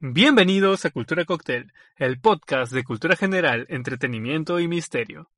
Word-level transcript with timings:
Bienvenidos 0.00 0.84
a 0.84 0.90
Cultura 0.90 1.24
Cocktail, 1.24 1.72
el 1.96 2.20
podcast 2.20 2.72
de 2.72 2.84
cultura 2.84 3.16
general, 3.16 3.66
entretenimiento 3.68 4.60
y 4.60 4.68
misterio. 4.68 5.28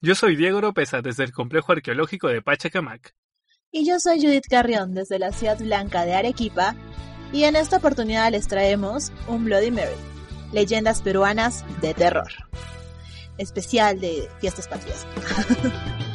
Yo 0.00 0.14
soy 0.14 0.36
Diego 0.36 0.56
Oropesa 0.58 1.02
desde 1.02 1.24
el 1.24 1.32
complejo 1.32 1.72
arqueológico 1.72 2.28
de 2.28 2.40
Pachacamac. 2.40 3.14
Y 3.70 3.86
yo 3.86 4.00
soy 4.00 4.20
Judith 4.20 4.46
Carrión 4.48 4.94
desde 4.94 5.18
la 5.18 5.32
ciudad 5.32 5.58
blanca 5.58 6.06
de 6.06 6.14
Arequipa. 6.14 6.74
Y 7.30 7.44
en 7.44 7.56
esta 7.56 7.76
oportunidad 7.76 8.30
les 8.30 8.48
traemos 8.48 9.12
un 9.28 9.44
Bloody 9.44 9.70
Mary, 9.70 9.92
leyendas 10.52 11.02
peruanas 11.02 11.64
de 11.82 11.92
terror. 11.92 12.32
Especial 13.36 14.00
de 14.00 14.28
fiestas 14.40 14.66
patrias. 14.66 15.06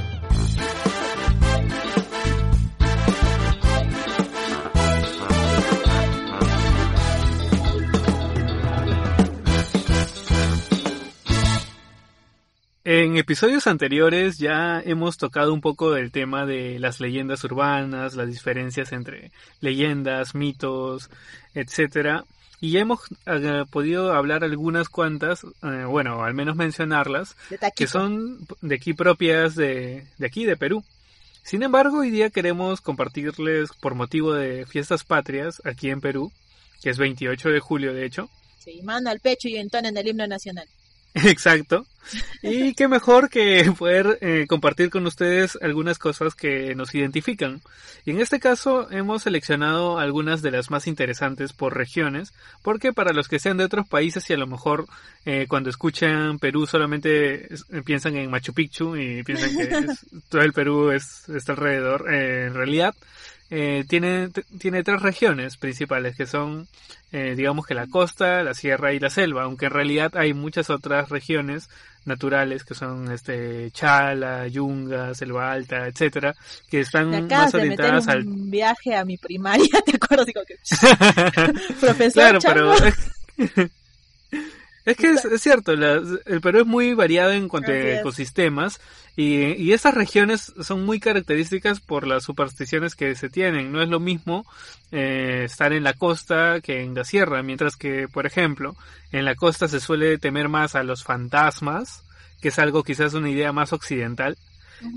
En 12.83 13.15
episodios 13.15 13.67
anteriores 13.67 14.39
ya 14.39 14.81
hemos 14.83 15.17
tocado 15.17 15.53
un 15.53 15.61
poco 15.61 15.91
del 15.91 16.11
tema 16.11 16.47
de 16.47 16.79
las 16.79 16.99
leyendas 16.99 17.43
urbanas, 17.43 18.15
las 18.15 18.27
diferencias 18.27 18.91
entre 18.91 19.31
leyendas, 19.59 20.33
mitos, 20.33 21.11
etcétera, 21.53 22.25
y 22.59 22.71
ya 22.71 22.79
hemos 22.79 23.01
eh, 23.27 23.65
podido 23.69 24.13
hablar 24.13 24.43
algunas 24.43 24.89
cuantas, 24.89 25.43
eh, 25.43 25.85
bueno, 25.87 26.23
al 26.23 26.33
menos 26.33 26.55
mencionarlas, 26.55 27.35
que 27.75 27.85
son 27.85 28.39
de 28.61 28.75
aquí 28.75 28.93
propias 28.93 29.53
de, 29.55 30.07
de 30.17 30.25
aquí, 30.25 30.45
de 30.45 30.57
Perú. 30.57 30.83
Sin 31.43 31.61
embargo, 31.61 31.99
hoy 31.99 32.09
día 32.09 32.31
queremos 32.31 32.81
compartirles 32.81 33.69
por 33.79 33.93
motivo 33.93 34.33
de 34.33 34.65
fiestas 34.65 35.03
patrias 35.03 35.61
aquí 35.65 35.91
en 35.91 36.01
Perú, 36.01 36.31
que 36.81 36.89
es 36.89 36.97
28 36.97 37.49
de 37.49 37.59
julio 37.59 37.93
de 37.93 38.05
hecho. 38.05 38.27
Sí, 38.57 38.81
mano 38.83 39.11
al 39.11 39.19
pecho 39.19 39.47
y 39.47 39.57
entonen 39.57 39.95
el 39.97 40.07
himno 40.07 40.25
nacional. 40.25 40.67
Exacto. 41.25 41.85
Y 42.41 42.73
qué 42.75 42.87
mejor 42.87 43.29
que 43.29 43.71
poder 43.77 44.17
eh, 44.21 44.45
compartir 44.47 44.89
con 44.89 45.05
ustedes 45.05 45.57
algunas 45.61 45.97
cosas 45.97 46.35
que 46.35 46.75
nos 46.75 46.93
identifican. 46.95 47.61
Y 48.05 48.11
en 48.11 48.19
este 48.19 48.39
caso 48.39 48.89
hemos 48.91 49.23
seleccionado 49.23 49.99
algunas 49.99 50.41
de 50.41 50.51
las 50.51 50.71
más 50.71 50.87
interesantes 50.87 51.53
por 51.53 51.75
regiones, 51.75 52.33
porque 52.63 52.93
para 52.93 53.13
los 53.13 53.27
que 53.27 53.39
sean 53.39 53.57
de 53.57 53.65
otros 53.65 53.87
países 53.87 54.27
y 54.29 54.33
a 54.33 54.37
lo 54.37 54.47
mejor 54.47 54.87
eh, 55.25 55.45
cuando 55.47 55.69
escuchan 55.69 56.39
Perú 56.39 56.65
solamente 56.65 57.47
piensan 57.85 58.17
en 58.17 58.31
Machu 58.31 58.53
Picchu 58.53 58.95
y 58.95 59.23
piensan 59.23 59.55
que 59.55 59.85
todo 60.29 60.41
el 60.41 60.53
Perú 60.53 60.91
es, 60.91 61.29
está 61.29 61.51
alrededor, 61.51 62.11
eh, 62.11 62.47
en 62.47 62.55
realidad 62.55 62.95
eh, 63.53 63.83
tiene, 63.85 64.29
tiene 64.57 64.81
tres 64.81 65.01
regiones 65.01 65.57
principales 65.57 66.15
que 66.15 66.25
son, 66.25 66.69
eh, 67.11 67.35
digamos 67.35 67.65
que 67.65 67.73
la 67.73 67.85
costa, 67.87 68.43
la 68.43 68.53
sierra 68.53 68.93
y 68.93 68.99
la 68.99 69.09
selva, 69.09 69.43
aunque 69.43 69.65
en 69.65 69.73
realidad 69.73 70.13
hay 70.15 70.33
muchas 70.33 70.69
otras 70.69 71.09
regiones 71.09 71.69
naturales 72.05 72.63
que 72.63 72.75
son 72.75 73.11
este 73.11 73.69
Chala, 73.71 74.47
Yunga, 74.47 75.13
Selva 75.13 75.51
Alta, 75.51 75.85
etcétera, 75.85 76.33
que 76.69 76.79
están 76.79 77.27
más 77.27 77.53
orientadas 77.53 78.07
al 78.07 78.23
viaje 78.25 78.95
a 78.95 79.03
mi 79.03 79.17
primaria, 79.17 79.81
te 79.85 79.97
acuerdo 79.97 80.23
digo 80.23 80.41
que 80.47 80.55
profesor 81.81 82.39
Claro, 82.39 82.39
pero 82.41 83.67
Es 84.83 84.97
que 84.97 85.11
es, 85.11 85.41
cierto, 85.41 85.73
el 85.73 86.41
Perú 86.41 86.61
es 86.61 86.65
muy 86.65 86.93
variado 86.95 87.31
en 87.31 87.47
cuanto 87.47 87.71
a 87.71 87.75
ecosistemas 87.75 88.81
y, 89.15 89.53
y 89.53 89.73
estas 89.73 89.93
regiones 89.93 90.53
son 90.61 90.85
muy 90.85 90.99
características 90.99 91.79
por 91.79 92.07
las 92.07 92.23
supersticiones 92.23 92.95
que 92.95 93.15
se 93.15 93.29
tienen. 93.29 93.71
No 93.71 93.81
es 93.81 93.89
lo 93.89 93.99
mismo 93.99 94.45
eh, 94.91 95.43
estar 95.45 95.71
en 95.73 95.83
la 95.83 95.93
costa 95.93 96.61
que 96.61 96.81
en 96.81 96.95
la 96.95 97.03
sierra, 97.03 97.43
mientras 97.43 97.75
que, 97.75 98.07
por 98.07 98.25
ejemplo, 98.25 98.75
en 99.11 99.25
la 99.25 99.35
costa 99.35 99.67
se 99.67 99.79
suele 99.79 100.17
temer 100.17 100.49
más 100.49 100.73
a 100.75 100.83
los 100.83 101.03
fantasmas, 101.03 102.03
que 102.41 102.47
es 102.47 102.57
algo 102.57 102.83
quizás 102.83 103.13
una 103.13 103.29
idea 103.29 103.51
más 103.51 103.73
occidental, 103.73 104.35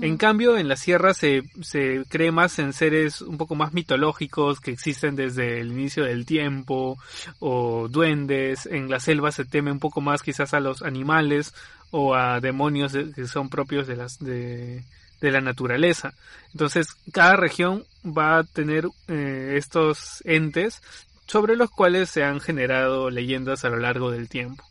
en 0.01 0.17
cambio, 0.17 0.57
en 0.57 0.67
la 0.67 0.77
sierra 0.77 1.13
se, 1.13 1.43
se 1.61 2.03
cree 2.09 2.31
más 2.31 2.57
en 2.59 2.73
seres 2.73 3.21
un 3.21 3.37
poco 3.37 3.55
más 3.55 3.73
mitológicos 3.73 4.59
que 4.59 4.71
existen 4.71 5.15
desde 5.15 5.59
el 5.59 5.71
inicio 5.71 6.03
del 6.03 6.25
tiempo, 6.25 6.97
o 7.39 7.87
duendes. 7.87 8.65
En 8.65 8.89
la 8.89 8.99
selva 8.99 9.31
se 9.31 9.45
teme 9.45 9.71
un 9.71 9.79
poco 9.79 10.01
más 10.01 10.23
quizás 10.23 10.53
a 10.53 10.59
los 10.59 10.81
animales 10.81 11.53
o 11.91 12.15
a 12.15 12.39
demonios 12.41 12.93
que 12.93 13.27
son 13.27 13.49
propios 13.49 13.87
de 13.87 13.95
las, 13.95 14.19
de, 14.19 14.83
de 15.21 15.31
la 15.31 15.41
naturaleza. 15.41 16.13
Entonces, 16.51 16.87
cada 17.11 17.35
región 17.35 17.85
va 18.05 18.39
a 18.39 18.43
tener 18.43 18.87
eh, 19.07 19.55
estos 19.57 20.21
entes 20.25 20.81
sobre 21.27 21.55
los 21.55 21.69
cuales 21.69 22.09
se 22.09 22.23
han 22.23 22.39
generado 22.39 23.09
leyendas 23.09 23.65
a 23.65 23.69
lo 23.69 23.77
largo 23.77 24.11
del 24.11 24.29
tiempo. 24.29 24.63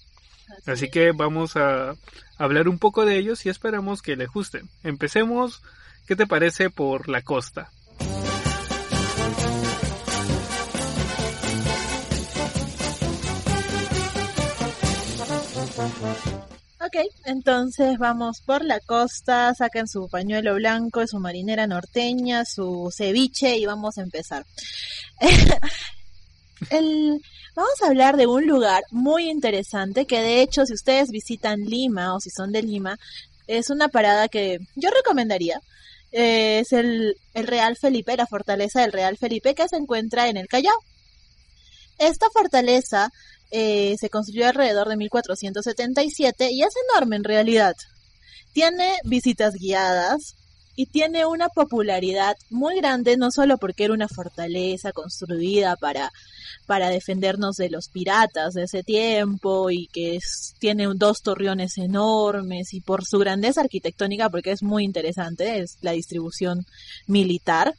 Así 0.67 0.89
que 0.89 1.13
vamos 1.13 1.57
a 1.57 1.95
hablar 2.39 2.69
un 2.69 2.79
poco 2.79 3.05
de 3.05 3.19
ellos 3.19 3.45
y 3.47 3.49
esperamos 3.49 4.03
que 4.03 4.17
les 4.17 4.29
gusten. 4.29 4.69
Empecemos, 4.83 5.63
¿qué 6.07 6.17
te 6.17 6.27
parece 6.27 6.71
por 6.71 7.09
la 7.09 7.23
costa? 7.23 7.71
Ok, 16.81 16.97
entonces 17.25 17.99
vamos 17.99 18.43
por 18.43 18.65
la 18.65 18.79
costa, 18.79 19.55
saquen 19.55 19.89
su 19.89 20.09
pañuelo 20.09 20.55
blanco, 20.57 21.07
su 21.07 21.19
marinera 21.19 21.67
norteña, 21.67 22.45
su 22.45 22.93
ceviche 22.95 23.57
y 23.57 23.65
vamos 23.65 23.97
a 23.97 24.03
empezar. 24.03 24.45
El, 26.71 27.21
Vamos 27.55 27.81
a 27.83 27.87
hablar 27.87 28.17
de 28.17 28.27
un 28.27 28.49
lugar 28.49 28.83
muy 28.91 29.31
interesante 29.31 30.07
que 30.07 30.21
de 30.21 30.43
hecho 30.43 30.67
si 30.67 30.75
ustedes 30.75 31.11
visitan 31.11 31.61
Lima 31.61 32.13
o 32.15 32.21
si 32.21 32.31
son 32.31 32.51
de 32.51 32.63
Lima, 32.63 32.99
es 33.47 33.71
una 33.71 33.89
parada 33.89 34.29
que 34.29 34.59
yo 34.75 34.91
recomendaría. 34.91 35.61
es 36.11 36.73
el, 36.73 37.17
el 37.33 37.47
Real 37.47 37.77
Felipe, 37.77 38.17
la 38.17 38.27
fortaleza 38.27 38.81
del 38.81 38.93
Real 38.93 39.17
Felipe 39.19 39.55
que 39.55 39.69
se 39.69 39.77
encuentra 39.77 40.29
en 40.29 40.37
el 40.37 40.49
Callao. 40.49 40.77
Esta 41.99 42.29
fortaleza 42.31 43.11
eh, 43.53 43.95
se 44.01 44.11
construyó 44.11 44.49
alrededor 44.49 44.89
de 44.89 44.97
1477 44.97 46.51
y 46.51 46.63
es 46.65 46.75
enorme 46.91 47.15
en 47.17 47.25
realidad. 47.25 47.77
Tiene 48.53 48.99
visitas 49.05 49.55
guiadas, 49.55 50.35
y 50.77 50.87
tiene 50.87 51.27
una 51.27 51.49
popularidad 51.49 52.37
muy 52.51 52.77
grande, 52.77 53.17
no 53.17 53.31
solo 53.31 53.59
porque 53.59 53.85
era 53.85 53.95
una 53.95 54.09
fortaleza 54.09 54.93
construida 54.93 55.77
para, 55.77 56.11
para 56.67 56.89
defendernos 56.89 57.57
de 57.57 57.71
los 57.71 57.89
piratas 57.89 58.55
de 58.55 58.65
ese 58.65 58.83
tiempo 58.83 59.71
y 59.71 59.87
que 59.89 60.19
tiene 60.59 60.87
dos 60.95 61.23
torreones 61.23 61.79
enormes 61.79 62.75
y 62.75 62.81
por 62.81 63.05
su 63.05 63.19
grandeza 63.19 63.61
arquitectónica, 63.61 64.31
porque 64.31 64.51
es 64.51 64.63
muy 64.63 64.85
interesante, 64.85 65.61
es 65.61 65.77
la 65.81 65.93
distribución 65.93 66.67
militar, 67.07 67.75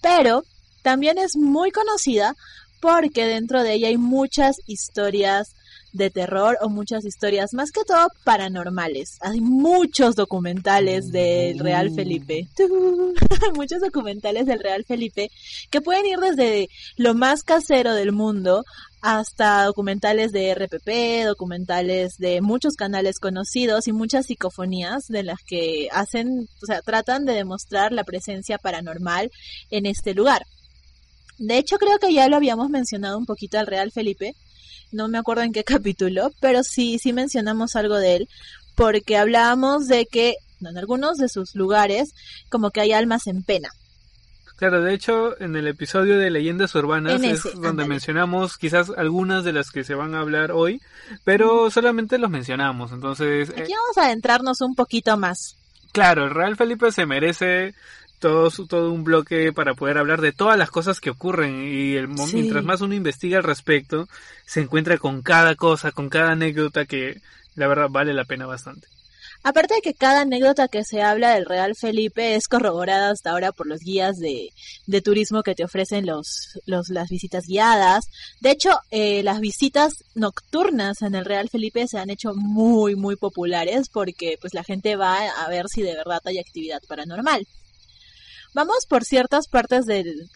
pero 0.00 0.42
también 0.82 1.18
es 1.18 1.36
muy 1.36 1.70
conocida 1.70 2.34
porque 2.80 3.26
dentro 3.26 3.62
de 3.62 3.74
ella 3.74 3.88
hay 3.88 3.98
muchas 3.98 4.56
historias 4.66 5.54
de 5.92 6.10
terror 6.10 6.56
o 6.60 6.68
muchas 6.68 7.04
historias, 7.04 7.54
más 7.54 7.70
que 7.70 7.84
todo 7.84 8.08
paranormales. 8.24 9.18
Hay 9.20 9.40
muchos 9.40 10.14
documentales 10.14 11.10
del 11.10 11.58
Real 11.58 11.90
Felipe. 11.94 12.48
muchos 13.54 13.80
documentales 13.80 14.46
del 14.46 14.60
Real 14.60 14.84
Felipe 14.84 15.30
que 15.70 15.80
pueden 15.80 16.06
ir 16.06 16.18
desde 16.18 16.68
lo 16.96 17.14
más 17.14 17.42
casero 17.42 17.94
del 17.94 18.12
mundo 18.12 18.64
hasta 19.00 19.64
documentales 19.64 20.32
de 20.32 20.54
RPP, 20.54 21.26
documentales 21.26 22.16
de 22.18 22.40
muchos 22.40 22.74
canales 22.74 23.20
conocidos 23.20 23.86
y 23.86 23.92
muchas 23.92 24.26
psicofonías 24.26 25.06
de 25.08 25.22
las 25.22 25.38
que 25.46 25.88
hacen, 25.92 26.48
o 26.62 26.66
sea, 26.66 26.82
tratan 26.82 27.24
de 27.24 27.34
demostrar 27.34 27.92
la 27.92 28.04
presencia 28.04 28.58
paranormal 28.58 29.30
en 29.70 29.86
este 29.86 30.14
lugar. 30.14 30.42
De 31.38 31.58
hecho, 31.58 31.78
creo 31.78 31.98
que 31.98 32.12
ya 32.12 32.28
lo 32.28 32.36
habíamos 32.36 32.68
mencionado 32.68 33.16
un 33.16 33.26
poquito 33.26 33.58
al 33.58 33.68
Real 33.68 33.92
Felipe, 33.92 34.34
no 34.92 35.08
me 35.08 35.18
acuerdo 35.18 35.42
en 35.42 35.52
qué 35.52 35.64
capítulo, 35.64 36.32
pero 36.40 36.62
sí, 36.62 36.98
sí 36.98 37.12
mencionamos 37.12 37.76
algo 37.76 37.96
de 37.96 38.16
él, 38.16 38.28
porque 38.74 39.16
hablábamos 39.16 39.88
de 39.88 40.06
que 40.06 40.36
en 40.60 40.76
algunos 40.76 41.18
de 41.18 41.28
sus 41.28 41.54
lugares 41.54 42.14
como 42.48 42.70
que 42.70 42.80
hay 42.80 42.92
almas 42.92 43.26
en 43.26 43.42
pena. 43.42 43.70
Claro, 44.56 44.82
de 44.82 44.92
hecho, 44.92 45.40
en 45.40 45.54
el 45.54 45.68
episodio 45.68 46.18
de 46.18 46.30
leyendas 46.30 46.74
urbanas 46.74 47.22
es 47.22 47.44
donde 47.60 47.86
mencionamos 47.86 48.58
quizás 48.58 48.90
algunas 48.96 49.44
de 49.44 49.52
las 49.52 49.70
que 49.70 49.84
se 49.84 49.94
van 49.94 50.16
a 50.16 50.20
hablar 50.20 50.50
hoy, 50.50 50.82
pero 51.22 51.70
solamente 51.70 52.18
los 52.18 52.28
mencionamos, 52.28 52.90
entonces... 52.90 53.50
Aquí 53.50 53.72
eh, 53.72 53.76
vamos 53.76 53.98
a 53.98 54.06
adentrarnos 54.06 54.60
un 54.60 54.74
poquito 54.74 55.16
más. 55.16 55.54
Claro, 55.92 56.24
el 56.24 56.34
Real 56.34 56.56
Felipe 56.56 56.90
se 56.90 57.06
merece 57.06 57.74
todo, 58.18 58.50
todo 58.66 58.92
un 58.92 59.04
bloque 59.04 59.52
para 59.52 59.74
poder 59.74 59.98
hablar 59.98 60.20
de 60.20 60.32
todas 60.32 60.58
las 60.58 60.70
cosas 60.70 61.00
que 61.00 61.10
ocurren 61.10 61.62
y 61.62 61.94
el, 61.94 62.08
mientras 62.08 62.64
más 62.64 62.80
uno 62.80 62.94
investiga 62.94 63.38
al 63.38 63.44
respecto, 63.44 64.08
se 64.46 64.60
encuentra 64.60 64.98
con 64.98 65.22
cada 65.22 65.54
cosa, 65.54 65.92
con 65.92 66.08
cada 66.08 66.32
anécdota 66.32 66.86
que 66.86 67.20
la 67.54 67.68
verdad 67.68 67.88
vale 67.90 68.14
la 68.14 68.24
pena 68.24 68.46
bastante. 68.46 68.88
Aparte 69.44 69.74
de 69.74 69.80
que 69.80 69.94
cada 69.94 70.22
anécdota 70.22 70.68
que 70.68 70.84
se 70.84 71.00
habla 71.00 71.34
del 71.34 71.46
Real 71.46 71.76
Felipe 71.76 72.34
es 72.34 72.48
corroborada 72.48 73.10
hasta 73.10 73.30
ahora 73.30 73.52
por 73.52 73.66
los 73.66 73.80
guías 73.80 74.18
de, 74.18 74.50
de 74.86 75.00
turismo 75.00 75.42
que 75.42 75.54
te 75.54 75.64
ofrecen 75.64 76.06
los, 76.06 76.58
los, 76.66 76.88
las 76.88 77.08
visitas 77.08 77.46
guiadas. 77.46 78.10
De 78.40 78.50
hecho, 78.50 78.70
eh, 78.90 79.22
las 79.22 79.40
visitas 79.40 80.04
nocturnas 80.14 81.02
en 81.02 81.14
el 81.14 81.24
Real 81.24 81.48
Felipe 81.48 81.86
se 81.86 81.98
han 81.98 82.10
hecho 82.10 82.34
muy, 82.34 82.96
muy 82.96 83.14
populares 83.14 83.88
porque 83.88 84.38
pues 84.40 84.54
la 84.54 84.64
gente 84.64 84.96
va 84.96 85.16
a 85.16 85.48
ver 85.48 85.66
si 85.68 85.82
de 85.82 85.94
verdad 85.94 86.20
hay 86.24 86.38
actividad 86.38 86.82
paranormal. 86.88 87.46
Vamos 88.54 88.86
por 88.88 89.04
ciertas 89.04 89.48
partes 89.48 89.86
del, 89.86 90.28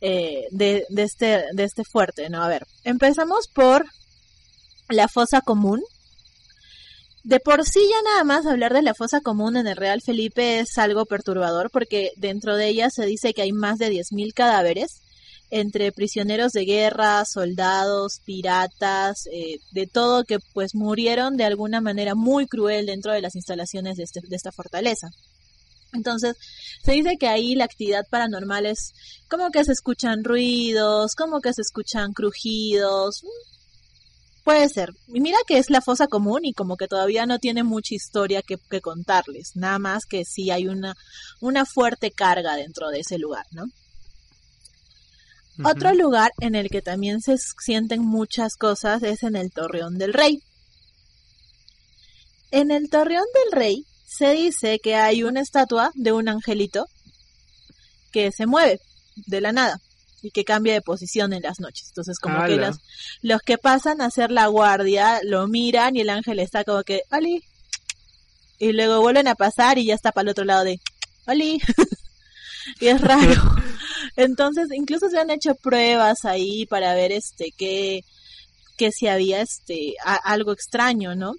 eh, 0.00 0.44
de, 0.50 0.86
de, 0.88 1.02
este, 1.02 1.44
de 1.52 1.64
este 1.64 1.84
fuerte, 1.84 2.28
¿no? 2.30 2.42
A 2.42 2.48
ver, 2.48 2.66
empezamos 2.84 3.48
por 3.48 3.86
la 4.88 5.08
fosa 5.08 5.40
común, 5.40 5.82
de 7.24 7.40
por 7.40 7.64
sí 7.64 7.80
ya 7.90 8.02
nada 8.02 8.22
más 8.22 8.46
hablar 8.46 8.72
de 8.72 8.82
la 8.82 8.94
fosa 8.94 9.20
común 9.20 9.56
en 9.56 9.66
el 9.66 9.76
Real 9.76 10.00
Felipe 10.00 10.60
es 10.60 10.78
algo 10.78 11.06
perturbador 11.06 11.70
porque 11.72 12.12
dentro 12.16 12.56
de 12.56 12.68
ella 12.68 12.88
se 12.88 13.04
dice 13.04 13.34
que 13.34 13.42
hay 13.42 13.50
más 13.50 13.78
de 13.78 13.90
10.000 13.90 14.32
cadáveres 14.32 15.00
entre 15.50 15.90
prisioneros 15.90 16.52
de 16.52 16.64
guerra, 16.64 17.24
soldados, 17.24 18.20
piratas, 18.24 19.26
eh, 19.32 19.58
de 19.72 19.88
todo 19.88 20.22
que 20.22 20.38
pues 20.54 20.76
murieron 20.76 21.36
de 21.36 21.44
alguna 21.44 21.80
manera 21.80 22.14
muy 22.14 22.46
cruel 22.46 22.86
dentro 22.86 23.12
de 23.12 23.22
las 23.22 23.34
instalaciones 23.34 23.96
de, 23.96 24.04
este, 24.04 24.20
de 24.20 24.36
esta 24.36 24.52
fortaleza. 24.52 25.08
Entonces, 25.96 26.36
se 26.84 26.92
dice 26.92 27.16
que 27.18 27.26
ahí 27.26 27.54
la 27.54 27.64
actividad 27.64 28.06
paranormal 28.08 28.66
es 28.66 28.92
como 29.28 29.50
que 29.50 29.64
se 29.64 29.72
escuchan 29.72 30.22
ruidos, 30.22 31.14
como 31.16 31.40
que 31.40 31.52
se 31.52 31.62
escuchan 31.62 32.12
crujidos, 32.12 33.24
Puede 34.46 34.68
ser. 34.68 34.94
Y 35.08 35.20
mira 35.20 35.38
que 35.44 35.58
es 35.58 35.70
la 35.70 35.80
fosa 35.80 36.06
común 36.06 36.44
y 36.44 36.52
como 36.52 36.76
que 36.76 36.86
todavía 36.86 37.26
no 37.26 37.40
tiene 37.40 37.64
mucha 37.64 37.96
historia 37.96 38.42
que, 38.42 38.60
contarles. 38.80 39.56
Nada 39.56 39.80
más 39.80 40.06
que 40.06 40.24
sí 40.24 40.52
hay 40.52 40.68
una, 40.68 40.94
una 41.40 41.66
fuerte 41.66 42.12
carga 42.12 42.54
dentro 42.54 42.90
de 42.90 43.00
ese 43.00 43.18
lugar, 43.18 43.44
¿no? 43.50 43.64
Otro 45.64 45.92
lugar 45.94 46.30
en 46.38 46.54
el 46.54 46.70
que 46.70 46.80
también 46.80 47.20
se 47.22 47.34
sienten 47.38 48.02
muchas 48.02 48.54
cosas 48.54 49.02
es 49.02 49.24
en 49.24 49.34
el 49.34 49.50
Torreón 49.50 49.98
del 49.98 50.12
Rey. 50.12 50.40
En 52.52 52.70
el 52.70 52.88
Torreón 52.88 53.26
del 53.34 53.58
Rey 53.58 53.84
se 54.16 54.32
dice 54.32 54.78
que 54.78 54.94
hay 54.94 55.22
una 55.22 55.40
estatua 55.40 55.90
de 55.94 56.12
un 56.12 56.28
angelito 56.28 56.86
que 58.12 58.32
se 58.32 58.46
mueve 58.46 58.80
de 59.26 59.40
la 59.40 59.52
nada 59.52 59.80
y 60.22 60.30
que 60.30 60.44
cambia 60.44 60.74
de 60.74 60.80
posición 60.80 61.32
en 61.32 61.42
las 61.42 61.60
noches. 61.60 61.88
Entonces, 61.88 62.18
como 62.18 62.44
que 62.44 62.56
los, 62.56 62.78
los 63.22 63.42
que 63.42 63.58
pasan 63.58 64.00
a 64.00 64.06
hacer 64.06 64.30
la 64.30 64.46
guardia 64.46 65.20
lo 65.22 65.46
miran 65.46 65.96
y 65.96 66.00
el 66.00 66.10
ángel 66.10 66.38
está 66.38 66.64
como 66.64 66.82
que, 66.82 67.02
¡Oli! 67.10 67.42
Y 68.58 68.72
luego 68.72 69.00
vuelven 69.00 69.28
a 69.28 69.34
pasar 69.34 69.78
y 69.78 69.86
ya 69.86 69.94
está 69.94 70.12
para 70.12 70.22
el 70.22 70.30
otro 70.30 70.44
lado 70.44 70.64
de, 70.64 70.80
¡Oli! 71.26 71.60
y 72.80 72.86
es 72.86 73.00
raro. 73.00 73.56
Entonces, 74.16 74.68
incluso 74.74 75.10
se 75.10 75.18
han 75.18 75.30
hecho 75.30 75.54
pruebas 75.54 76.24
ahí 76.24 76.64
para 76.66 76.94
ver 76.94 77.12
este 77.12 77.52
que, 77.56 78.00
que 78.78 78.90
si 78.92 79.08
había 79.08 79.42
este 79.42 79.94
algo 80.24 80.52
extraño, 80.52 81.14
¿no? 81.14 81.34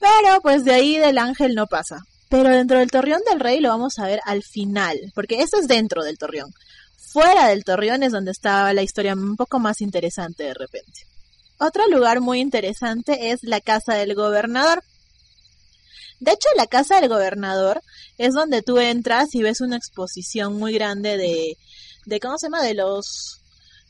Pero 0.00 0.40
pues 0.42 0.64
de 0.64 0.72
ahí 0.72 0.98
del 0.98 1.18
ángel 1.18 1.54
no 1.54 1.66
pasa. 1.66 2.00
Pero 2.28 2.48
dentro 2.48 2.78
del 2.78 2.90
torreón 2.90 3.20
del 3.28 3.40
rey 3.40 3.60
lo 3.60 3.68
vamos 3.68 3.98
a 3.98 4.06
ver 4.06 4.20
al 4.24 4.42
final, 4.42 4.98
porque 5.14 5.42
eso 5.42 5.58
es 5.58 5.68
dentro 5.68 6.02
del 6.02 6.18
torreón 6.18 6.52
fuera 7.10 7.48
del 7.48 7.64
Torreón 7.64 8.02
es 8.02 8.12
donde 8.12 8.30
estaba 8.30 8.72
la 8.72 8.82
historia 8.82 9.14
un 9.14 9.36
poco 9.36 9.58
más 9.58 9.80
interesante 9.80 10.44
de 10.44 10.54
repente. 10.54 11.06
Otro 11.58 11.86
lugar 11.88 12.20
muy 12.20 12.40
interesante 12.40 13.30
es 13.30 13.40
la 13.42 13.60
casa 13.60 13.94
del 13.94 14.14
gobernador. 14.14 14.82
De 16.20 16.32
hecho, 16.32 16.48
la 16.56 16.66
casa 16.66 17.00
del 17.00 17.08
gobernador 17.08 17.82
es 18.16 18.34
donde 18.34 18.62
tú 18.62 18.78
entras 18.78 19.34
y 19.34 19.42
ves 19.42 19.60
una 19.60 19.76
exposición 19.76 20.56
muy 20.56 20.72
grande 20.72 21.16
de, 21.16 21.56
de 22.06 22.20
¿cómo 22.20 22.38
se 22.38 22.46
llama? 22.46 22.62
De 22.62 22.74
los 22.74 23.39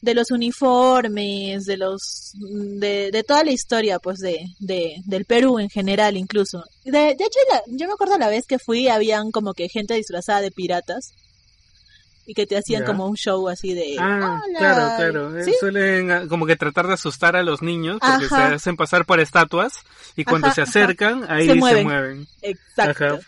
de 0.03 0.15
los 0.15 0.31
uniformes, 0.31 1.65
de 1.65 1.77
los 1.77 2.33
de, 2.35 3.11
de 3.11 3.23
toda 3.23 3.45
la 3.45 3.51
historia 3.51 3.99
pues 3.99 4.19
de, 4.19 4.39
de, 4.59 4.95
del 5.05 5.25
Perú 5.25 5.59
en 5.59 5.69
general 5.69 6.17
incluso. 6.17 6.65
De, 6.85 7.15
de 7.15 7.25
hecho 7.25 7.39
yo 7.67 7.87
me 7.87 7.93
acuerdo 7.93 8.17
la 8.19 8.29
vez 8.29 8.47
que 8.47 8.59
fui 8.59 8.89
habían 8.89 9.31
como 9.31 9.53
que 9.53 9.69
gente 9.69 9.95
disfrazada 9.95 10.41
de 10.41 10.51
piratas 10.51 11.13
y 12.27 12.35
que 12.35 12.47
te 12.47 12.57
hacían 12.57 12.85
como 12.85 13.07
un 13.07 13.17
show 13.17 13.49
así 13.49 13.75
de... 13.75 13.97
Ah, 13.99 14.41
claro, 14.57 14.97
claro. 14.97 15.39
Eh, 15.39 15.53
suelen 15.59 16.11
ah, 16.13 16.27
como 16.29 16.47
que 16.47 16.55
tratar 16.55 16.87
de 16.87 16.95
asustar 16.95 17.35
a 17.35 17.43
los 17.43 17.61
niños 17.61 17.99
porque 18.01 18.29
se 18.29 18.37
hacen 18.37 18.77
pasar 18.77 19.05
por 19.05 19.19
estatuas 19.19 19.73
y 20.15 20.25
cuando 20.25 20.51
se 20.53 20.63
acercan 20.63 21.27
ahí 21.29 21.47
se 21.47 21.55
mueven. 21.57 22.29
Exacto. 22.43 23.19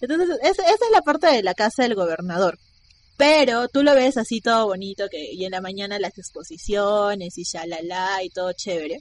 Entonces, 0.00 0.38
esa, 0.42 0.62
es 0.62 0.80
la 0.92 1.02
parte 1.02 1.28
de 1.28 1.42
la 1.42 1.54
casa 1.54 1.84
del 1.84 1.94
gobernador. 1.94 2.58
Pero 3.16 3.68
tú 3.68 3.82
lo 3.82 3.94
ves 3.94 4.16
así 4.16 4.40
todo 4.40 4.66
bonito 4.66 5.08
que 5.08 5.32
y 5.32 5.44
en 5.44 5.52
la 5.52 5.60
mañana 5.60 5.98
las 5.98 6.18
exposiciones 6.18 7.38
y 7.38 7.44
la 7.78 8.22
y 8.22 8.30
todo 8.30 8.52
chévere. 8.52 9.00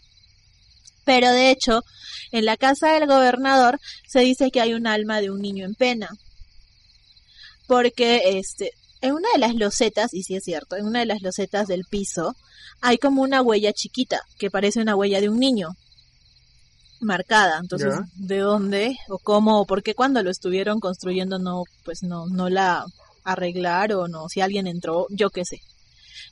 Pero 1.06 1.31
de 1.31 1.51
hecho, 1.51 1.81
en 2.31 2.45
la 2.45 2.57
casa 2.57 2.94
del 2.94 3.07
gobernador 3.07 3.80
se 4.07 4.19
dice 4.19 4.51
que 4.51 4.62
hay 4.62 4.74
un 4.74 4.88
alma 4.88 5.19
de 5.19 5.31
un 5.31 5.42
niño 5.42 5.65
en 5.65 5.75
pena. 5.75 6.10
Porque 7.68 8.38
este 8.38 8.71
en 9.04 9.13
una 9.13 9.27
de 9.33 9.39
las 9.39 9.54
losetas, 9.56 10.13
y 10.13 10.24
sí 10.24 10.36
es 10.36 10.45
cierto, 10.45 10.77
en 10.77 10.86
una 10.86 11.00
de 11.00 11.06
las 11.06 11.21
losetas 11.21 11.68
del 11.68 11.83
piso 11.83 12.36
hay 12.80 12.98
como 12.98 13.21
una 13.21 13.42
huella 13.42 13.74
chiquita 13.74 14.21
que 14.39 14.50
parece 14.50 14.80
una 14.80 14.95
huella 14.95 15.19
de 15.19 15.27
un 15.27 15.39
niño 15.39 15.69
marcada. 17.01 17.60
Entonces, 17.60 17.95
¿de 18.15 18.38
dónde 18.38 18.98
o 19.10 19.19
cómo 19.19 19.60
o 19.60 19.65
por 19.65 19.83
qué 19.83 19.94
cuando 19.94 20.24
lo 20.24 20.31
estuvieron 20.31 20.80
construyendo 20.80 21.38
no 21.38 21.63
pues 21.83 22.01
no 22.01 22.27
no 22.27 22.50
la 22.50 22.86
arreglaron 23.24 24.16
o 24.16 24.30
si 24.30 24.42
alguien 24.42 24.68
entró, 24.68 25.08
yo 25.10 25.30
qué 25.30 25.46
sé. 25.46 25.62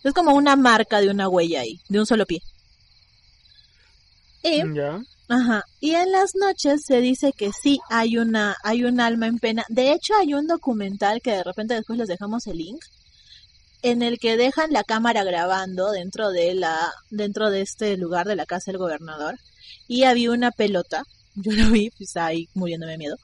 Es 0.04 0.14
como 0.14 0.34
una 0.34 0.56
marca 0.56 1.02
de 1.02 1.10
una 1.10 1.30
huella 1.30 1.62
ahí, 1.62 1.80
de 1.90 2.00
un 2.00 2.06
solo 2.06 2.26
pie. 2.26 2.42
Y 4.44 4.62
Ajá. 5.32 5.64
Y 5.80 5.92
en 5.92 6.12
las 6.12 6.36
noches 6.36 6.82
se 6.86 7.00
dice 7.00 7.32
que 7.32 7.52
sí 7.54 7.80
hay 7.90 8.18
una 8.18 8.58
hay 8.64 8.84
un 8.84 9.00
alma 9.00 9.28
en 9.28 9.40
pena. 9.40 9.64
De 9.70 9.94
hecho, 9.94 10.14
hay 10.16 10.34
un 10.34 10.46
documental 10.46 11.22
que 11.22 11.32
de 11.32 11.44
repente 11.44 11.74
después 11.74 11.98
les 11.98 12.10
dejamos 12.10 12.48
el 12.48 12.58
link 12.58 12.84
en 13.82 14.02
el 14.02 14.20
que 14.20 14.36
dejan 14.36 14.74
la 14.74 14.84
cámara 14.84 15.24
grabando 15.24 15.92
dentro 15.92 16.32
de 16.32 16.54
la 16.54 16.92
dentro 17.10 17.50
de 17.50 17.62
este 17.62 17.96
lugar 17.96 18.28
de 18.28 18.36
la 18.36 18.46
casa 18.46 18.72
del 18.72 18.78
gobernador 18.80 19.40
y 19.88 20.04
había 20.04 20.32
una 20.32 20.52
pelota. 20.52 21.04
Yo 21.36 21.54
lo 21.54 21.70
vi, 21.70 21.92
pues 21.92 22.18
ahí 22.18 22.50
muriéndome 22.54 22.94
de 22.94 22.98
miedo. 22.98 23.16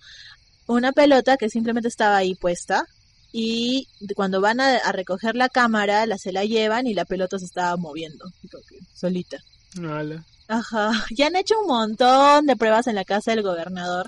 Una 0.66 0.94
pelota 0.94 1.36
que 1.36 1.50
simplemente 1.50 1.90
estaba 1.90 2.16
ahí 2.16 2.36
puesta 2.36 2.86
y 3.32 3.88
cuando 4.16 4.42
van 4.42 4.60
a, 4.60 4.92
recoger 4.92 5.36
la 5.36 5.50
cámara, 5.50 6.06
la 6.06 6.18
se 6.18 6.32
la 6.32 6.46
llevan 6.46 6.88
y 6.88 6.94
la 6.94 7.06
pelota 7.06 7.38
se 7.40 7.46
estaba 7.46 7.76
moviendo, 7.78 8.26
solita. 8.94 9.38
Ajá, 10.48 10.92
ya 11.16 11.28
han 11.28 11.36
hecho 11.36 11.60
un 11.60 11.68
montón 11.68 12.46
de 12.46 12.56
pruebas 12.56 12.88
en 12.88 12.96
la 12.96 13.06
casa 13.06 13.32
del 13.32 13.44
gobernador. 13.44 14.08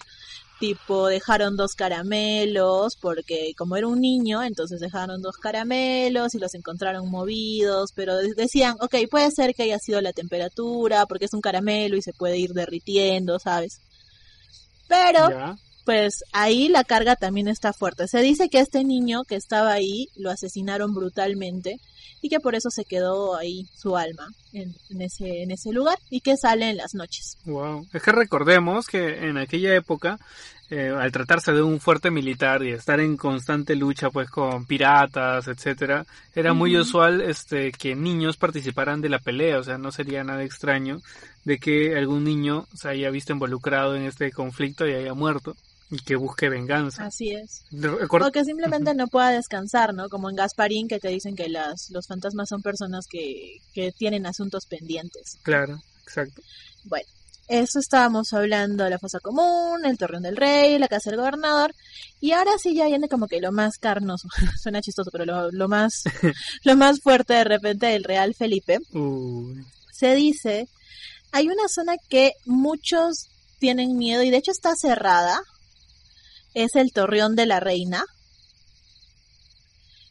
Tipo, 0.59 1.07
dejaron 1.07 1.55
dos 1.55 1.73
caramelos, 1.73 2.97
porque 2.99 3.53
como 3.57 3.77
era 3.77 3.87
un 3.87 4.01
niño, 4.01 4.43
entonces 4.43 4.81
dejaron 4.81 5.21
dos 5.21 5.37
caramelos 5.37 6.35
y 6.35 6.39
los 6.39 6.53
encontraron 6.53 7.09
movidos, 7.09 7.91
pero 7.95 8.17
decían, 8.17 8.75
ok, 8.81 8.95
puede 9.09 9.31
ser 9.31 9.55
que 9.55 9.63
haya 9.63 9.79
sido 9.79 10.01
la 10.01 10.11
temperatura, 10.11 11.05
porque 11.05 11.25
es 11.25 11.33
un 11.33 11.39
caramelo 11.39 11.95
y 11.95 12.01
se 12.01 12.11
puede 12.11 12.37
ir 12.37 12.51
derritiendo, 12.51 13.39
¿sabes? 13.39 13.79
Pero, 14.89 15.55
pues 15.89 16.23
ahí 16.33 16.67
la 16.67 16.83
carga 16.83 17.15
también 17.15 17.47
está 17.47 17.73
fuerte. 17.73 18.07
Se 18.07 18.21
dice 18.21 18.47
que 18.47 18.59
este 18.59 18.83
niño 18.83 19.23
que 19.23 19.33
estaba 19.33 19.71
ahí 19.71 20.07
lo 20.15 20.29
asesinaron 20.29 20.93
brutalmente 20.93 21.79
y 22.21 22.29
que 22.29 22.39
por 22.39 22.53
eso 22.53 22.69
se 22.69 22.85
quedó 22.85 23.35
ahí 23.35 23.65
su 23.75 23.97
alma 23.97 24.27
en, 24.53 24.75
ese, 25.01 25.41
en 25.41 25.49
ese 25.49 25.71
lugar 25.71 25.97
y 26.11 26.21
que 26.21 26.37
sale 26.37 26.69
en 26.69 26.77
las 26.77 26.93
noches. 26.93 27.39
Wow. 27.45 27.87
Es 27.91 28.03
que 28.03 28.11
recordemos 28.11 28.85
que 28.85 29.27
en 29.27 29.39
aquella 29.39 29.73
época, 29.73 30.19
eh, 30.69 30.93
al 30.95 31.11
tratarse 31.11 31.53
de 31.53 31.63
un 31.63 31.79
fuerte 31.79 32.11
militar 32.11 32.61
y 32.61 32.69
estar 32.69 32.99
en 32.99 33.17
constante 33.17 33.75
lucha 33.75 34.11
pues 34.11 34.29
con 34.29 34.67
piratas, 34.67 35.47
etcétera, 35.47 36.05
era 36.35 36.53
muy 36.53 36.77
usual 36.77 37.19
este 37.21 37.71
que 37.71 37.95
niños 37.95 38.37
participaran 38.37 39.01
de 39.01 39.09
la 39.09 39.17
pelea, 39.17 39.57
o 39.57 39.63
sea, 39.63 39.79
no 39.79 39.91
sería 39.91 40.23
nada 40.23 40.43
extraño 40.43 41.01
de 41.45 41.57
que 41.57 41.97
algún 41.97 42.25
niño 42.25 42.67
se 42.75 42.89
haya 42.89 43.09
visto 43.09 43.33
involucrado 43.33 43.95
en 43.95 44.03
este 44.03 44.31
conflicto 44.31 44.87
y 44.87 44.93
haya 44.93 45.15
muerto 45.15 45.55
y 45.91 45.97
que 45.99 46.15
busque 46.15 46.49
venganza. 46.49 47.05
Así 47.05 47.31
es. 47.31 47.63
O 48.09 48.31
que 48.31 48.45
simplemente 48.45 48.93
no 48.93 49.07
pueda 49.07 49.31
descansar, 49.31 49.93
¿no? 49.93 50.09
Como 50.09 50.29
en 50.29 50.35
Gasparín 50.35 50.87
que 50.87 50.99
te 50.99 51.09
dicen 51.09 51.35
que 51.35 51.49
las, 51.49 51.89
los 51.89 52.07
fantasmas 52.07 52.49
son 52.49 52.61
personas 52.61 53.05
que, 53.09 53.57
que 53.73 53.91
tienen 53.91 54.25
asuntos 54.25 54.65
pendientes. 54.65 55.37
Claro, 55.43 55.81
exacto. 56.03 56.41
Bueno, 56.83 57.07
eso 57.49 57.79
estábamos 57.79 58.31
hablando 58.33 58.83
de 58.83 58.91
la 58.91 58.99
fosa 58.99 59.19
común, 59.19 59.83
el 59.83 59.97
torreón 59.97 60.21
del 60.21 60.37
rey, 60.37 60.77
la 60.77 60.87
casa 60.87 61.09
del 61.09 61.19
gobernador, 61.19 61.73
y 62.21 62.31
ahora 62.33 62.51
sí 62.61 62.75
ya 62.75 62.85
viene 62.85 63.09
como 63.09 63.27
que 63.27 63.41
lo 63.41 63.51
más 63.51 63.79
carnoso, 63.79 64.27
suena 64.61 64.81
chistoso, 64.81 65.09
pero 65.11 65.25
lo, 65.25 65.51
lo 65.51 65.67
más, 65.67 66.03
lo 66.63 66.75
más 66.75 67.01
fuerte 67.01 67.33
de 67.33 67.43
repente 67.43 67.87
del 67.87 68.03
Real 68.03 68.35
Felipe. 68.35 68.77
Se 69.91 70.13
dice, 70.13 70.67
hay 71.31 71.47
una 71.47 71.67
zona 71.67 71.95
que 72.07 72.33
muchos 72.45 73.29
tienen 73.57 73.97
miedo 73.97 74.21
y 74.21 74.29
de 74.29 74.37
hecho 74.37 74.51
está 74.51 74.75
cerrada. 74.75 75.41
Es 76.53 76.75
el 76.75 76.91
Torreón 76.91 77.35
de 77.35 77.45
la 77.45 77.59
Reina. 77.59 78.03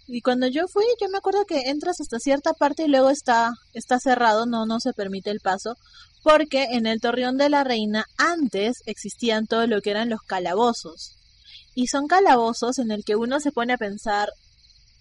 Y 0.06 0.22
cuando 0.22 0.46
yo 0.46 0.66
fui, 0.68 0.84
yo 1.00 1.08
me 1.10 1.18
acuerdo 1.18 1.44
que 1.44 1.68
entras 1.68 2.00
hasta 2.00 2.18
cierta 2.18 2.54
parte 2.54 2.84
y 2.84 2.88
luego 2.88 3.10
está, 3.10 3.52
está 3.74 3.98
cerrado, 3.98 4.46
no, 4.46 4.64
no 4.64 4.80
se 4.80 4.94
permite 4.94 5.30
el 5.30 5.40
paso, 5.40 5.74
porque 6.22 6.68
en 6.70 6.86
el 6.86 7.00
Torreón 7.00 7.36
de 7.36 7.50
la 7.50 7.62
Reina 7.62 8.06
antes 8.16 8.78
existían 8.86 9.46
todo 9.46 9.66
lo 9.66 9.82
que 9.82 9.90
eran 9.90 10.08
los 10.08 10.22
calabozos. 10.22 11.12
Y 11.74 11.88
son 11.88 12.06
calabozos 12.06 12.78
en 12.78 12.90
el 12.90 13.04
que 13.04 13.16
uno 13.16 13.38
se 13.38 13.52
pone 13.52 13.74
a 13.74 13.78
pensar 13.78 14.30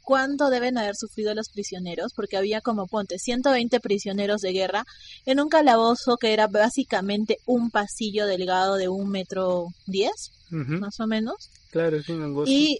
cuánto 0.08 0.50
deben 0.50 0.78
haber 0.78 0.96
sufrido 0.96 1.36
los 1.36 1.50
prisioneros, 1.50 2.14
porque 2.14 2.38
había 2.38 2.62
como, 2.62 2.88
ponte, 2.88 3.20
120 3.20 3.82
prisioneros 3.82 4.40
de 4.40 4.54
guerra 4.54 4.86
en 5.26 5.42
un 5.42 5.50
calabozo 5.50 6.16
que 6.16 6.32
era 6.32 6.48
básicamente 6.48 7.40
un 7.46 7.72
pasillo 7.72 8.26
delgado 8.26 8.78
de 8.78 8.88
un 8.88 9.10
metro 9.10 9.68
diez, 9.86 10.32
más 10.50 11.02
o 11.02 11.08
menos. 11.08 11.50
Claro, 11.72 11.98
es 11.98 12.08
un 12.08 12.24
angosto. 12.24 12.50
Y 12.50 12.80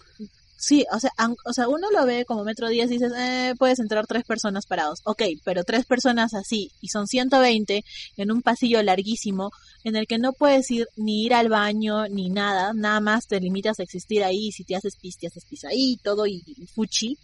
Sí, 0.60 0.86
o 0.92 1.00
sea, 1.00 1.12
o 1.46 1.54
sea, 1.54 1.68
uno 1.70 1.92
lo 1.92 2.04
ve 2.08 2.26
como 2.26 2.44
metro 2.44 2.68
10 2.68 2.90
y 2.90 2.94
dices, 2.96 3.14
eh, 3.16 3.54
puedes 3.60 3.78
entrar 3.78 4.08
tres 4.08 4.24
personas 4.24 4.66
parados. 4.66 5.02
Ok, 5.04 5.22
pero 5.44 5.64
tres 5.64 5.86
personas 5.86 6.34
así, 6.34 6.72
y 6.82 6.88
son 6.88 7.08
120 7.08 7.86
en 8.18 8.32
un 8.32 8.42
pasillo 8.42 8.82
larguísimo, 8.82 9.52
en 9.84 9.96
el 9.96 10.08
que 10.08 10.18
no 10.18 10.34
puedes 10.34 10.70
ir 10.72 10.88
ni 10.96 11.26
ir 11.26 11.36
al 11.36 11.50
baño 11.50 12.08
ni 12.08 12.30
nada, 12.30 12.74
nada 12.74 13.00
más 13.02 13.28
te 13.28 13.40
limitas 13.40 13.80
a 13.80 13.84
existir 13.84 14.24
ahí, 14.24 14.52
si 14.52 14.64
te 14.64 14.76
haces 14.76 14.96
pis, 15.00 15.18
te 15.20 15.28
haces 15.28 15.46
pis 15.46 15.64
ahí, 15.64 15.98
todo 16.04 16.26
y, 16.26 16.42
fuchi. 16.74 17.18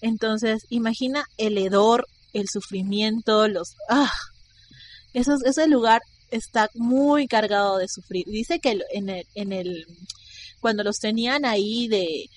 Entonces, 0.00 0.66
imagina 0.68 1.24
el 1.38 1.58
hedor, 1.58 2.08
el 2.32 2.48
sufrimiento, 2.48 3.46
los... 3.46 3.76
¡Ah! 3.88 4.12
Eso, 5.14 5.36
ese 5.44 5.68
lugar 5.68 6.02
está 6.32 6.68
muy 6.74 7.28
cargado 7.28 7.78
de 7.78 7.86
sufrir. 7.88 8.26
Dice 8.26 8.58
que 8.58 8.80
en 8.92 9.08
el, 9.08 9.26
en 9.34 9.52
el 9.52 9.86
cuando 10.60 10.82
los 10.82 10.98
tenían 10.98 11.44
ahí 11.44 11.88
de 11.88 12.28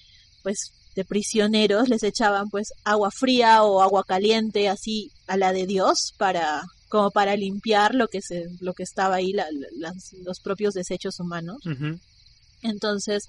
pues 0.45 0.73
de 0.95 1.03
prisioneros 1.03 1.89
les 1.89 2.03
echaban 2.03 2.51
pues 2.51 2.67
agua 2.83 3.09
fría 3.09 3.63
o 3.63 3.81
agua 3.81 4.03
caliente 4.03 4.69
así 4.69 5.09
a 5.25 5.37
la 5.37 5.51
de 5.51 5.65
Dios 5.65 6.13
para 6.19 6.61
como 6.87 7.09
para 7.09 7.35
limpiar 7.35 7.95
lo 7.95 8.07
que 8.09 8.21
se 8.21 8.45
lo 8.59 8.75
que 8.75 8.83
estaba 8.83 9.15
ahí 9.15 9.33
los 10.23 10.39
propios 10.41 10.75
desechos 10.75 11.19
humanos. 11.19 11.57
Entonces 12.61 13.23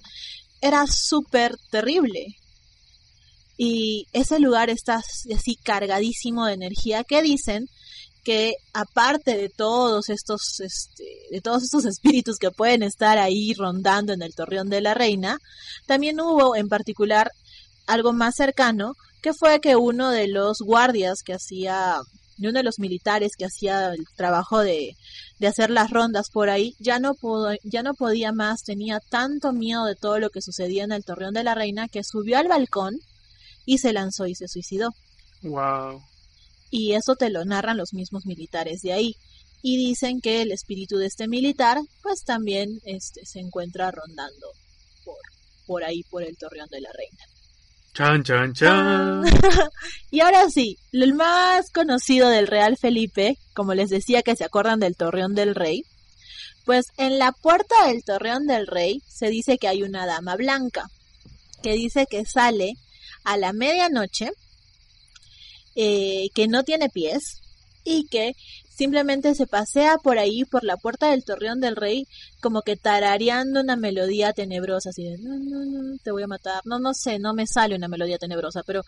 era 0.61 0.85
súper 0.85 1.57
terrible. 1.71 2.27
Y 3.57 4.05
ese 4.13 4.39
lugar 4.39 4.69
está 4.69 4.97
así 5.33 5.55
cargadísimo 5.55 6.45
de 6.45 6.53
energía. 6.53 7.03
Que 7.03 7.23
dicen 7.23 7.67
que 8.27 8.55
aparte 8.73 9.37
de 9.37 9.47
todos 9.47 10.09
estos 10.09 10.59
este, 10.59 11.05
de 11.31 11.39
todos 11.39 11.63
estos 11.63 11.85
espíritus 11.85 12.37
que 12.37 12.51
pueden 12.51 12.83
estar 12.83 13.17
ahí 13.17 13.53
rondando 13.53 14.11
en 14.11 14.21
el 14.21 14.35
torreón 14.35 14.67
de 14.67 14.81
la 14.81 14.93
reina 14.93 15.39
también 15.85 16.19
hubo 16.19 16.53
en 16.57 16.67
particular 16.67 17.31
algo 17.85 18.11
más 18.11 18.35
cercano 18.35 18.95
que 19.21 19.31
fue 19.33 19.61
que 19.61 19.77
uno 19.77 20.11
de 20.11 20.27
los 20.27 20.57
guardias 20.59 21.23
que 21.23 21.35
hacía 21.35 22.01
uno 22.39 22.51
de 22.51 22.63
los 22.63 22.79
militares 22.79 23.31
que 23.37 23.45
hacía 23.45 23.93
el 23.93 24.05
trabajo 24.17 24.59
de, 24.59 24.97
de 25.39 25.47
hacer 25.47 25.69
las 25.69 25.89
rondas 25.89 26.29
por 26.29 26.49
ahí 26.49 26.75
ya 26.79 26.99
no 26.99 27.13
pudo, 27.13 27.53
ya 27.63 27.81
no 27.81 27.93
podía 27.93 28.33
más 28.33 28.63
tenía 28.63 28.99
tanto 28.99 29.53
miedo 29.53 29.85
de 29.85 29.95
todo 29.95 30.19
lo 30.19 30.31
que 30.31 30.41
sucedía 30.41 30.83
en 30.83 30.91
el 30.91 31.05
torreón 31.05 31.33
de 31.33 31.45
la 31.45 31.55
reina 31.55 31.87
que 31.87 32.03
subió 32.03 32.39
al 32.39 32.49
balcón 32.49 32.97
y 33.65 33.77
se 33.77 33.93
lanzó 33.93 34.25
y 34.25 34.35
se 34.35 34.49
suicidó. 34.49 34.89
Wow 35.43 36.01
y 36.69 36.93
eso 36.93 37.15
te 37.15 37.29
lo 37.29 37.45
narran 37.45 37.77
los 37.77 37.93
mismos 37.93 38.25
militares 38.25 38.81
de 38.81 38.93
ahí. 38.93 39.15
Y 39.61 39.77
dicen 39.77 40.21
que 40.21 40.41
el 40.41 40.51
espíritu 40.51 40.97
de 40.97 41.07
este 41.07 41.27
militar, 41.27 41.79
pues 42.03 42.23
también 42.23 42.79
este, 42.85 43.25
se 43.25 43.39
encuentra 43.39 43.91
rondando 43.91 44.47
por, 45.03 45.15
por 45.65 45.83
ahí, 45.83 46.03
por 46.09 46.23
el 46.23 46.37
Torreón 46.37 46.67
de 46.69 46.81
la 46.81 46.89
Reina. 46.93 47.23
Chan, 47.93 48.23
chan, 48.23 48.53
chan. 48.53 49.23
y 50.11 50.19
ahora 50.19 50.49
sí, 50.51 50.77
el 50.91 51.15
más 51.15 51.71
conocido 51.71 52.29
del 52.29 52.45
Real 52.45 52.77
Felipe, 52.77 53.37
como 53.55 53.73
les 53.73 53.89
decía 53.89 54.21
que 54.21 54.35
se 54.35 54.43
acuerdan 54.43 54.79
del 54.79 54.95
Torreón 54.95 55.33
del 55.33 55.55
Rey, 55.55 55.83
pues 56.63 56.87
en 56.97 57.17
la 57.17 57.31
puerta 57.31 57.87
del 57.87 58.03
Torreón 58.03 58.45
del 58.45 58.67
Rey 58.67 59.01
se 59.07 59.29
dice 59.29 59.57
que 59.57 59.67
hay 59.67 59.81
una 59.81 60.05
dama 60.05 60.35
blanca, 60.35 60.85
que 61.63 61.73
dice 61.73 62.05
que 62.07 62.25
sale 62.25 62.73
a 63.23 63.37
la 63.37 63.51
medianoche 63.51 64.31
eh, 65.77 66.29
que 66.33 66.47
no 66.47 66.63
tiene 66.63 66.89
pies 66.89 67.39
y 67.83 68.07
que 68.07 68.35
simplemente 68.67 69.33
se 69.35 69.47
pasea 69.47 69.97
por 69.97 70.17
ahí, 70.19 70.43
por 70.43 70.63
la 70.63 70.75
puerta 70.75 71.11
del 71.11 71.23
torreón 71.23 71.61
del 71.61 71.75
rey, 71.75 72.07
como 72.41 72.63
que 72.63 72.75
tarareando 72.75 73.61
una 73.61 73.75
melodía 73.75 74.33
tenebrosa, 74.33 74.89
así 74.89 75.03
de, 75.03 75.17
no, 75.19 75.37
no, 75.37 75.65
no, 75.65 75.97
te 76.03 76.11
voy 76.11 76.23
a 76.23 76.27
matar, 76.27 76.61
no, 76.65 76.79
no 76.79 76.93
sé, 76.93 77.19
no 77.19 77.33
me 77.33 77.47
sale 77.47 77.75
una 77.75 77.87
melodía 77.87 78.17
tenebrosa, 78.17 78.63
pero 78.63 78.83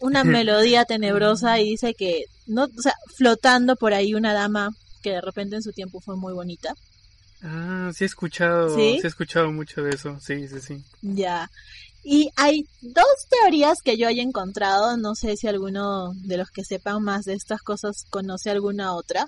una 0.00 0.22
melodía 0.24 0.84
tenebrosa 0.84 1.58
y 1.58 1.70
dice 1.70 1.94
que, 1.94 2.24
no, 2.46 2.64
o 2.64 2.82
sea, 2.82 2.94
flotando 3.16 3.74
por 3.74 3.94
ahí 3.94 4.14
una 4.14 4.32
dama 4.32 4.70
que 5.02 5.10
de 5.10 5.20
repente 5.20 5.56
en 5.56 5.62
su 5.62 5.72
tiempo 5.72 6.00
fue 6.00 6.16
muy 6.16 6.32
bonita. 6.32 6.72
Ah, 7.42 7.90
sí 7.94 8.04
he 8.04 8.06
escuchado, 8.06 8.74
¿Sí? 8.74 9.00
he 9.02 9.06
escuchado 9.06 9.50
mucho 9.52 9.82
de 9.82 9.90
eso, 9.90 10.18
sí, 10.20 10.48
sí, 10.48 10.60
sí. 10.60 10.82
Ya, 11.02 11.50
y 12.10 12.30
hay 12.36 12.64
dos 12.80 13.04
teorías 13.28 13.82
que 13.84 13.98
yo 13.98 14.08
haya 14.08 14.22
encontrado, 14.22 14.96
no 14.96 15.14
sé 15.14 15.36
si 15.36 15.46
alguno 15.46 16.14
de 16.14 16.38
los 16.38 16.48
que 16.48 16.64
sepan 16.64 17.02
más 17.02 17.26
de 17.26 17.34
estas 17.34 17.60
cosas 17.60 18.06
conoce 18.08 18.48
alguna 18.48 18.94
otra. 18.94 19.26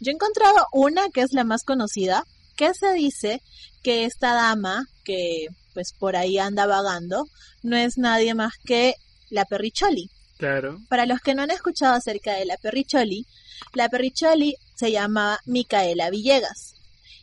Yo 0.00 0.10
he 0.10 0.14
encontrado 0.14 0.66
una 0.72 1.08
que 1.10 1.20
es 1.20 1.32
la 1.32 1.44
más 1.44 1.62
conocida, 1.62 2.24
que 2.56 2.74
se 2.74 2.94
dice 2.94 3.40
que 3.84 4.06
esta 4.06 4.34
dama 4.34 4.88
que 5.04 5.46
pues 5.72 5.92
por 5.96 6.16
ahí 6.16 6.36
anda 6.38 6.66
vagando 6.66 7.26
no 7.62 7.76
es 7.76 7.96
nadie 7.96 8.34
más 8.34 8.54
que 8.64 8.94
la 9.30 9.44
Perricholi. 9.44 10.10
Claro. 10.36 10.80
Para 10.88 11.06
los 11.06 11.20
que 11.20 11.36
no 11.36 11.42
han 11.42 11.52
escuchado 11.52 11.94
acerca 11.94 12.34
de 12.34 12.46
la 12.46 12.56
Perricholi, 12.56 13.24
la 13.72 13.88
Perricholi 13.88 14.56
se 14.74 14.90
llamaba 14.90 15.38
Micaela 15.44 16.10
Villegas. 16.10 16.74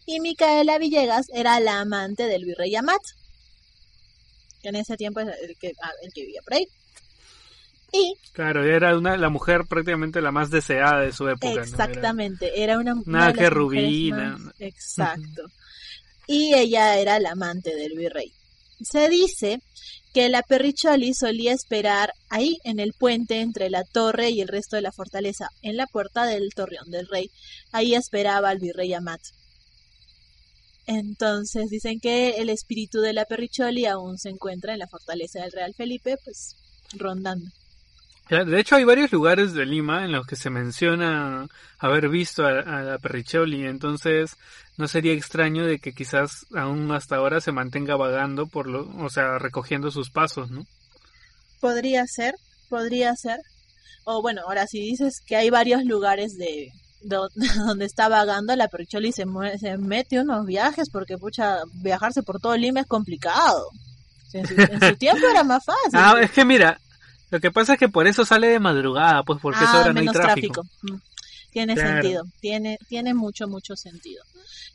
Y 0.05 0.21
Micaela 0.21 0.77
Villegas 0.77 1.25
era 1.33 1.59
la 1.59 1.81
amante 1.81 2.23
del 2.23 2.45
virrey 2.45 2.73
Amat 2.77 3.01
que 4.63 4.69
en 4.69 4.77
ese 4.77 4.97
tiempo 4.97 5.19
es 5.19 5.27
el 5.41 5.55
que, 5.57 5.73
ah, 5.83 5.91
el 6.01 6.11
que 6.11 6.21
vivía 6.21 6.41
por 6.41 6.55
ahí. 6.55 6.67
Y, 7.91 8.15
claro, 8.31 8.63
era 8.63 8.97
una, 8.97 9.15
la 9.17 9.29
mujer 9.29 9.65
prácticamente 9.69 10.19
la 10.19 10.31
más 10.31 10.49
deseada 10.49 11.01
de 11.01 11.11
su 11.11 11.27
época. 11.29 11.61
Exactamente, 11.61 12.63
era, 12.63 12.79
una 12.79 12.95
Nada 13.05 13.33
que 13.33 13.51
rubina. 13.51 14.35
exacto. 14.57 15.43
y 16.25 16.55
ella 16.55 16.97
era 16.97 17.19
la 17.19 17.31
amante 17.31 17.75
del 17.75 17.95
virrey. 17.95 18.33
Se 18.81 19.09
dice 19.09 19.61
que 20.11 20.29
la 20.29 20.41
Perricholi 20.41 21.13
solía 21.13 21.53
esperar 21.53 22.13
ahí 22.29 22.57
en 22.63 22.79
el 22.79 22.93
puente 22.93 23.41
entre 23.41 23.69
la 23.69 23.83
torre 23.83 24.31
y 24.31 24.41
el 24.41 24.47
resto 24.47 24.75
de 24.75 24.81
la 24.81 24.91
fortaleza, 24.91 25.49
en 25.61 25.77
la 25.77 25.85
puerta 25.85 26.25
del 26.25 26.49
torreón 26.55 26.89
del 26.89 27.07
rey. 27.07 27.29
Ahí 27.71 27.93
esperaba 27.93 28.49
al 28.49 28.59
virrey 28.59 28.93
Amat. 28.93 29.21
Entonces 30.85 31.69
dicen 31.69 31.99
que 31.99 32.31
el 32.37 32.49
espíritu 32.49 32.99
de 32.99 33.13
la 33.13 33.25
Perricholi 33.25 33.85
aún 33.85 34.17
se 34.17 34.29
encuentra 34.29 34.73
en 34.73 34.79
la 34.79 34.87
fortaleza 34.87 35.41
del 35.41 35.51
Real 35.51 35.73
Felipe, 35.73 36.17
pues 36.23 36.55
rondando. 36.97 37.49
De 38.29 38.59
hecho, 38.59 38.77
hay 38.77 38.85
varios 38.85 39.11
lugares 39.11 39.53
de 39.53 39.65
Lima 39.65 40.05
en 40.05 40.13
los 40.13 40.25
que 40.25 40.37
se 40.37 40.49
menciona 40.49 41.47
haber 41.77 42.07
visto 42.07 42.45
a, 42.45 42.81
la 42.81 42.97
Perricholi, 42.97 43.65
entonces 43.65 44.37
no 44.77 44.87
sería 44.87 45.13
extraño 45.13 45.65
de 45.65 45.79
que 45.79 45.91
quizás 45.93 46.45
aún 46.55 46.89
hasta 46.91 47.17
ahora 47.17 47.41
se 47.41 47.51
mantenga 47.51 47.97
vagando 47.97 48.47
por 48.47 48.67
lo, 48.67 48.89
o 48.97 49.09
sea, 49.09 49.39
recogiendo 49.39 49.91
sus 49.91 50.09
pasos, 50.09 50.49
¿no? 50.51 50.65
Podría 51.59 52.07
ser, 52.07 52.35
podría 52.69 53.13
ser. 53.15 53.39
O 54.05 54.21
bueno, 54.21 54.41
ahora 54.47 54.67
si 54.67 54.79
dices 54.79 55.21
que 55.25 55.35
hay 55.35 55.49
varios 55.49 55.83
lugares 55.83 56.37
de, 56.37 56.71
donde 57.03 57.85
está 57.85 58.07
vagando, 58.09 58.55
la 58.55 58.67
Percholi 58.67 59.11
se, 59.11 59.25
se 59.59 59.77
mete 59.77 60.19
unos 60.19 60.45
viajes 60.45 60.89
porque, 60.89 61.17
pucha, 61.17 61.59
viajarse 61.73 62.23
por 62.23 62.39
todo 62.39 62.55
Lima 62.55 62.81
es 62.81 62.87
complicado. 62.87 63.69
En 64.33 64.47
su, 64.47 64.95
tiempo 64.95 65.27
era 65.27 65.43
más 65.43 65.63
fácil. 65.63 65.91
Ah, 65.93 66.15
es 66.19 66.31
que 66.31 66.43
mira, 66.43 66.79
lo 67.29 67.39
que 67.39 67.51
pasa 67.51 67.73
es 67.73 67.79
que 67.79 67.89
por 67.89 68.07
eso 68.07 68.25
sale 68.25 68.47
de 68.47 68.59
madrugada, 68.59 69.21
pues 69.23 69.39
porque 69.39 69.63
eso 69.63 69.81
era 69.81 69.93
no 69.93 69.99
hay 69.99 70.07
tráfico. 70.07 70.63
Mm, 70.81 70.95
tiene 71.51 71.75
sentido, 71.75 72.25
tiene, 72.39 72.79
tiene 72.87 73.13
mucho, 73.13 73.47
mucho 73.47 73.75
sentido. 73.75 74.23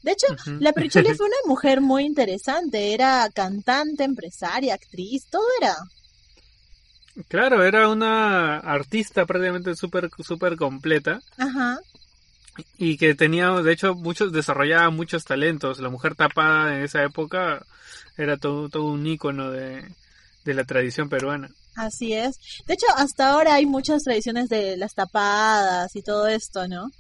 De 0.02 0.12
hecho, 0.12 0.26
la 0.60 0.72
Percholi 0.72 1.08
fue 1.16 1.26
una 1.26 1.36
mujer 1.46 1.80
muy 1.80 2.04
interesante, 2.04 2.94
era 2.94 3.28
cantante, 3.34 4.04
empresaria, 4.04 4.74
actriz, 4.74 5.26
todo 5.28 5.42
era. 5.60 5.74
Claro, 7.26 7.64
era 7.64 7.88
una 7.88 8.58
artista 8.58 9.26
prácticamente 9.26 9.74
súper 9.74 10.08
super 10.24 10.54
completa. 10.54 11.20
Ajá 11.36 11.80
y 12.76 12.96
que 12.96 13.14
tenía, 13.14 13.50
de 13.50 13.72
hecho, 13.72 13.94
muchos, 13.94 14.32
desarrollaba 14.32 14.90
muchos 14.90 15.24
talentos. 15.24 15.80
La 15.80 15.88
mujer 15.88 16.14
tapada 16.14 16.76
en 16.76 16.84
esa 16.84 17.02
época 17.04 17.64
era 18.16 18.36
todo, 18.36 18.68
todo 18.68 18.84
un 18.84 19.06
ícono 19.06 19.50
de, 19.50 19.88
de 20.44 20.54
la 20.54 20.64
tradición 20.64 21.08
peruana. 21.08 21.50
Así 21.76 22.12
es. 22.12 22.36
De 22.66 22.74
hecho, 22.74 22.86
hasta 22.96 23.30
ahora 23.30 23.54
hay 23.54 23.66
muchas 23.66 24.02
tradiciones 24.02 24.48
de 24.48 24.76
las 24.76 24.94
tapadas 24.94 25.94
y 25.94 26.02
todo 26.02 26.26
esto, 26.26 26.66
¿no? 26.66 26.90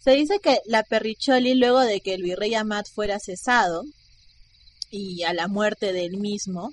Se 0.00 0.12
dice 0.12 0.40
que 0.40 0.60
la 0.66 0.82
Perricholi, 0.82 1.54
luego 1.54 1.80
de 1.80 2.00
que 2.00 2.14
el 2.14 2.22
virrey 2.22 2.54
Amat 2.54 2.86
fuera 2.94 3.18
cesado 3.18 3.82
y 4.90 5.22
a 5.22 5.32
la 5.32 5.48
muerte 5.48 5.92
del 5.92 6.18
mismo, 6.18 6.72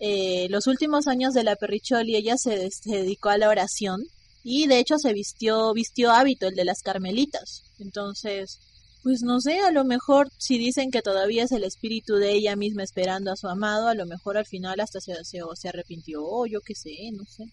eh, 0.00 0.48
los 0.50 0.66
últimos 0.66 1.06
años 1.06 1.32
de 1.32 1.44
la 1.44 1.56
Perricholi 1.56 2.16
ella 2.16 2.36
se, 2.36 2.70
dedicó 2.84 3.28
a 3.28 3.38
la 3.38 3.48
oración 3.48 4.02
y 4.44 4.66
de 4.66 4.78
hecho 4.78 4.98
se 4.98 5.12
vistió, 5.12 5.72
vistió 5.72 6.10
hábito, 6.10 6.46
el 6.46 6.54
de 6.54 6.64
las 6.64 6.82
carmelitas. 6.82 7.64
Entonces, 7.78 8.58
pues 9.02 9.22
no 9.22 9.40
sé, 9.40 9.60
a 9.60 9.70
lo 9.70 9.84
mejor 9.84 10.28
si 10.38 10.58
dicen 10.58 10.90
que 10.90 11.02
todavía 11.02 11.44
es 11.44 11.52
el 11.52 11.64
espíritu 11.64 12.14
de 12.16 12.32
ella 12.32 12.56
misma 12.56 12.84
esperando 12.84 13.32
a 13.32 13.36
su 13.36 13.48
amado, 13.48 13.88
a 13.88 13.94
lo 13.94 14.06
mejor 14.06 14.36
al 14.36 14.46
final 14.46 14.80
hasta 14.80 15.00
se, 15.00 15.24
se, 15.24 15.40
se 15.54 15.68
arrepintió, 15.68 16.24
o 16.24 16.46
yo 16.46 16.60
qué 16.60 16.74
sé, 16.74 17.10
no 17.12 17.24
sé. 17.24 17.44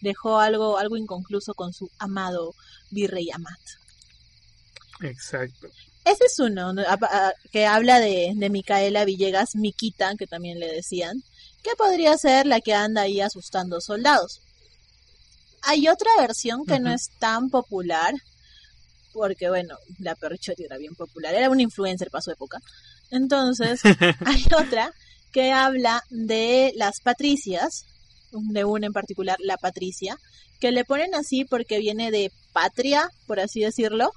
Dejó 0.00 0.40
algo, 0.40 0.78
algo 0.78 0.96
inconcluso 0.96 1.52
con 1.54 1.74
su 1.74 1.90
amado 1.98 2.54
virrey 2.90 3.30
Amat. 3.30 3.60
Exacto. 5.02 5.68
Ese 6.04 6.24
es 6.24 6.38
uno 6.38 6.72
que 7.52 7.66
habla 7.66 8.00
de, 8.00 8.32
de 8.34 8.50
Micaela 8.50 9.04
Villegas, 9.04 9.54
Miquita, 9.54 10.14
que 10.16 10.26
también 10.26 10.58
le 10.58 10.72
decían, 10.72 11.22
que 11.62 11.76
podría 11.76 12.16
ser 12.16 12.46
la 12.46 12.60
que 12.60 12.72
anda 12.72 13.02
ahí 13.02 13.20
asustando 13.20 13.80
soldados. 13.82 14.40
Hay 15.62 15.88
otra 15.88 16.10
versión 16.18 16.64
que 16.64 16.80
no 16.80 16.92
es 16.92 17.10
tan 17.18 17.50
popular, 17.50 18.14
porque 19.12 19.48
bueno, 19.48 19.76
la 19.98 20.14
Perrichotti 20.14 20.64
era 20.64 20.78
bien 20.78 20.94
popular, 20.94 21.34
era 21.34 21.50
un 21.50 21.60
influencer 21.60 22.10
para 22.10 22.22
su 22.22 22.30
época. 22.30 22.58
Entonces, 23.10 23.80
hay 24.24 24.44
otra 24.56 24.92
que 25.32 25.52
habla 25.52 26.02
de 26.10 26.72
las 26.76 27.00
patricias, 27.00 27.84
de 28.32 28.64
una 28.64 28.86
en 28.86 28.92
particular, 28.92 29.36
la 29.40 29.56
patricia, 29.56 30.16
que 30.60 30.70
le 30.70 30.84
ponen 30.84 31.14
así 31.14 31.44
porque 31.44 31.78
viene 31.78 32.10
de 32.10 32.30
patria, 32.52 33.08
por 33.26 33.40
así 33.40 33.60
decirlo, 33.60 34.10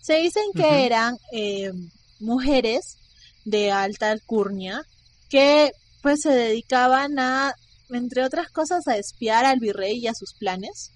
se 0.00 0.14
dicen 0.18 0.44
que 0.54 0.86
eran 0.86 1.16
eh, 1.32 1.72
mujeres 2.20 2.96
de 3.44 3.72
alta 3.72 4.10
alcurnia 4.10 4.82
que 5.28 5.72
pues 6.02 6.20
se 6.20 6.30
dedicaban 6.30 7.18
a, 7.18 7.54
entre 7.90 8.24
otras 8.24 8.50
cosas, 8.50 8.86
a 8.88 8.96
espiar 8.96 9.44
al 9.44 9.60
virrey 9.60 9.98
y 9.98 10.06
a 10.06 10.14
sus 10.14 10.34
planes. 10.34 10.90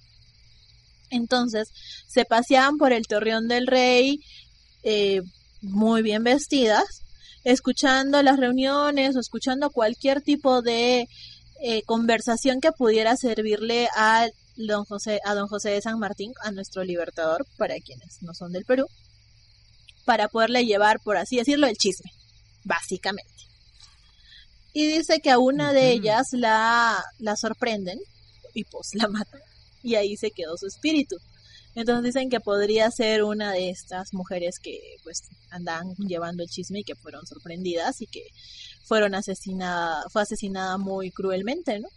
Entonces 1.10 1.68
se 2.08 2.24
paseaban 2.24 2.78
por 2.78 2.92
el 2.92 3.06
torreón 3.06 3.48
del 3.48 3.66
rey 3.66 4.20
eh, 4.82 5.22
muy 5.60 6.02
bien 6.02 6.24
vestidas, 6.24 7.02
escuchando 7.44 8.22
las 8.22 8.38
reuniones 8.38 9.16
o 9.16 9.20
escuchando 9.20 9.70
cualquier 9.70 10.22
tipo 10.22 10.62
de 10.62 11.08
eh, 11.62 11.82
conversación 11.82 12.60
que 12.60 12.72
pudiera 12.72 13.16
servirle 13.16 13.88
a 13.96 14.28
don 14.56 14.84
José, 14.84 15.20
a 15.24 15.34
don 15.34 15.48
José 15.48 15.70
de 15.70 15.82
San 15.82 15.98
Martín, 15.98 16.32
a 16.42 16.50
nuestro 16.50 16.84
libertador, 16.84 17.46
para 17.56 17.74
quienes 17.80 18.22
no 18.22 18.34
son 18.34 18.52
del 18.52 18.64
Perú, 18.64 18.86
para 20.04 20.28
poderle 20.28 20.64
llevar, 20.64 21.00
por 21.00 21.16
así 21.16 21.36
decirlo, 21.36 21.66
el 21.66 21.76
chisme, 21.76 22.10
básicamente. 22.64 23.49
Y 24.72 24.86
dice 24.86 25.20
que 25.20 25.30
a 25.30 25.38
una 25.38 25.72
de 25.72 25.90
ellas 25.90 26.28
la, 26.32 27.02
la 27.18 27.36
sorprenden 27.36 27.98
y 28.54 28.64
pues 28.64 28.94
la 28.94 29.08
matan. 29.08 29.40
Y 29.82 29.94
ahí 29.94 30.16
se 30.16 30.30
quedó 30.30 30.56
su 30.56 30.66
espíritu. 30.66 31.16
Entonces 31.74 32.14
dicen 32.14 32.30
que 32.30 32.40
podría 32.40 32.90
ser 32.90 33.22
una 33.22 33.52
de 33.52 33.70
estas 33.70 34.12
mujeres 34.12 34.58
que 34.58 34.80
pues 35.04 35.22
andan 35.50 35.94
llevando 35.96 36.42
el 36.42 36.48
chisme 36.48 36.80
y 36.80 36.84
que 36.84 36.96
fueron 36.96 37.26
sorprendidas 37.26 38.00
y 38.00 38.06
que 38.06 38.24
fueron 38.84 39.14
asesinadas, 39.14 40.04
fue 40.12 40.22
asesinada 40.22 40.78
muy 40.78 41.10
cruelmente, 41.10 41.78
¿no? 41.78 41.88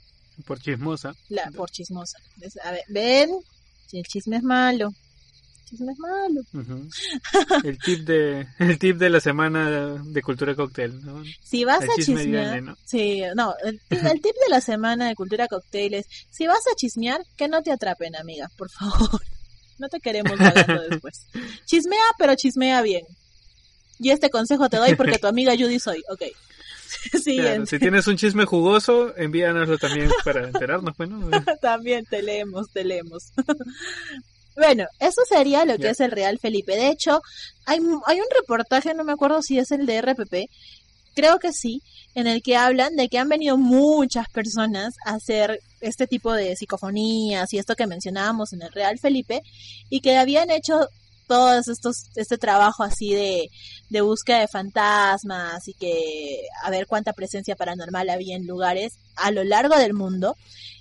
Por 0.45 0.59
chismosa. 0.59 1.15
La, 1.29 1.49
por 1.51 1.71
chismosa. 1.71 2.17
A 2.63 2.71
ver, 2.71 2.83
ven, 2.89 3.31
si 3.87 3.97
el 3.97 4.05
chisme 4.05 4.37
es 4.37 4.43
malo. 4.43 4.93
El 5.73 5.79
chisme 5.79 5.91
es 5.91 5.99
malo. 5.99 6.41
el, 7.63 7.79
tip 7.79 8.05
de, 8.05 8.47
el 8.59 8.77
tip 8.77 8.97
de 8.97 9.09
la 9.09 9.19
semana 9.19 10.03
de 10.03 10.21
cultura 10.21 10.53
cóctel, 10.55 11.03
¿no? 11.03 11.23
Si 11.43 11.63
vas 11.63 11.83
a 11.83 11.95
chismear. 11.95 12.61
¿no? 12.61 12.77
Sí, 12.85 13.23
no, 13.35 13.55
el, 13.63 13.81
el, 13.89 14.21
tip 14.21 14.35
de 14.35 14.49
la 14.49 14.61
semana 14.61 15.07
de 15.07 15.15
cultura 15.15 15.47
cóctel 15.47 15.95
es: 15.95 16.05
si 16.29 16.45
vas 16.45 16.61
a 16.71 16.75
chismear, 16.75 17.21
que 17.35 17.47
no 17.47 17.63
te 17.63 17.71
atrapen, 17.71 18.15
amiga, 18.15 18.49
por 18.57 18.69
favor. 18.69 19.21
No 19.79 19.89
te 19.89 19.99
queremos 19.99 20.37
pagando 20.37 20.83
después. 20.89 21.25
Chismea, 21.65 21.99
pero 22.19 22.35
chismea 22.35 22.83
bien. 22.83 23.05
Y 23.99 24.11
este 24.11 24.29
consejo 24.29 24.69
te 24.69 24.77
doy 24.77 24.93
porque 24.93 25.17
tu 25.17 25.25
amiga 25.25 25.53
Judy 25.57 25.79
soy. 25.79 26.03
Ok. 26.09 26.21
si 27.19 27.79
tienes 27.79 28.05
un 28.07 28.15
chisme 28.15 28.45
jugoso, 28.45 29.17
envíanoslo 29.17 29.79
también 29.79 30.11
para 30.23 30.45
enterarnos, 30.45 30.95
bueno. 30.95 31.27
también 31.59 32.05
te 32.05 32.21
leemos, 32.21 32.69
te 32.71 32.85
leemos. 32.85 33.33
Bueno, 34.55 34.85
eso 34.99 35.21
sería 35.27 35.65
lo 35.65 35.77
que 35.77 35.89
es 35.89 35.99
el 35.99 36.11
Real 36.11 36.39
Felipe. 36.39 36.75
De 36.75 36.89
hecho, 36.89 37.21
hay, 37.65 37.79
hay 38.05 38.19
un 38.19 38.27
reportaje, 38.39 38.93
no 38.93 39.03
me 39.03 39.13
acuerdo 39.13 39.41
si 39.41 39.59
es 39.59 39.71
el 39.71 39.85
de 39.85 40.01
RPP, 40.01 40.49
creo 41.13 41.39
que 41.39 41.53
sí, 41.53 41.81
en 42.15 42.27
el 42.27 42.41
que 42.41 42.55
hablan 42.55 42.95
de 42.95 43.09
que 43.09 43.17
han 43.17 43.29
venido 43.29 43.57
muchas 43.57 44.29
personas 44.29 44.95
a 45.05 45.15
hacer 45.15 45.59
este 45.81 46.07
tipo 46.07 46.33
de 46.33 46.55
psicofonías 46.55 47.51
y 47.53 47.57
esto 47.57 47.75
que 47.75 47.87
mencionábamos 47.87 48.53
en 48.53 48.61
el 48.61 48.71
Real 48.71 48.99
Felipe 48.99 49.41
y 49.89 50.01
que 50.01 50.17
habían 50.17 50.49
hecho 50.49 50.87
todos 51.27 51.67
estos, 51.67 52.07
este 52.15 52.37
trabajo 52.37 52.83
así 52.83 53.13
de, 53.13 53.49
de 53.89 54.01
búsqueda 54.01 54.39
de 54.39 54.47
fantasmas 54.47 55.67
y 55.67 55.73
que 55.73 56.41
a 56.63 56.69
ver 56.69 56.87
cuánta 56.87 57.13
presencia 57.13 57.55
paranormal 57.55 58.09
había 58.09 58.35
en 58.35 58.47
lugares 58.47 58.93
a 59.15 59.31
lo 59.31 59.43
largo 59.43 59.77
del 59.77 59.93
mundo, 59.93 60.35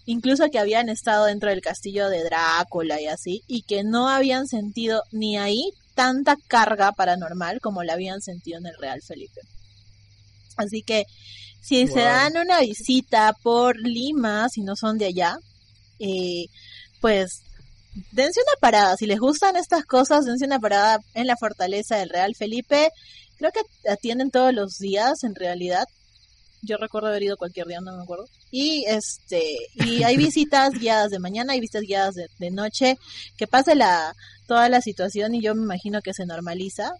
incluso 0.06 0.48
que 0.50 0.58
habían 0.58 0.88
estado 0.88 1.26
dentro 1.26 1.50
del 1.50 1.60
castillo 1.60 2.08
de 2.08 2.24
Drácula 2.24 3.00
y 3.00 3.06
así, 3.06 3.42
y 3.46 3.62
que 3.62 3.84
no 3.84 4.08
habían 4.08 4.46
sentido 4.46 5.02
ni 5.12 5.36
ahí 5.36 5.72
tanta 5.94 6.36
carga 6.48 6.92
paranormal 6.92 7.60
como 7.60 7.82
la 7.82 7.94
habían 7.94 8.22
sentido 8.22 8.58
en 8.58 8.66
el 8.66 8.76
Real 8.78 9.02
Felipe. 9.02 9.40
Así 10.56 10.82
que 10.82 11.04
si 11.60 11.86
se 11.86 12.00
dan 12.00 12.36
una 12.36 12.60
visita 12.60 13.34
por 13.42 13.76
Lima, 13.78 14.48
si 14.48 14.62
no 14.62 14.74
son 14.74 14.98
de 14.98 15.06
allá, 15.06 15.36
eh, 15.98 16.46
pues 17.00 17.42
dense 18.12 18.40
una 18.40 18.60
parada. 18.60 18.96
Si 18.96 19.06
les 19.06 19.18
gustan 19.18 19.56
estas 19.56 19.84
cosas, 19.84 20.24
dense 20.24 20.44
una 20.44 20.60
parada 20.60 21.00
en 21.14 21.26
la 21.26 21.36
fortaleza 21.36 21.96
del 21.96 22.10
Real 22.10 22.34
Felipe. 22.34 22.90
Creo 23.36 23.50
que 23.52 23.60
atienden 23.90 24.30
todos 24.30 24.52
los 24.54 24.78
días, 24.78 25.24
en 25.24 25.34
realidad. 25.34 25.86
Yo 26.62 26.76
recuerdo 26.76 27.08
haber 27.08 27.24
ido 27.24 27.36
cualquier 27.36 27.66
día, 27.66 27.80
no 27.80 27.96
me 27.96 28.02
acuerdo. 28.02 28.26
Y 28.50 28.84
este, 28.86 29.56
y 29.74 30.04
hay 30.04 30.16
visitas 30.28 30.72
guiadas 30.74 31.10
de 31.10 31.18
mañana, 31.18 31.54
hay 31.54 31.60
visitas 31.60 31.82
guiadas 31.82 32.14
de, 32.14 32.50
noche. 32.50 32.98
Que 33.36 33.46
pase 33.46 33.74
la, 33.74 34.14
toda 34.46 34.68
la 34.68 34.80
situación 34.80 35.34
y 35.34 35.42
yo 35.42 35.54
me 35.54 35.62
imagino 35.62 36.00
que 36.02 36.14
se 36.14 36.26
normaliza. 36.26 36.92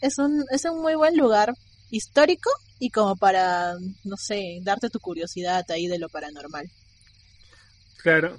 Es 0.00 0.18
un, 0.18 0.44
es 0.50 0.64
un 0.64 0.80
muy 0.80 0.94
buen 0.94 1.16
lugar 1.16 1.52
histórico 1.90 2.50
y 2.78 2.90
como 2.90 3.16
para, 3.16 3.74
no 4.04 4.16
sé, 4.16 4.60
darte 4.62 4.90
tu 4.90 5.00
curiosidad 5.00 5.68
ahí 5.70 5.88
de 5.88 5.98
lo 5.98 6.08
paranormal. 6.08 6.70
Claro. 8.02 8.36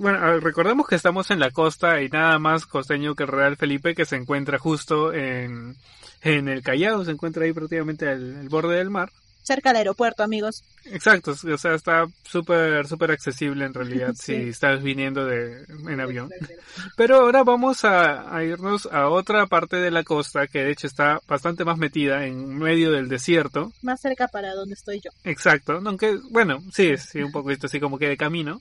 Bueno, 0.00 0.40
recordemos 0.40 0.86
que 0.86 0.94
estamos 0.94 1.30
en 1.30 1.38
la 1.38 1.50
costa 1.50 2.00
y 2.00 2.08
nada 2.08 2.38
más 2.38 2.66
costeño 2.66 3.14
que 3.14 3.24
el 3.24 3.28
Real 3.28 3.56
Felipe 3.56 3.94
que 3.94 4.04
se 4.04 4.16
encuentra 4.16 4.58
justo 4.58 5.12
en, 5.12 5.76
en 6.22 6.48
el 6.48 6.62
Callao, 6.62 7.04
se 7.04 7.10
encuentra 7.10 7.44
ahí 7.44 7.52
prácticamente 7.52 8.08
al 8.08 8.48
borde 8.48 8.76
del 8.76 8.90
mar 8.90 9.10
cerca 9.46 9.70
del 9.70 9.78
aeropuerto, 9.78 10.24
amigos. 10.24 10.64
Exacto, 10.86 11.30
o 11.30 11.58
sea, 11.58 11.74
está 11.74 12.04
súper, 12.24 12.86
súper 12.88 13.12
accesible 13.12 13.64
en 13.64 13.72
realidad 13.72 14.12
si 14.20 14.34
estás 14.34 14.82
viniendo 14.82 15.24
de, 15.24 15.64
en 15.88 16.00
avión. 16.00 16.30
Pero 16.96 17.20
ahora 17.20 17.44
vamos 17.44 17.84
a, 17.84 18.42
irnos 18.42 18.86
a 18.90 19.08
otra 19.08 19.46
parte 19.46 19.76
de 19.76 19.92
la 19.92 20.02
costa 20.02 20.48
que 20.48 20.64
de 20.64 20.72
hecho 20.72 20.88
está 20.88 21.20
bastante 21.28 21.64
más 21.64 21.78
metida 21.78 22.26
en 22.26 22.58
medio 22.58 22.90
del 22.90 23.08
desierto. 23.08 23.72
Más 23.82 24.00
cerca 24.00 24.26
para 24.26 24.52
donde 24.52 24.74
estoy 24.74 25.00
yo. 25.00 25.10
Exacto, 25.22 25.80
aunque, 25.84 26.18
bueno, 26.30 26.60
sí, 26.72 26.96
sí, 26.96 27.22
un 27.22 27.30
poco 27.30 27.52
esto 27.52 27.66
así 27.68 27.78
como 27.78 27.98
que 27.98 28.08
de 28.08 28.16
camino. 28.16 28.60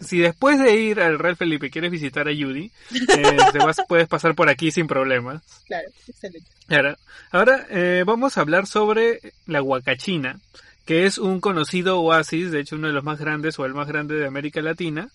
Si 0.00 0.18
después 0.18 0.58
de 0.58 0.74
ir 0.76 1.00
al 1.00 1.18
Real 1.18 1.36
Felipe 1.36 1.70
quieres 1.70 1.90
visitar 1.90 2.28
a 2.28 2.32
Judy, 2.32 2.70
eh, 2.92 3.36
te 3.52 3.58
vas, 3.58 3.82
puedes 3.86 4.08
pasar 4.08 4.34
por 4.34 4.48
aquí 4.48 4.70
sin 4.70 4.86
problemas. 4.86 5.42
Claro, 5.66 5.88
excelente. 6.06 6.48
Ahora, 7.30 7.66
eh, 7.70 8.04
vamos 8.06 8.36
a 8.36 8.40
hablar 8.40 8.66
sobre 8.66 9.20
la 9.46 9.62
Huacachina, 9.62 10.40
que 10.86 11.04
es 11.06 11.18
un 11.18 11.40
conocido 11.40 12.00
oasis, 12.00 12.50
de 12.50 12.60
hecho 12.60 12.76
uno 12.76 12.88
de 12.88 12.94
los 12.94 13.04
más 13.04 13.18
grandes 13.18 13.58
o 13.58 13.66
el 13.66 13.74
más 13.74 13.88
grande 13.88 14.16
de 14.16 14.26
América 14.26 14.62
Latina, 14.62 15.08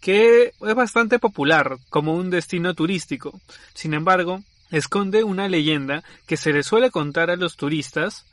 que 0.00 0.52
es 0.60 0.74
bastante 0.74 1.18
popular 1.18 1.78
como 1.88 2.14
un 2.14 2.30
destino 2.30 2.74
turístico. 2.74 3.40
Sin 3.72 3.94
embargo, 3.94 4.42
esconde 4.70 5.24
una 5.24 5.48
leyenda 5.48 6.02
que 6.26 6.36
se 6.36 6.52
le 6.52 6.62
suele 6.62 6.90
contar 6.90 7.30
a 7.30 7.36
los 7.36 7.56
turistas 7.56 8.24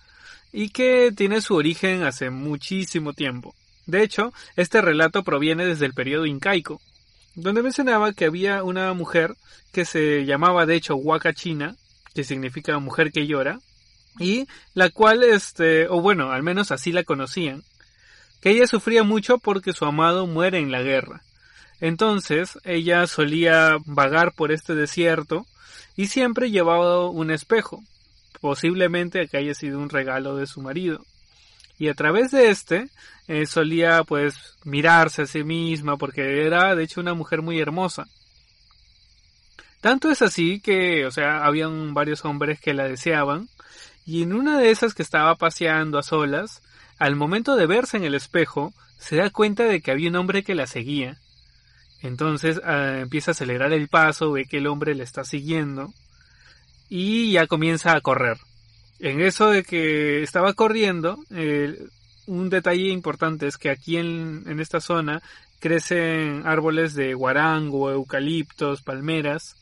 y 0.52 0.70
que 0.70 1.14
tiene 1.16 1.40
su 1.40 1.56
origen 1.56 2.04
hace 2.04 2.30
muchísimo 2.30 3.14
tiempo. 3.14 3.56
De 3.86 4.04
hecho, 4.04 4.34
este 4.56 4.82
relato 4.82 5.24
proviene 5.24 5.66
desde 5.66 5.86
el 5.86 5.94
periodo 5.94 6.26
incaico, 6.26 6.82
donde 7.36 7.64
mencionaba 7.64 8.14
que 8.14 8.26
había 8.26 8.64
una 8.64 8.94
mujer 8.94 9.36
que 9.72 9.86
se 9.86 10.26
llamaba 10.26 10.66
de 10.66 10.76
hecho 10.76 10.96
Huacachina, 10.96 11.76
que 12.14 12.24
significa 12.24 12.78
mujer 12.80 13.12
que 13.12 13.28
llora, 13.28 13.60
y 14.20 14.48
la 14.74 14.90
cual, 14.90 15.24
este, 15.24 15.88
o 15.88 16.02
bueno, 16.02 16.32
al 16.32 16.44
menos 16.44 16.72
así 16.72 16.92
la 16.92 17.04
conocían, 17.04 17.64
que 18.42 18.50
ella 18.50 18.68
sufría 18.68 19.04
mucho 19.04 19.38
porque 19.38 19.74
su 19.74 19.86
amado 19.86 20.28
muere 20.28 20.60
en 20.60 20.72
la 20.72 20.82
guerra. 20.82 21.22
Entonces 21.80 22.60
ella 22.64 23.08
solía 23.08 23.78
vagar 23.86 24.34
por 24.34 24.52
este 24.52 24.76
desierto 24.76 25.46
y 25.96 26.08
siempre 26.08 26.52
llevaba 26.52 27.10
un 27.10 27.32
espejo, 27.32 27.84
posiblemente 28.40 29.28
que 29.28 29.38
haya 29.38 29.54
sido 29.54 29.80
un 29.80 29.90
regalo 29.90 30.36
de 30.36 30.48
su 30.48 30.62
marido. 30.62 31.04
Y 31.82 31.90
a 31.90 31.96
través 31.96 32.30
de 32.30 32.52
este 32.52 32.90
eh, 33.28 33.48
solía 33.48 34.04
pues 34.04 34.56
mirarse 34.64 35.24
a 35.24 35.26
sí 35.26 35.44
misma 35.44 35.98
porque 35.98 36.46
era 36.46 36.76
de 36.76 36.84
hecho 36.84 37.02
una 37.02 37.16
mujer 37.16 37.42
muy 37.42 37.60
hermosa. 37.60 38.06
Tanto 39.82 40.12
es 40.12 40.22
así 40.22 40.60
que, 40.60 41.08
o 41.08 41.12
sea, 41.12 41.44
habían 41.44 41.96
varios 41.96 42.24
hombres 42.24 42.60
que 42.60 42.76
la 42.76 42.84
deseaban 42.84 43.50
y 44.06 44.22
en 44.22 44.34
una 44.34 44.60
de 44.60 44.70
esas 44.70 44.94
que 44.94 45.02
estaba 45.02 45.34
paseando 45.36 45.98
a 45.98 46.04
solas, 46.04 46.62
al 47.00 47.16
momento 47.16 47.56
de 47.56 47.66
verse 47.66 47.98
en 47.98 48.04
el 48.04 48.14
espejo, 48.14 48.74
se 49.00 49.16
da 49.16 49.32
cuenta 49.32 49.64
de 49.64 49.82
que 49.82 49.90
había 49.90 50.10
un 50.10 50.18
hombre 50.18 50.44
que 50.44 50.54
la 50.54 50.68
seguía 50.68 51.18
entonces 52.02 52.62
ah, 52.64 53.00
empieza 53.00 53.32
a 53.32 53.34
acelerar 53.34 53.74
el 53.74 53.88
paso, 53.88 54.32
ve 54.32 54.46
que 54.46 54.58
el 54.58 54.68
hombre 54.68 54.96
le 54.96 55.04
está 55.04 55.24
siguiendo 55.24 55.94
y 56.90 57.32
ya 57.32 57.48
comienza 57.48 57.96
a 57.96 58.02
correr. 58.02 58.38
En 59.02 59.20
eso 59.20 59.50
de 59.50 59.64
que 59.64 60.22
estaba 60.22 60.54
corriendo, 60.54 61.18
un 62.28 62.50
detalle 62.50 62.90
importante 62.90 63.48
es 63.48 63.58
que 63.58 63.70
aquí 63.70 63.98
en, 63.98 64.44
en 64.46 64.60
esta 64.60 64.80
zona 64.80 65.22
crecen 65.60 66.44
árboles 66.46 66.94
de 66.94 67.14
guarango, 67.14 67.92
eucaliptos, 67.92 68.82
palmeras, 68.82 69.56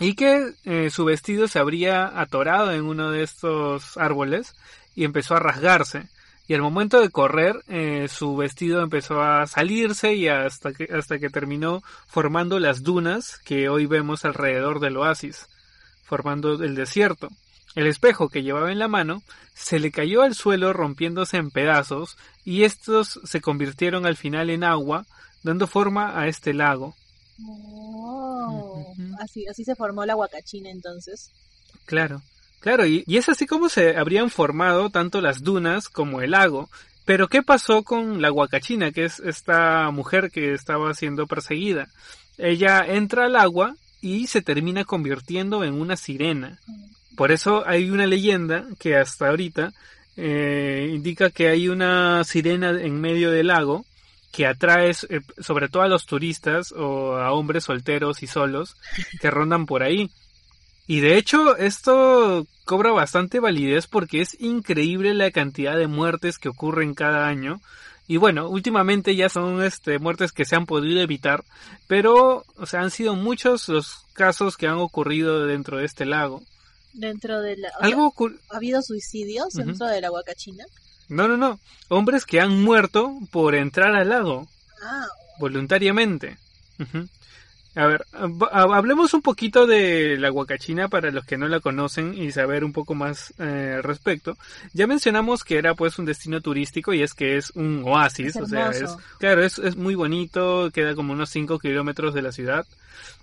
y 0.00 0.14
que 0.14 0.52
eh, 0.64 0.90
su 0.90 1.04
vestido 1.04 1.48
se 1.48 1.58
habría 1.58 2.20
atorado 2.20 2.72
en 2.72 2.84
uno 2.84 3.10
de 3.10 3.22
estos 3.22 3.96
árboles 3.96 4.54
y 4.94 5.04
empezó 5.04 5.34
a 5.34 5.40
rasgarse 5.40 6.08
y 6.46 6.54
al 6.54 6.62
momento 6.62 7.00
de 7.00 7.10
correr 7.10 7.56
eh, 7.68 8.08
su 8.08 8.36
vestido 8.36 8.82
empezó 8.82 9.22
a 9.22 9.46
salirse 9.46 10.14
y 10.14 10.28
hasta 10.28 10.72
que, 10.72 10.88
hasta 10.92 11.18
que 11.18 11.28
terminó 11.28 11.82
formando 12.06 12.58
las 12.58 12.82
dunas 12.82 13.38
que 13.44 13.68
hoy 13.68 13.86
vemos 13.86 14.24
alrededor 14.24 14.80
del 14.80 14.96
oasis, 14.96 15.46
formando 16.04 16.54
el 16.62 16.74
desierto. 16.74 17.28
El 17.78 17.86
espejo 17.86 18.28
que 18.28 18.42
llevaba 18.42 18.72
en 18.72 18.80
la 18.80 18.88
mano 18.88 19.22
se 19.54 19.78
le 19.78 19.92
cayó 19.92 20.22
al 20.22 20.34
suelo 20.34 20.72
rompiéndose 20.72 21.36
en 21.36 21.52
pedazos 21.52 22.18
y 22.44 22.64
estos 22.64 23.20
se 23.22 23.40
convirtieron 23.40 24.04
al 24.04 24.16
final 24.16 24.50
en 24.50 24.64
agua, 24.64 25.06
dando 25.44 25.68
forma 25.68 26.20
a 26.20 26.26
este 26.26 26.54
lago. 26.54 26.96
Oh, 27.46 28.84
así, 29.20 29.46
así 29.46 29.62
se 29.62 29.76
formó 29.76 30.04
la 30.04 30.16
huacachina 30.16 30.70
entonces. 30.70 31.30
Claro. 31.86 32.20
Claro, 32.58 32.84
y, 32.84 33.04
es 33.06 33.28
así 33.28 33.46
como 33.46 33.68
se 33.68 33.96
habrían 33.96 34.28
formado 34.28 34.90
tanto 34.90 35.20
las 35.20 35.44
dunas 35.44 35.88
como 35.88 36.20
el 36.20 36.32
lago. 36.32 36.68
Pero 37.04 37.28
¿qué 37.28 37.44
pasó 37.44 37.84
con 37.84 38.20
la 38.20 38.32
Huacachina, 38.32 38.90
que 38.90 39.04
es 39.04 39.20
esta 39.20 39.88
mujer 39.92 40.32
que 40.32 40.52
estaba 40.52 40.92
siendo 40.94 41.28
perseguida? 41.28 41.86
Ella 42.38 42.84
entra 42.84 43.26
al 43.26 43.36
agua 43.36 43.76
y 44.00 44.26
se 44.26 44.42
termina 44.42 44.84
convirtiendo 44.84 45.62
en 45.62 45.74
una 45.74 45.96
sirena. 45.96 46.58
Por 47.18 47.32
eso 47.32 47.64
hay 47.66 47.90
una 47.90 48.06
leyenda 48.06 48.64
que 48.78 48.94
hasta 48.94 49.26
ahorita 49.26 49.72
eh, 50.16 50.88
indica 50.94 51.30
que 51.30 51.48
hay 51.48 51.68
una 51.68 52.22
sirena 52.22 52.70
en 52.70 53.00
medio 53.00 53.32
del 53.32 53.48
lago 53.48 53.84
que 54.30 54.46
atrae 54.46 54.90
eh, 54.90 55.20
sobre 55.40 55.68
todo 55.68 55.82
a 55.82 55.88
los 55.88 56.06
turistas 56.06 56.70
o 56.70 57.16
a 57.16 57.32
hombres 57.32 57.64
solteros 57.64 58.22
y 58.22 58.28
solos 58.28 58.76
que 59.20 59.32
rondan 59.32 59.66
por 59.66 59.82
ahí. 59.82 60.12
Y 60.86 61.00
de 61.00 61.18
hecho, 61.18 61.56
esto 61.56 62.46
cobra 62.64 62.92
bastante 62.92 63.40
validez 63.40 63.88
porque 63.88 64.20
es 64.20 64.40
increíble 64.40 65.12
la 65.12 65.32
cantidad 65.32 65.76
de 65.76 65.88
muertes 65.88 66.38
que 66.38 66.50
ocurren 66.50 66.94
cada 66.94 67.26
año. 67.26 67.60
Y 68.06 68.16
bueno, 68.16 68.48
últimamente 68.48 69.16
ya 69.16 69.28
son 69.28 69.60
este, 69.64 69.98
muertes 69.98 70.30
que 70.30 70.44
se 70.44 70.54
han 70.54 70.66
podido 70.66 71.00
evitar, 71.00 71.42
pero 71.88 72.44
han 72.72 72.92
sido 72.92 73.16
muchos 73.16 73.68
los 73.68 74.04
casos 74.12 74.56
que 74.56 74.68
han 74.68 74.78
ocurrido 74.78 75.46
dentro 75.46 75.78
de 75.78 75.84
este 75.84 76.06
lago. 76.06 76.44
Dentro 76.92 77.40
de 77.40 77.56
la... 77.56 77.70
¿Algo 77.80 78.12
¿Ha 78.50 78.56
habido 78.56 78.82
suicidios 78.82 79.54
dentro 79.54 79.86
de 79.86 80.00
la 80.00 80.10
Huacachina? 80.10 80.64
No, 81.08 81.28
no, 81.28 81.36
no. 81.36 81.58
Hombres 81.88 82.24
que 82.24 82.40
han 82.40 82.62
muerto 82.62 83.18
por 83.30 83.54
entrar 83.54 83.94
al 83.94 84.08
lago. 84.08 84.46
Ah. 84.82 85.06
Voluntariamente. 85.38 86.38
A 87.78 87.86
ver, 87.86 88.04
hablemos 88.50 89.14
un 89.14 89.22
poquito 89.22 89.64
de 89.64 90.16
la 90.18 90.32
Huacachina 90.32 90.88
para 90.88 91.12
los 91.12 91.24
que 91.24 91.38
no 91.38 91.46
la 91.46 91.60
conocen 91.60 92.12
y 92.20 92.32
saber 92.32 92.64
un 92.64 92.72
poco 92.72 92.96
más 92.96 93.32
eh, 93.38 93.74
al 93.76 93.84
respecto. 93.84 94.36
Ya 94.72 94.88
mencionamos 94.88 95.44
que 95.44 95.58
era 95.58 95.74
pues 95.74 95.96
un 96.00 96.04
destino 96.04 96.40
turístico 96.40 96.92
y 96.92 97.04
es 97.04 97.14
que 97.14 97.36
es 97.36 97.50
un 97.54 97.84
oasis, 97.86 98.34
o 98.34 98.46
sea, 98.46 98.70
es, 98.70 98.96
claro, 99.20 99.44
es, 99.44 99.60
es 99.60 99.76
muy 99.76 99.94
bonito, 99.94 100.72
queda 100.72 100.96
como 100.96 101.12
unos 101.12 101.30
5 101.30 101.60
kilómetros 101.60 102.14
de 102.14 102.22
la 102.22 102.32
ciudad. 102.32 102.66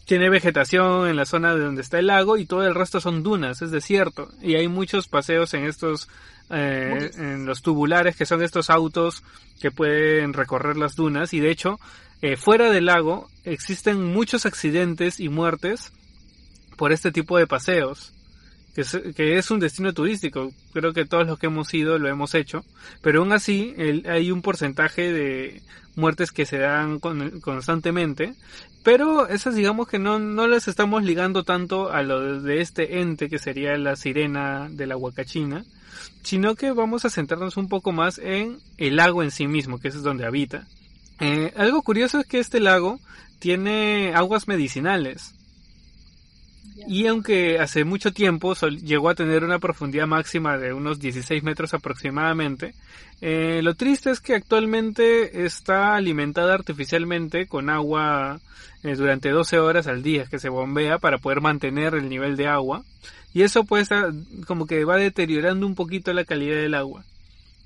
Tiene 0.06 0.30
vegetación 0.30 1.10
en 1.10 1.18
la 1.18 1.26
zona 1.26 1.54
de 1.54 1.60
donde 1.60 1.82
está 1.82 2.00
el 2.00 2.08
lago 2.08 2.38
y 2.38 2.46
todo 2.46 2.66
el 2.66 2.76
resto 2.76 3.02
son 3.02 3.24
dunas, 3.24 3.62
es 3.62 3.72
desierto. 3.72 4.30
Y 4.42 4.56
hay 4.56 4.70
muchos 4.70 5.10
paseos 5.10 5.54
en 5.54 5.66
estos, 5.66 6.08
eh, 6.50 7.12
en 7.18 7.46
los 7.46 7.62
tubulares 7.62 8.16
que 8.16 8.26
son 8.26 8.42
estos 8.42 8.70
autos 8.70 9.22
que 9.60 9.72
pueden 9.72 10.32
recorrer 10.32 10.78
las 10.78 10.96
dunas 10.96 11.34
y 11.34 11.42
de 11.42 11.52
hecho 11.52 11.78
eh, 12.22 12.38
fuera 12.38 12.72
del 12.72 12.86
lago 12.86 13.30
existen 13.44 14.04
muchos 14.04 14.46
accidentes 14.46 15.20
y 15.20 15.30
muertes 15.30 15.92
por 16.78 16.92
este 16.92 17.12
tipo 17.12 17.38
de 17.38 17.48
paseos, 17.48 18.14
que 18.74 19.38
es, 19.38 19.52
un 19.52 19.60
destino 19.60 19.94
turístico. 19.94 20.52
Creo 20.74 20.92
que 20.94 21.06
todos 21.06 21.26
los 21.26 21.40
que 21.40 21.48
hemos 21.48 21.74
ido 21.74 21.98
lo 21.98 22.10
hemos 22.10 22.36
hecho, 22.36 22.66
pero 23.02 23.20
aún 23.20 23.32
así 23.32 23.74
hay 24.06 24.32
un 24.32 24.42
porcentaje 24.42 25.14
de 25.14 25.62
muertes 25.96 26.32
que 26.32 26.46
se 26.46 26.58
dan 26.58 27.00
constantemente, 27.00 28.34
pero 28.84 29.28
esas 29.30 29.56
digamos 29.56 29.88
que 29.88 29.98
no, 29.98 30.20
no 30.20 30.48
las 30.48 30.68
estamos 30.68 31.04
ligando 31.04 31.44
tanto 31.44 31.92
a 31.92 32.04
lo 32.04 32.42
de 32.42 32.60
este 32.60 33.00
ente 33.00 33.30
que 33.30 33.40
sería 33.40 33.78
la 33.78 33.96
sirena 33.96 34.68
de 34.70 34.88
la 34.88 34.98
Huacachina, 34.98 35.64
sino 36.22 36.56
que 36.56 36.72
vamos 36.72 37.06
a 37.06 37.10
centrarnos 37.10 37.56
un 37.56 37.70
poco 37.70 37.94
más 37.94 38.18
en 38.18 38.58
el 38.78 38.98
lago 38.98 39.24
en 39.24 39.32
sí 39.32 39.48
mismo, 39.48 39.80
que 39.80 39.88
es 39.88 40.04
donde 40.04 40.26
habita. 40.26 40.68
Eh, 41.20 41.54
algo 41.56 41.82
curioso 41.82 42.20
es 42.20 42.26
que 42.26 42.40
este 42.40 42.60
lago 42.60 43.00
tiene 43.40 44.14
aguas 44.16 44.48
medicinales. 44.48 45.34
Y 46.88 47.08
aunque 47.08 47.58
hace 47.60 47.86
mucho 47.86 48.12
tiempo 48.12 48.54
llegó 48.54 49.10
a 49.10 49.16
tener 49.16 49.44
una 49.44 49.60
profundidad 49.60 50.08
máxima 50.08 50.58
de 50.58 50.74
unos 50.74 51.00
16 51.00 51.42
metros 51.42 51.74
aproximadamente, 51.74 52.76
eh, 53.22 53.62
lo 53.64 53.76
triste 53.76 54.12
es 54.12 54.20
que 54.20 54.36
actualmente 54.36 55.46
está 55.46 55.96
alimentada 55.96 56.54
artificialmente 56.54 57.48
con 57.48 57.70
agua 57.70 58.40
eh, 58.84 58.96
durante 58.96 59.30
12 59.30 59.58
horas 59.60 59.88
al 59.88 60.04
día 60.04 60.26
que 60.26 60.38
se 60.38 60.50
bombea 60.50 61.00
para 61.00 61.18
poder 61.18 61.40
mantener 61.40 61.96
el 61.96 62.10
nivel 62.10 62.36
de 62.36 62.48
agua. 62.48 62.84
Y 63.34 63.44
eso 63.44 63.64
pues 63.64 63.90
como 64.46 64.66
que 64.66 64.84
va 64.86 64.98
deteriorando 64.98 65.66
un 65.66 65.76
poquito 65.76 66.14
la 66.14 66.26
calidad 66.26 66.58
del 66.58 66.74
agua. 66.74 67.04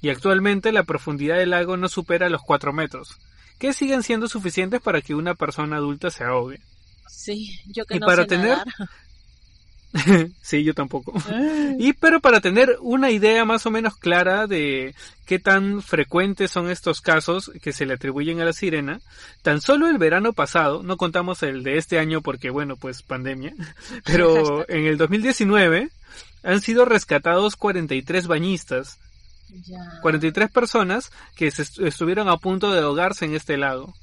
Y 0.01 0.09
actualmente 0.09 0.71
la 0.71 0.83
profundidad 0.83 1.37
del 1.37 1.49
lago 1.49 1.77
no 1.77 1.89
supera 1.89 2.29
los 2.29 2.41
4 2.41 2.73
metros 2.73 3.17
que 3.59 3.73
siguen 3.73 4.01
siendo 4.03 4.27
suficientes 4.27 4.81
para 4.81 5.01
que 5.01 5.13
una 5.13 5.35
persona 5.35 5.77
adulta 5.77 6.09
se 6.09 6.23
ahogue. 6.23 6.59
Sí, 7.07 7.59
yo 7.67 7.85
que 7.85 7.97
y 7.97 7.99
para 7.99 8.25
tener 8.25 8.57
sí, 10.41 10.63
yo 10.63 10.73
tampoco. 10.73 11.13
Y 11.79 11.93
pero 11.93 12.19
para 12.19 12.41
tener 12.41 12.77
una 12.81 13.09
idea 13.11 13.43
más 13.45 13.65
o 13.65 13.71
menos 13.71 13.97
clara 13.97 14.45
de 14.45 14.93
qué 15.25 15.39
tan 15.39 15.81
frecuentes 15.81 16.51
son 16.51 16.69
estos 16.69 17.01
casos 17.01 17.51
que 17.61 17.73
se 17.73 17.85
le 17.85 17.95
atribuyen 17.95 18.39
a 18.39 18.45
la 18.45 18.53
sirena, 18.53 19.01
tan 19.41 19.61
solo 19.61 19.87
el 19.87 19.97
verano 19.97 20.33
pasado, 20.33 20.83
no 20.83 20.97
contamos 20.97 21.41
el 21.43 21.63
de 21.63 21.77
este 21.77 21.99
año 21.99 22.21
porque 22.21 22.49
bueno, 22.49 22.75
pues 22.75 23.01
pandemia, 23.01 23.53
pero 24.05 24.65
en 24.69 24.85
el 24.85 24.97
2019 24.97 25.89
han 26.43 26.61
sido 26.61 26.85
rescatados 26.85 27.55
43 27.55 28.27
bañistas 28.27 28.99
43 30.01 30.51
personas 30.51 31.11
que 31.35 31.47
estuvieron 31.47 32.29
a 32.29 32.37
punto 32.37 32.71
de 32.71 32.81
ahogarse 32.81 33.25
en 33.25 33.35
este 33.35 33.57
lago. 33.57 33.93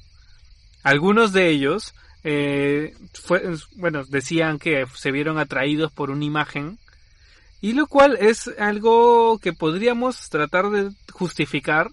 Algunos 0.83 1.33
de 1.33 1.49
ellos, 1.49 1.93
eh, 2.23 2.95
bueno, 3.75 4.03
decían 4.05 4.59
que 4.59 4.85
se 4.95 5.11
vieron 5.11 5.37
atraídos 5.37 5.91
por 5.91 6.09
una 6.11 6.25
imagen, 6.25 6.79
y 7.59 7.73
lo 7.73 7.87
cual 7.87 8.17
es 8.19 8.49
algo 8.59 9.39
que 9.39 9.53
podríamos 9.53 10.29
tratar 10.29 10.69
de 10.69 10.91
justificar 11.11 11.89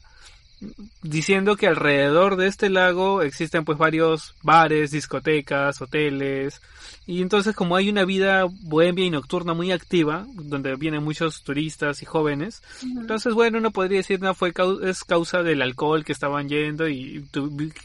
diciendo 1.03 1.57
que 1.57 1.66
alrededor 1.66 2.37
de 2.37 2.46
este 2.46 2.70
lago 2.70 3.22
existen 3.22 3.64
pues 3.64 3.79
varios 3.79 4.35
bares, 4.42 4.90
discotecas, 4.90 5.81
hoteles 5.81 6.61
y 7.07 7.22
entonces 7.22 7.55
como 7.55 7.77
hay 7.77 7.88
una 7.88 8.05
vida 8.05 8.44
bohemia 8.62 9.05
y 9.05 9.11
nocturna 9.11 9.55
muy 9.55 9.72
activa 9.72 10.27
donde 10.35 10.77
vienen 10.77 11.05
muchos 11.05 11.42
turistas 11.42 12.03
y 12.03 12.07
jóvenes, 12.07 12.62
entonces 12.83 13.35
bueno 13.35 13.59
uno 13.59 13.70
podría 13.70 13.98
decir 13.98 14.20
no 14.20 14.35
fue 14.35 14.53
es 14.83 15.05
causa 15.05 15.42
del 15.42 15.62
alcohol 15.62 16.05
que 16.05 16.12
estaban 16.12 16.48
yendo 16.48 16.88
y 16.88 17.24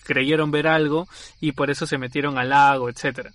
creyeron 0.04 0.52
ver 0.52 0.68
algo 0.68 1.08
y 1.42 1.52
por 1.52 1.70
eso 1.70 1.86
se 1.86 1.98
metieron 1.98 2.38
al 2.38 2.50
lago, 2.50 2.90
etcétera. 2.90 3.32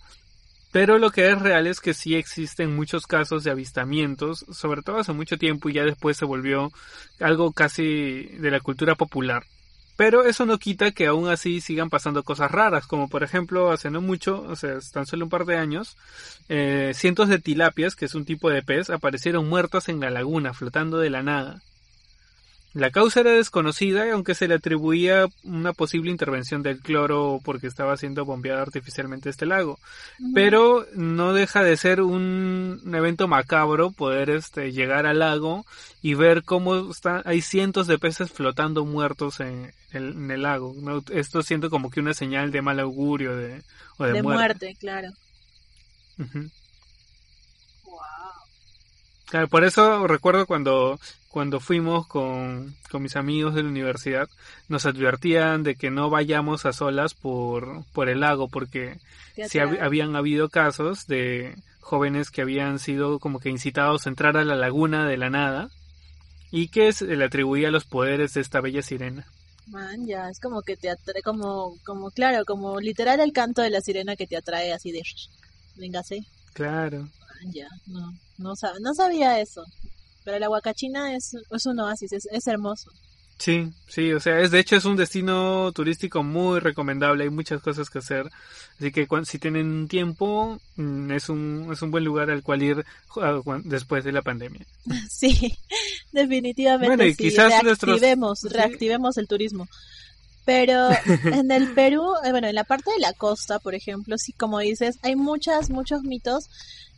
Pero 0.74 0.98
lo 0.98 1.12
que 1.12 1.30
es 1.30 1.40
real 1.40 1.68
es 1.68 1.78
que 1.78 1.94
sí 1.94 2.16
existen 2.16 2.74
muchos 2.74 3.06
casos 3.06 3.44
de 3.44 3.52
avistamientos, 3.52 4.44
sobre 4.50 4.82
todo 4.82 4.98
hace 4.98 5.12
mucho 5.12 5.38
tiempo 5.38 5.68
y 5.68 5.74
ya 5.74 5.84
después 5.84 6.16
se 6.16 6.24
volvió 6.24 6.72
algo 7.20 7.52
casi 7.52 8.24
de 8.24 8.50
la 8.50 8.58
cultura 8.58 8.96
popular. 8.96 9.44
Pero 9.96 10.24
eso 10.24 10.46
no 10.46 10.58
quita 10.58 10.90
que 10.90 11.06
aún 11.06 11.28
así 11.28 11.60
sigan 11.60 11.90
pasando 11.90 12.24
cosas 12.24 12.50
raras, 12.50 12.88
como 12.88 13.08
por 13.08 13.22
ejemplo 13.22 13.70
hace 13.70 13.88
no 13.88 14.00
mucho, 14.00 14.42
o 14.42 14.56
sea, 14.56 14.76
tan 14.92 15.06
solo 15.06 15.26
un 15.26 15.30
par 15.30 15.44
de 15.44 15.58
años, 15.58 15.96
eh, 16.48 16.90
cientos 16.92 17.28
de 17.28 17.38
tilapias, 17.38 17.94
que 17.94 18.06
es 18.06 18.16
un 18.16 18.24
tipo 18.24 18.50
de 18.50 18.64
pez, 18.64 18.90
aparecieron 18.90 19.48
muertas 19.48 19.88
en 19.88 20.00
la 20.00 20.10
laguna, 20.10 20.54
flotando 20.54 20.98
de 20.98 21.10
la 21.10 21.22
nada. 21.22 21.62
La 22.74 22.90
causa 22.90 23.20
era 23.20 23.30
desconocida, 23.30 24.12
aunque 24.12 24.34
se 24.34 24.48
le 24.48 24.54
atribuía 24.54 25.28
una 25.44 25.72
posible 25.72 26.10
intervención 26.10 26.64
del 26.64 26.80
cloro 26.80 27.40
porque 27.44 27.68
estaba 27.68 27.96
siendo 27.96 28.24
bombeado 28.24 28.62
artificialmente 28.62 29.30
este 29.30 29.46
lago. 29.46 29.78
Pero 30.34 30.84
no 30.92 31.32
deja 31.32 31.62
de 31.62 31.76
ser 31.76 32.00
un, 32.00 32.82
evento 32.92 33.28
macabro 33.28 33.92
poder 33.92 34.28
este, 34.28 34.72
llegar 34.72 35.06
al 35.06 35.20
lago 35.20 35.64
y 36.02 36.14
ver 36.14 36.42
cómo 36.42 36.90
está, 36.90 37.22
hay 37.24 37.42
cientos 37.42 37.86
de 37.86 37.98
peces 37.98 38.32
flotando 38.32 38.84
muertos 38.84 39.38
en, 39.38 39.72
el, 39.92 40.42
lago. 40.42 40.74
Esto 41.12 41.44
siento 41.44 41.70
como 41.70 41.90
que 41.90 42.00
una 42.00 42.12
señal 42.12 42.50
de 42.50 42.60
mal 42.60 42.80
augurio 42.80 43.36
de, 43.36 43.62
o 43.98 44.04
de, 44.04 44.20
muerte. 44.20 44.76
claro. 44.80 45.10
Claro, 49.26 49.48
por 49.48 49.64
eso 49.64 50.06
recuerdo 50.06 50.46
cuando 50.46 50.98
cuando 51.34 51.58
fuimos 51.58 52.06
con, 52.06 52.76
mis 52.92 53.16
amigos 53.16 53.56
de 53.56 53.64
la 53.64 53.68
universidad, 53.68 54.28
nos 54.68 54.86
advertían 54.86 55.64
de 55.64 55.74
que 55.74 55.90
no 55.90 56.08
vayamos 56.08 56.64
a 56.64 56.72
solas 56.72 57.14
por, 57.14 57.84
por 57.92 58.08
el 58.08 58.20
lago, 58.20 58.46
porque 58.46 59.00
si 59.48 59.58
habían 59.58 60.14
habido 60.14 60.48
casos 60.48 61.08
de 61.08 61.56
jóvenes 61.80 62.30
que 62.30 62.42
habían 62.42 62.78
sido 62.78 63.18
como 63.18 63.40
que 63.40 63.50
incitados 63.50 64.06
a 64.06 64.10
entrar 64.10 64.36
a 64.36 64.44
la 64.44 64.54
laguna 64.54 65.08
de 65.08 65.16
la 65.16 65.28
nada 65.28 65.70
y 66.52 66.68
que 66.68 66.92
se 66.92 67.04
le 67.16 67.24
atribuía 67.24 67.72
los 67.72 67.84
poderes 67.84 68.34
de 68.34 68.40
esta 68.40 68.60
bella 68.60 68.82
sirena. 68.82 69.26
Man, 69.66 70.06
ya, 70.06 70.30
es 70.30 70.38
como 70.38 70.62
que 70.62 70.76
te 70.76 70.88
atrae, 70.88 71.20
como, 71.20 71.76
como, 71.84 72.12
claro, 72.12 72.44
como 72.44 72.78
literal 72.78 73.18
el 73.18 73.32
canto 73.32 73.60
de 73.60 73.70
la 73.70 73.80
sirena 73.80 74.14
que 74.14 74.28
te 74.28 74.36
atrae 74.36 74.72
así 74.72 74.92
de, 74.92 75.02
véngase. 75.74 76.20
Claro. 76.52 76.98
Man, 77.00 77.52
ya, 77.52 77.66
no, 77.86 78.14
no, 78.38 78.52
no 78.80 78.94
sabía 78.94 79.40
eso. 79.40 79.64
Pero 80.24 80.38
la 80.38 80.48
Huacachina 80.48 81.14
es, 81.14 81.36
es 81.50 81.66
un 81.66 81.78
oasis, 81.80 82.12
es, 82.12 82.46
hermoso. 82.46 82.90
Sí, 83.36 83.68
sí, 83.88 84.12
o 84.12 84.20
sea, 84.20 84.40
es 84.40 84.52
de 84.52 84.60
hecho 84.60 84.76
es 84.76 84.84
un 84.84 84.96
destino 84.96 85.70
turístico 85.72 86.22
muy 86.22 86.60
recomendable, 86.60 87.24
hay 87.24 87.30
muchas 87.30 87.60
cosas 87.60 87.90
que 87.90 87.98
hacer, 87.98 88.30
así 88.78 88.92
que 88.92 89.08
si 89.24 89.38
tienen 89.38 89.88
tiempo 89.88 90.58
mm, 90.76 91.10
es 91.10 91.28
un 91.28 91.68
es 91.72 91.82
un 91.82 91.90
buen 91.90 92.04
lugar 92.04 92.30
al 92.30 92.44
cual 92.44 92.62
ir 92.62 92.84
ah, 93.20 93.40
después 93.64 94.04
de 94.04 94.12
la 94.12 94.22
pandemia. 94.22 94.64
Sí, 95.10 95.52
definitivamente. 96.12 96.86
Bueno, 96.86 97.04
y 97.04 97.16
quizás 97.16 97.60
reactivemos, 97.62 98.42
reactivemos 98.44 99.18
el 99.18 99.26
turismo. 99.26 99.68
Pero 100.44 100.90
en 101.24 101.50
el 101.50 101.72
Perú, 101.74 102.04
eh, 102.24 102.30
bueno, 102.30 102.48
en 102.48 102.54
la 102.54 102.64
parte 102.64 102.90
de 102.92 103.00
la 103.00 103.12
costa, 103.12 103.58
por 103.58 103.74
ejemplo, 103.74 104.16
sí, 104.16 104.32
como 104.32 104.60
dices, 104.60 104.98
hay 105.02 105.16
muchas, 105.16 105.70
muchos 105.70 106.02
mitos 106.02 106.48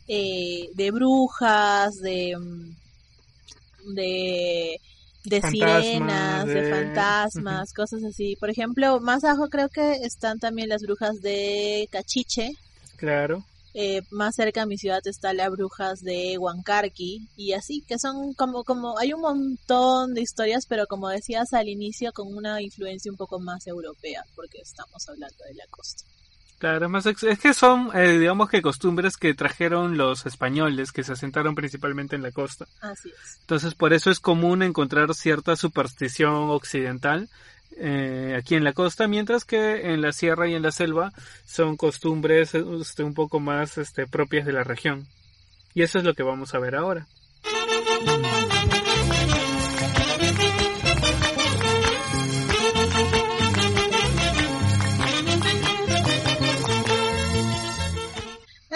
eh, 0.07 0.69
de 0.73 0.91
brujas, 0.91 1.95
de 1.97 2.37
mm, 2.37 2.75
de, 3.93 4.79
de 5.23 5.41
sirenas, 5.41 6.45
de... 6.45 6.69
fantasmas, 6.69 7.73
cosas 7.73 8.03
así. 8.03 8.35
Por 8.35 8.49
ejemplo, 8.49 8.99
más 8.99 9.23
abajo 9.23 9.47
creo 9.49 9.69
que 9.69 9.93
están 10.03 10.39
también 10.39 10.69
las 10.69 10.81
brujas 10.81 11.21
de 11.21 11.87
Cachiche. 11.91 12.51
Claro. 12.97 13.43
Eh, 13.73 14.01
más 14.09 14.33
cerca 14.33 14.63
a 14.63 14.65
mi 14.65 14.77
ciudad 14.77 15.01
está 15.05 15.33
las 15.33 15.51
brujas 15.51 16.01
de 16.01 16.35
Huancarqui 16.39 17.27
y 17.35 17.53
así 17.53 17.83
que 17.87 17.99
son 17.99 18.33
como 18.33 18.63
como 18.63 18.97
hay 18.97 19.13
un 19.13 19.21
montón 19.21 20.15
de 20.15 20.21
historias 20.21 20.65
pero 20.65 20.87
como 20.87 21.09
decías 21.09 21.53
al 21.53 21.69
inicio 21.69 22.11
con 22.11 22.35
una 22.35 22.59
influencia 22.59 23.11
un 23.11 23.17
poco 23.17 23.39
más 23.39 23.67
europea 23.67 24.23
porque 24.35 24.57
estamos 24.63 25.07
hablando 25.07 25.43
de 25.43 25.53
la 25.53 25.67
costa 25.69 26.05
Claro, 26.59 26.89
es 26.97 27.39
que 27.39 27.53
son, 27.53 27.91
eh, 27.93 28.17
digamos 28.17 28.49
que 28.49 28.63
costumbres 28.63 29.15
que 29.15 29.35
trajeron 29.35 29.95
los 29.95 30.25
españoles 30.25 30.91
que 30.91 31.03
se 31.03 31.13
asentaron 31.13 31.53
principalmente 31.53 32.15
en 32.15 32.23
la 32.23 32.31
costa. 32.31 32.65
Así 32.81 33.09
es. 33.09 33.37
Entonces, 33.41 33.75
por 33.75 33.93
eso 33.93 34.09
es 34.09 34.19
común 34.19 34.63
encontrar 34.63 35.13
cierta 35.13 35.55
superstición 35.55 36.49
occidental 36.49 37.29
eh, 37.79 38.35
aquí 38.37 38.55
en 38.55 38.63
la 38.63 38.73
costa, 38.73 39.07
mientras 39.07 39.45
que 39.45 39.93
en 39.93 40.01
la 40.01 40.11
sierra 40.11 40.47
y 40.47 40.55
en 40.55 40.63
la 40.63 40.71
selva 40.71 41.11
son 41.45 41.77
costumbres 41.77 42.55
este, 42.55 43.03
un 43.03 43.13
poco 43.13 43.39
más 43.39 43.77
este, 43.77 44.07
propias 44.07 44.45
de 44.45 44.53
la 44.53 44.63
región. 44.63 45.07
Y 45.75 45.83
eso 45.83 45.99
es 45.99 46.03
lo 46.03 46.15
que 46.15 46.23
vamos 46.23 46.55
a 46.55 46.59
ver 46.59 46.75
ahora. 46.75 47.05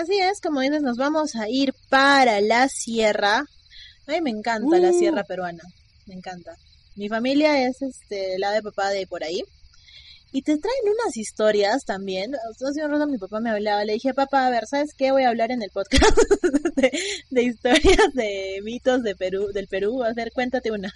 Así 0.01 0.19
es, 0.19 0.41
como 0.41 0.61
dices, 0.61 0.81
nos 0.81 0.97
vamos 0.97 1.35
a 1.35 1.47
ir 1.47 1.75
para 1.87 2.41
la 2.41 2.67
sierra. 2.69 3.45
A 4.07 4.11
mí 4.11 4.19
me 4.21 4.31
encanta 4.31 4.79
la 4.79 4.89
uh. 4.89 4.97
sierra 4.97 5.23
peruana, 5.23 5.61
me 6.07 6.15
encanta. 6.15 6.55
Mi 6.95 7.07
familia 7.07 7.67
es 7.67 7.83
este 7.83 8.39
la 8.39 8.49
de 8.49 8.63
papá 8.63 8.89
de 8.89 9.05
por 9.05 9.23
ahí. 9.23 9.43
Y 10.31 10.41
te 10.41 10.57
traen 10.57 10.95
unas 10.99 11.17
historias 11.17 11.85
también. 11.85 12.33
Hace 12.33 12.83
un 12.83 12.89
rato 12.89 13.05
mi 13.05 13.19
papá 13.19 13.41
me 13.41 13.51
hablaba, 13.51 13.85
le 13.85 13.93
dije, 13.93 14.15
papá, 14.15 14.47
a 14.47 14.49
ver, 14.49 14.65
¿sabes 14.65 14.95
qué? 14.97 15.11
Voy 15.11 15.21
a 15.21 15.29
hablar 15.29 15.51
en 15.51 15.61
el 15.61 15.69
podcast 15.69 16.17
de, 17.29 17.43
historias 17.43 18.11
de 18.15 18.59
mitos 18.63 19.03
de 19.03 19.15
Perú, 19.15 19.51
del 19.53 19.67
Perú. 19.67 20.03
A 20.03 20.13
ver, 20.13 20.31
cuéntate 20.31 20.71
una. 20.71 20.91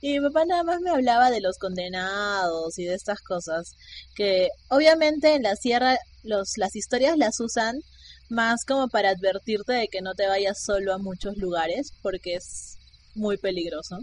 Y 0.00 0.20
mi 0.20 0.26
papá 0.26 0.46
nada 0.46 0.62
más 0.62 0.80
me 0.80 0.88
hablaba 0.88 1.30
de 1.30 1.42
los 1.42 1.58
condenados 1.58 2.78
y 2.78 2.84
de 2.84 2.94
estas 2.94 3.20
cosas. 3.20 3.74
Que 4.14 4.48
obviamente 4.68 5.34
en 5.34 5.42
la 5.42 5.54
sierra 5.54 5.98
los, 6.22 6.56
las 6.56 6.76
historias 6.76 7.18
las 7.18 7.40
usan 7.40 7.82
más 8.28 8.64
como 8.64 8.88
para 8.88 9.10
advertirte 9.10 9.72
de 9.72 9.88
que 9.88 10.02
no 10.02 10.14
te 10.14 10.26
vayas 10.26 10.62
solo 10.62 10.92
a 10.92 10.98
muchos 10.98 11.36
lugares 11.36 11.92
porque 12.02 12.34
es 12.34 12.76
muy 13.14 13.36
peligroso 13.36 13.98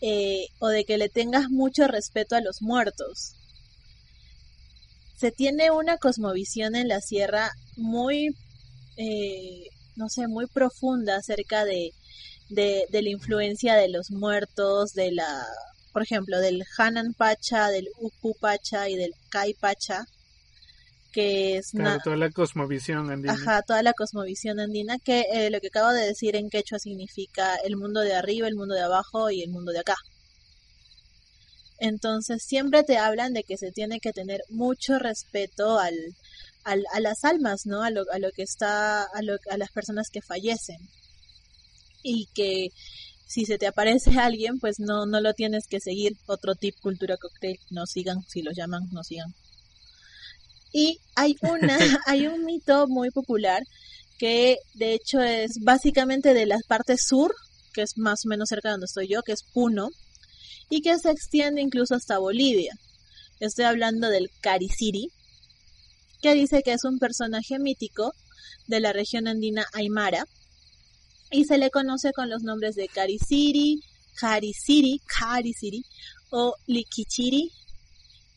eh, 0.00 0.46
o 0.58 0.68
de 0.68 0.84
que 0.84 0.98
le 0.98 1.08
tengas 1.08 1.48
mucho 1.50 1.86
respeto 1.86 2.36
a 2.36 2.40
los 2.40 2.62
muertos. 2.62 3.34
Se 5.16 5.30
tiene 5.30 5.70
una 5.70 5.98
cosmovisión 5.98 6.74
en 6.74 6.88
la 6.88 7.00
sierra 7.00 7.52
muy 7.76 8.34
eh, 8.96 9.68
no 9.96 10.08
sé 10.08 10.26
muy 10.28 10.46
profunda 10.46 11.16
acerca 11.16 11.64
de, 11.64 11.92
de, 12.48 12.86
de 12.90 13.02
la 13.02 13.10
influencia 13.10 13.74
de 13.74 13.88
los 13.88 14.10
muertos 14.10 14.92
de 14.94 15.12
la 15.12 15.46
por 15.92 16.02
ejemplo 16.02 16.40
del 16.40 16.62
Hanan 16.78 17.14
Pacha 17.14 17.68
del 17.68 17.88
Uku 17.98 18.34
Pacha 18.40 18.88
y 18.88 18.96
del 18.96 19.14
Kai 19.30 19.54
Pacha 19.54 20.04
que 21.12 21.58
es 21.58 21.72
toda 22.02 22.16
la 22.16 22.30
cosmovisión 22.30 23.10
andina. 23.10 23.34
Ajá, 23.34 23.62
toda 23.62 23.82
la 23.82 23.92
cosmovisión 23.92 24.58
andina, 24.58 24.98
que 24.98 25.26
eh, 25.32 25.50
lo 25.50 25.60
que 25.60 25.68
acabo 25.68 25.90
de 25.90 26.06
decir 26.06 26.34
en 26.34 26.50
quechua 26.50 26.78
significa 26.78 27.56
el 27.64 27.76
mundo 27.76 28.00
de 28.00 28.14
arriba, 28.14 28.48
el 28.48 28.56
mundo 28.56 28.74
de 28.74 28.82
abajo 28.82 29.30
y 29.30 29.42
el 29.42 29.50
mundo 29.50 29.72
de 29.72 29.80
acá. 29.80 29.96
Entonces 31.78 32.42
siempre 32.44 32.84
te 32.84 32.96
hablan 32.96 33.32
de 33.32 33.42
que 33.42 33.58
se 33.58 33.72
tiene 33.72 34.00
que 34.00 34.12
tener 34.12 34.40
mucho 34.48 34.98
respeto 34.98 35.78
al, 35.78 35.94
al 36.64 36.84
a 36.92 37.00
las 37.00 37.24
almas, 37.24 37.66
¿no? 37.66 37.82
A 37.82 37.90
lo, 37.90 38.04
a 38.12 38.18
lo 38.18 38.30
que 38.30 38.42
está, 38.42 39.02
a, 39.02 39.22
lo, 39.22 39.36
a 39.50 39.56
las 39.56 39.70
personas 39.70 40.08
que 40.10 40.22
fallecen. 40.22 40.78
Y 42.02 42.28
que 42.34 42.68
si 43.26 43.46
se 43.46 43.58
te 43.58 43.66
aparece 43.66 44.10
alguien, 44.20 44.58
pues 44.60 44.78
no, 44.78 45.06
no 45.06 45.20
lo 45.20 45.34
tienes 45.34 45.66
que 45.66 45.80
seguir. 45.80 46.12
Otro 46.26 46.54
tip, 46.54 46.74
cultura 46.80 47.16
cocktail, 47.16 47.58
no 47.70 47.86
sigan, 47.86 48.22
si 48.28 48.42
los 48.42 48.54
llaman, 48.56 48.88
no 48.92 49.02
sigan. 49.02 49.34
Y 50.72 50.98
hay 51.14 51.36
una, 51.42 51.78
hay 52.06 52.26
un 52.26 52.44
mito 52.44 52.86
muy 52.88 53.10
popular 53.10 53.62
que 54.18 54.58
de 54.74 54.94
hecho 54.94 55.20
es 55.20 55.58
básicamente 55.62 56.32
de 56.32 56.46
la 56.46 56.58
parte 56.68 56.96
sur, 56.96 57.34
que 57.74 57.82
es 57.82 57.98
más 57.98 58.24
o 58.24 58.28
menos 58.28 58.48
cerca 58.48 58.68
de 58.68 58.74
donde 58.74 58.86
estoy 58.86 59.08
yo, 59.08 59.22
que 59.22 59.32
es 59.32 59.42
Puno, 59.52 59.88
y 60.70 60.80
que 60.80 60.98
se 60.98 61.10
extiende 61.10 61.60
incluso 61.60 61.94
hasta 61.94 62.18
Bolivia. 62.18 62.72
Estoy 63.40 63.64
hablando 63.64 64.08
del 64.08 64.30
Cariciri, 64.40 65.08
que 66.22 66.34
dice 66.34 66.62
que 66.62 66.72
es 66.72 66.84
un 66.84 66.98
personaje 67.00 67.58
mítico 67.58 68.12
de 68.68 68.78
la 68.78 68.92
región 68.92 69.26
andina 69.26 69.66
Aymara, 69.72 70.24
y 71.32 71.44
se 71.44 71.58
le 71.58 71.70
conoce 71.70 72.12
con 72.12 72.30
los 72.30 72.42
nombres 72.42 72.76
de 72.76 72.86
Cariciri, 72.86 73.80
Cariciri, 74.14 75.00
Cariciri 75.06 75.82
o 76.30 76.54
Liquichiri 76.66 77.50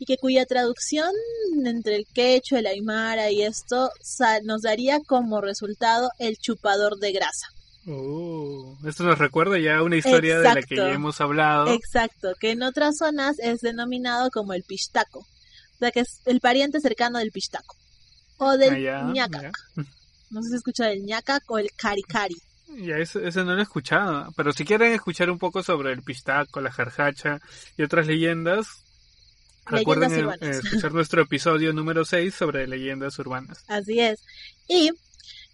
y 0.06 0.14
que 0.14 0.18
cuya 0.18 0.46
traducción 0.46 1.10
entre 1.66 1.96
el 1.96 2.06
quechua, 2.06 2.60
el 2.60 2.68
aymara 2.68 3.32
y 3.32 3.42
esto 3.42 3.90
nos 4.44 4.62
daría 4.62 5.00
como 5.00 5.42
resultado 5.42 6.12
el 6.20 6.38
chupador 6.38 7.00
de 7.00 7.12
grasa. 7.12 7.48
Uh, 7.88 8.76
esto 8.88 9.04
nos 9.04 9.18
recuerda 9.18 9.58
ya 9.58 9.82
una 9.82 9.96
historia 9.96 10.40
de 10.40 10.44
la 10.44 10.62
que 10.62 10.76
ya 10.76 10.92
hemos 10.92 11.22
hablado. 11.22 11.68
Exacto, 11.68 12.34
que 12.40 12.52
en 12.52 12.62
otras 12.62 12.98
zonas 12.98 13.38
es 13.40 13.62
denominado 13.62 14.30
como 14.30 14.54
el 14.54 14.64
pistaco, 14.64 15.20
o 15.20 15.78
sea 15.80 15.92
que 15.92 16.02
es 16.02 16.22
el 16.26 16.40
pariente 16.40 16.80
cercano 16.80 17.20
del 17.20 17.32
pistaco 17.32 17.76
o 18.38 18.58
del 18.58 18.88
ah, 18.88 19.12
ñacac. 19.12 19.52
No 20.30 20.44
sé 20.44 20.50
si 20.50 20.56
escucha 20.56 20.92
el 20.92 21.04
ñacac 21.04 21.44
o 21.48 21.58
el 21.58 21.72
caricari. 21.76 22.36
Ya, 22.78 22.98
ese, 22.98 23.20
no 23.44 23.54
lo 23.54 23.60
he 23.60 23.64
escuchado, 23.64 24.32
pero 24.36 24.52
si 24.52 24.66
quieren 24.66 24.92
escuchar 24.92 25.30
un 25.30 25.40
poco 25.40 25.64
sobre 25.64 25.94
el 25.94 26.02
pistaco, 26.02 26.62
la 26.62 26.72
jarjacha 26.72 27.40
y 27.78 27.84
otras 27.84 28.08
leyendas, 28.08 28.85
Recuerden 29.66 30.30
eh, 30.42 30.50
escuchar 30.50 30.94
nuestro 30.94 31.24
episodio 31.24 31.74
número 31.74 32.06
6 32.06 32.34
sobre 32.34 32.68
leyendas 32.68 33.18
urbanas. 33.20 33.64
Así 33.68 34.00
es. 34.00 34.20
Y 34.68 34.92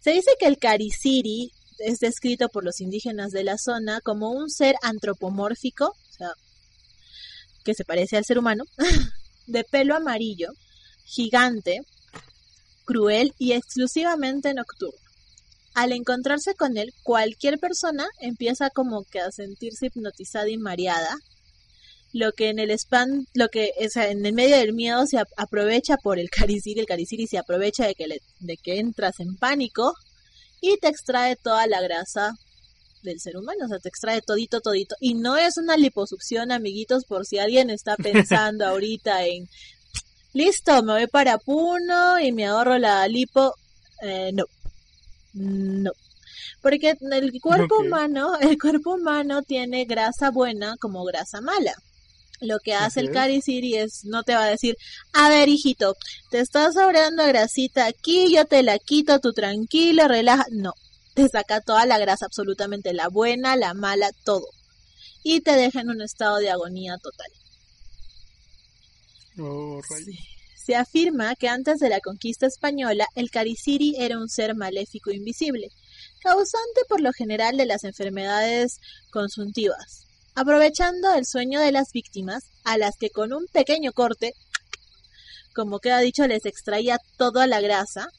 se 0.02 0.12
dice 0.12 0.32
que 0.40 0.48
el 0.48 0.58
Cariciri 0.58 1.52
es 1.80 2.00
descrito 2.00 2.50
por 2.50 2.64
los 2.64 2.82
indígenas 2.82 3.32
de 3.32 3.44
la 3.44 3.58
zona 3.58 4.02
como 4.02 4.32
un 4.32 4.50
ser 4.50 4.76
antropomórfico, 4.82 5.88
o 5.88 6.14
sea, 6.18 6.32
que 7.64 7.74
se 7.74 7.86
parece 7.86 8.18
al 8.18 8.26
ser 8.26 8.38
humano, 8.38 8.66
de 9.48 9.64
pelo 9.64 9.96
amarillo, 9.96 10.52
gigante, 11.06 11.82
cruel 12.86 13.34
y 13.38 13.54
exclusivamente 13.54 14.54
nocturno. 14.54 15.00
Al 15.74 15.94
encontrarse 15.94 16.54
con 16.54 16.78
él, 16.78 16.94
cualquier 17.04 17.58
persona 17.58 18.06
empieza 18.20 18.70
como 18.70 19.06
que 19.06 19.22
a 19.22 19.32
sentirse 19.32 19.86
hipnotizada 19.86 20.50
y 20.50 20.58
mareada, 20.58 21.18
lo 22.14 22.34
que 22.34 22.50
en 22.50 22.60
el 22.60 22.72
spam, 22.72 23.26
lo 23.34 23.48
que, 23.50 23.72
o 23.80 23.90
sea, 23.90 24.10
en 24.10 24.26
el 24.26 24.34
medio 24.34 24.58
del 24.58 24.74
miedo 24.74 25.06
se 25.06 25.18
aprovecha 25.38 25.98
por 25.98 26.20
el 26.20 26.30
cariciri, 26.30 26.82
el 26.82 26.86
cariciri 26.86 27.28
se 27.28 27.38
aprovecha 27.38 27.88
de 27.88 27.96
que, 27.96 28.22
de 28.40 28.58
que 28.58 28.80
entras 28.80 29.20
en 29.20 29.36
pánico 29.38 29.94
y 30.60 30.78
te 30.78 30.88
extrae 30.88 31.36
toda 31.36 31.68
la 31.68 31.82
grasa 31.82 32.34
del 33.04 33.20
ser 33.20 33.38
humano, 33.38 33.66
o 33.66 33.68
sea, 33.68 33.80
te 33.80 33.90
extrae 33.90 34.22
todito, 34.22 34.62
todito. 34.62 34.96
Y 35.00 35.16
no 35.16 35.38
es 35.38 35.58
una 35.58 35.78
liposucción, 35.78 36.52
amiguitos, 36.52 37.06
por 37.06 37.26
si 37.26 37.40
alguien 37.40 37.70
está 37.70 37.96
pensando 37.98 38.66
ahorita 38.68 39.26
en, 39.26 39.50
listo, 40.34 40.84
me 40.84 40.94
voy 40.94 41.08
para 41.08 41.38
Puno 41.38 42.20
y 42.20 42.32
me 42.32 42.46
ahorro 42.46 42.78
la 42.78 43.08
lipo. 43.08 43.56
Eh, 44.02 44.32
no, 44.34 44.46
no. 45.34 45.92
Porque 46.62 46.96
el 47.00 47.42
cuerpo 47.42 47.80
humano, 47.80 48.38
el 48.40 48.60
cuerpo 48.60 48.94
humano 48.94 49.42
tiene 49.42 49.86
grasa 49.86 50.30
buena 50.30 50.76
como 50.78 51.04
grasa 51.04 51.42
mala. 51.42 51.74
Lo 52.42 52.60
que 52.60 52.74
hace 52.74 53.02
el 53.02 53.12
Cariciri 53.12 53.76
es, 53.76 54.04
no 54.04 54.24
te 54.24 54.34
va 54.34 54.46
a 54.46 54.50
decir, 54.50 54.76
a 55.14 55.30
ver 55.30 55.48
hijito, 55.48 55.96
te 56.32 56.40
estás 56.40 56.74
sobrando 56.74 57.26
grasita 57.28 57.86
aquí, 57.86 58.34
yo 58.34 58.46
te 58.46 58.64
la 58.64 58.80
quito, 58.80 59.20
tú 59.20 59.32
tranquilo, 59.32 60.08
relaja. 60.08 60.46
No, 60.52 60.74
te 61.14 61.30
saca 61.30 61.62
toda 61.62 61.86
la 61.86 62.00
grasa, 62.00 62.26
absolutamente 62.26 62.94
la 62.94 63.10
buena, 63.10 63.56
la 63.56 63.76
mala, 63.76 64.10
todo. 64.24 64.48
Y 65.24 65.42
te 65.42 65.52
deja 65.52 65.82
en 65.82 65.90
un 65.90 66.02
estado 66.02 66.38
de 66.38 66.50
agonía 66.50 66.98
total. 66.98 67.28
Oh, 69.40 69.82
Se 70.56 70.76
afirma 70.76 71.36
que 71.36 71.48
antes 71.48 71.80
de 71.80 71.90
la 71.90 72.00
conquista 72.00 72.48
española, 72.48 73.06
el 73.16 73.30
Cariciri 73.30 73.96
era 73.98 74.18
un 74.18 74.30
ser 74.30 74.56
maléfico 74.56 75.12
invisible, 75.12 75.70
causante 76.22 76.82
por 76.90 77.02
lo 77.02 77.14
general 77.14 77.58
de 77.58 77.66
las 77.66 77.84
enfermedades 77.84 78.80
consuntivas, 79.12 80.08
aprovechando 80.36 81.14
el 81.14 81.26
sueño 81.26 81.60
de 81.60 81.72
las 81.72 81.92
víctimas, 81.92 82.44
a 82.64 82.78
las 82.78 82.96
que 82.98 83.10
con 83.10 83.34
un 83.34 83.48
pequeño 83.48 83.92
corte, 83.92 84.34
como 85.54 85.80
queda 85.80 86.00
dicho, 86.00 86.28
les 86.28 86.46
extraía 86.46 86.98
toda 87.18 87.48
la 87.48 87.62
grasa, 87.62 88.10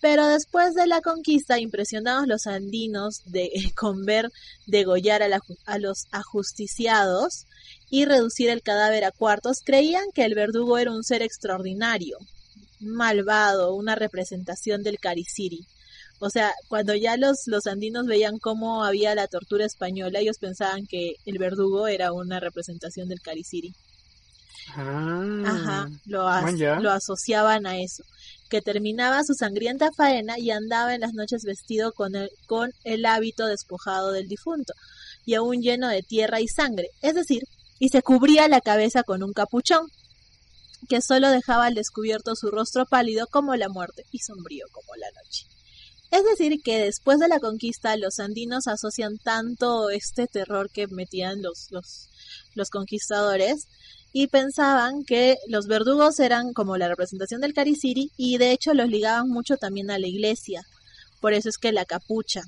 pero 0.00 0.26
después 0.26 0.74
de 0.74 0.86
la 0.86 1.02
conquista, 1.02 1.58
impresionados 1.58 2.26
los 2.26 2.46
andinos 2.46 3.20
de, 3.26 3.50
con 3.76 4.04
ver 4.04 4.30
degollar 4.66 5.22
a, 5.22 5.40
a 5.66 5.78
los 5.78 6.06
ajusticiados 6.10 7.46
y 7.90 8.04
reducir 8.06 8.48
el 8.50 8.62
cadáver 8.62 9.04
a 9.04 9.10
cuartos, 9.10 9.58
creían 9.64 10.10
que 10.14 10.24
el 10.24 10.34
verdugo 10.34 10.78
era 10.78 10.90
un 10.90 11.04
ser 11.04 11.22
extraordinario, 11.22 12.18
malvado, 12.80 13.74
una 13.74 13.94
representación 13.94 14.82
del 14.82 14.98
Cariciri. 14.98 15.66
O 16.20 16.30
sea, 16.30 16.52
cuando 16.68 16.94
ya 16.94 17.16
los, 17.16 17.46
los 17.46 17.66
andinos 17.66 18.06
veían 18.06 18.38
cómo 18.38 18.84
había 18.84 19.14
la 19.14 19.26
tortura 19.26 19.64
española, 19.64 20.20
ellos 20.20 20.38
pensaban 20.38 20.86
que 20.86 21.14
el 21.24 21.38
verdugo 21.38 21.88
era 21.88 22.12
una 22.12 22.38
representación 22.40 23.08
del 23.08 23.22
Cariciri. 23.22 23.74
Ah, 24.76 25.42
Ajá, 25.46 25.88
lo, 26.04 26.28
lo 26.80 26.90
asociaban 26.90 27.66
a 27.66 27.78
eso. 27.78 28.04
Que 28.50 28.60
terminaba 28.60 29.24
su 29.24 29.34
sangrienta 29.34 29.90
faena 29.96 30.38
y 30.38 30.50
andaba 30.50 30.94
en 30.94 31.00
las 31.00 31.14
noches 31.14 31.42
vestido 31.44 31.92
con 31.92 32.14
el, 32.14 32.30
con 32.46 32.70
el 32.84 33.06
hábito 33.06 33.46
despojado 33.46 34.12
del 34.12 34.28
difunto 34.28 34.74
y 35.24 35.34
aún 35.34 35.62
lleno 35.62 35.88
de 35.88 36.02
tierra 36.02 36.40
y 36.40 36.48
sangre, 36.48 36.90
es 37.02 37.14
decir, 37.14 37.42
y 37.78 37.88
se 37.88 38.02
cubría 38.02 38.48
la 38.48 38.60
cabeza 38.60 39.02
con 39.02 39.22
un 39.22 39.32
capuchón, 39.32 39.86
que 40.88 41.00
solo 41.00 41.30
dejaba 41.30 41.66
al 41.66 41.74
descubierto 41.74 42.34
su 42.34 42.50
rostro 42.50 42.84
pálido 42.86 43.26
como 43.30 43.54
la 43.54 43.68
muerte 43.68 44.04
y 44.10 44.18
sombrío 44.18 44.66
como 44.72 44.94
la 44.96 45.06
noche. 45.22 45.46
Es 46.10 46.24
decir, 46.24 46.60
que 46.62 46.78
después 46.78 47.18
de 47.20 47.28
la 47.28 47.38
conquista 47.38 47.96
los 47.96 48.18
andinos 48.18 48.66
asocian 48.66 49.18
tanto 49.18 49.90
este 49.90 50.26
terror 50.26 50.68
que 50.70 50.88
metían 50.88 51.40
los, 51.40 51.68
los, 51.70 52.08
los 52.54 52.70
conquistadores 52.70 53.68
y 54.12 54.26
pensaban 54.26 55.04
que 55.04 55.36
los 55.46 55.66
verdugos 55.66 56.18
eran 56.18 56.52
como 56.52 56.76
la 56.76 56.88
representación 56.88 57.40
del 57.40 57.54
Cariciri 57.54 58.10
y 58.16 58.38
de 58.38 58.50
hecho 58.50 58.74
los 58.74 58.88
ligaban 58.88 59.28
mucho 59.28 59.56
también 59.56 59.90
a 59.90 59.98
la 59.98 60.08
iglesia. 60.08 60.66
Por 61.20 61.32
eso 61.32 61.48
es 61.48 61.58
que 61.58 61.70
la 61.70 61.84
capucha. 61.84 62.42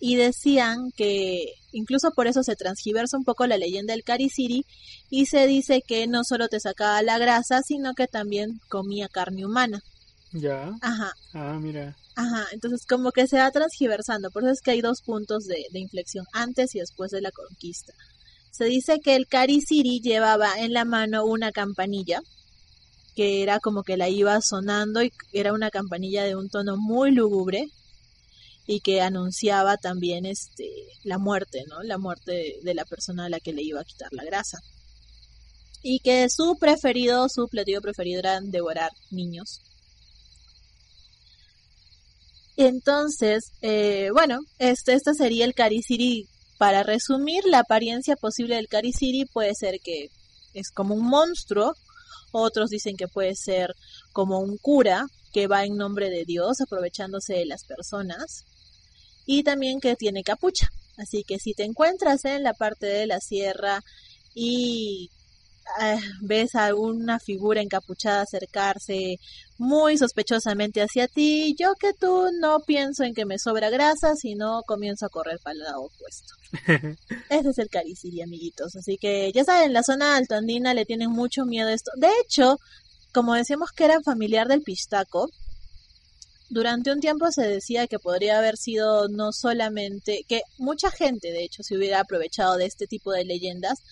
Y 0.00 0.16
decían 0.16 0.92
que 0.92 1.54
incluso 1.72 2.12
por 2.12 2.26
eso 2.26 2.42
se 2.42 2.56
transgiversa 2.56 3.16
un 3.18 3.24
poco 3.24 3.46
la 3.46 3.58
leyenda 3.58 3.92
del 3.92 4.04
Cariciri 4.04 4.64
y 5.10 5.26
se 5.26 5.46
dice 5.46 5.82
que 5.86 6.06
no 6.06 6.24
solo 6.24 6.48
te 6.48 6.60
sacaba 6.60 7.02
la 7.02 7.18
grasa, 7.18 7.60
sino 7.62 7.94
que 7.94 8.06
también 8.06 8.60
comía 8.68 9.08
carne 9.08 9.44
humana. 9.44 9.82
Ya. 10.40 10.76
Ajá. 10.80 11.12
Ah, 11.32 11.58
mira. 11.60 11.96
Ajá, 12.14 12.46
entonces 12.52 12.86
como 12.86 13.12
que 13.12 13.26
se 13.26 13.38
va 13.38 13.50
transgiversando, 13.50 14.30
por 14.30 14.42
eso 14.42 14.52
es 14.52 14.60
que 14.62 14.70
hay 14.70 14.80
dos 14.80 15.02
puntos 15.02 15.44
de, 15.44 15.66
inflexión, 15.74 16.24
antes 16.32 16.74
y 16.74 16.80
después 16.80 17.10
de 17.10 17.20
la 17.20 17.30
conquista. 17.30 17.92
Se 18.50 18.64
dice 18.64 19.00
que 19.00 19.16
el 19.16 19.26
Cariciri 19.26 20.00
llevaba 20.00 20.58
en 20.58 20.72
la 20.72 20.84
mano 20.86 21.26
una 21.26 21.52
campanilla, 21.52 22.20
que 23.14 23.42
era 23.42 23.60
como 23.60 23.82
que 23.82 23.96
la 23.96 24.08
iba 24.08 24.40
sonando 24.40 25.02
y 25.02 25.12
era 25.32 25.52
una 25.52 25.70
campanilla 25.70 26.24
de 26.24 26.36
un 26.36 26.48
tono 26.48 26.76
muy 26.78 27.12
lúgubre 27.12 27.66
y 28.66 28.80
que 28.80 29.00
anunciaba 29.00 29.76
también 29.76 30.26
este 30.26 30.70
la 31.04 31.18
muerte, 31.18 31.64
¿no? 31.68 31.82
La 31.82 31.98
muerte 31.98 32.58
de 32.62 32.74
la 32.74 32.84
persona 32.84 33.26
a 33.26 33.28
la 33.28 33.40
que 33.40 33.52
le 33.52 33.62
iba 33.62 33.80
a 33.80 33.84
quitar 33.84 34.12
la 34.12 34.24
grasa. 34.24 34.58
Y 35.82 36.00
que 36.00 36.28
su 36.30 36.56
preferido, 36.58 37.28
su 37.28 37.46
platillo 37.48 37.80
preferido 37.80 38.20
era 38.20 38.40
devorar 38.40 38.90
niños. 39.10 39.60
Entonces, 42.56 43.52
eh, 43.60 44.08
bueno, 44.12 44.38
este, 44.58 44.94
este 44.94 45.14
sería 45.14 45.44
el 45.44 45.54
Cariciri. 45.54 46.26
Para 46.58 46.82
resumir, 46.82 47.44
la 47.44 47.60
apariencia 47.60 48.16
posible 48.16 48.56
del 48.56 48.68
Cariciri 48.68 49.26
puede 49.26 49.54
ser 49.54 49.78
que 49.84 50.08
es 50.54 50.70
como 50.70 50.94
un 50.94 51.06
monstruo, 51.06 51.74
otros 52.32 52.70
dicen 52.70 52.96
que 52.96 53.08
puede 53.08 53.34
ser 53.34 53.74
como 54.12 54.38
un 54.40 54.56
cura 54.56 55.06
que 55.32 55.46
va 55.46 55.64
en 55.64 55.76
nombre 55.76 56.08
de 56.08 56.24
Dios 56.24 56.60
aprovechándose 56.62 57.34
de 57.34 57.46
las 57.46 57.64
personas 57.64 58.44
y 59.26 59.42
también 59.42 59.80
que 59.80 59.96
tiene 59.96 60.22
capucha. 60.22 60.68
Así 60.96 61.24
que 61.24 61.38
si 61.38 61.52
te 61.52 61.64
encuentras 61.64 62.24
en 62.24 62.42
la 62.42 62.54
parte 62.54 62.86
de 62.86 63.06
la 63.06 63.20
sierra 63.20 63.82
y 64.34 65.10
Ah, 65.78 65.98
ves 66.20 66.54
a 66.54 66.74
una 66.74 67.18
figura 67.18 67.60
encapuchada 67.60 68.22
acercarse 68.22 69.18
muy 69.58 69.98
sospechosamente 69.98 70.80
hacia 70.80 71.08
ti, 71.08 71.54
yo 71.58 71.74
que 71.74 71.92
tú 71.92 72.30
no 72.40 72.60
pienso 72.60 73.04
en 73.04 73.14
que 73.14 73.24
me 73.24 73.38
sobra 73.38 73.70
grasa, 73.70 74.14
sino 74.14 74.62
comienzo 74.66 75.06
a 75.06 75.08
correr 75.08 75.38
para 75.42 75.54
el 75.54 75.58
lado 75.60 75.82
opuesto. 75.82 76.34
Ese 77.30 77.50
es 77.50 77.58
el 77.58 77.68
cariciri, 77.68 78.22
amiguitos. 78.22 78.76
Así 78.76 78.96
que 78.96 79.32
ya 79.32 79.44
saben, 79.44 79.72
la 79.72 79.82
zona 79.82 80.16
altoandina 80.16 80.72
le 80.72 80.84
tienen 80.84 81.10
mucho 81.10 81.44
miedo 81.44 81.68
a 81.68 81.72
esto. 81.72 81.90
De 81.96 82.10
hecho, 82.22 82.58
como 83.12 83.34
decíamos 83.34 83.72
que 83.72 83.84
era 83.84 84.00
familiar 84.02 84.46
del 84.48 84.62
pistaco, 84.62 85.30
durante 86.48 86.92
un 86.92 87.00
tiempo 87.00 87.30
se 87.32 87.42
decía 87.42 87.86
que 87.86 87.98
podría 87.98 88.38
haber 88.38 88.56
sido 88.56 89.08
no 89.08 89.32
solamente, 89.32 90.24
que 90.28 90.42
mucha 90.58 90.90
gente 90.90 91.32
de 91.32 91.44
hecho 91.44 91.62
se 91.62 91.76
hubiera 91.76 92.00
aprovechado 92.00 92.56
de 92.56 92.66
este 92.66 92.86
tipo 92.86 93.12
de 93.12 93.24
leyendas 93.24 93.82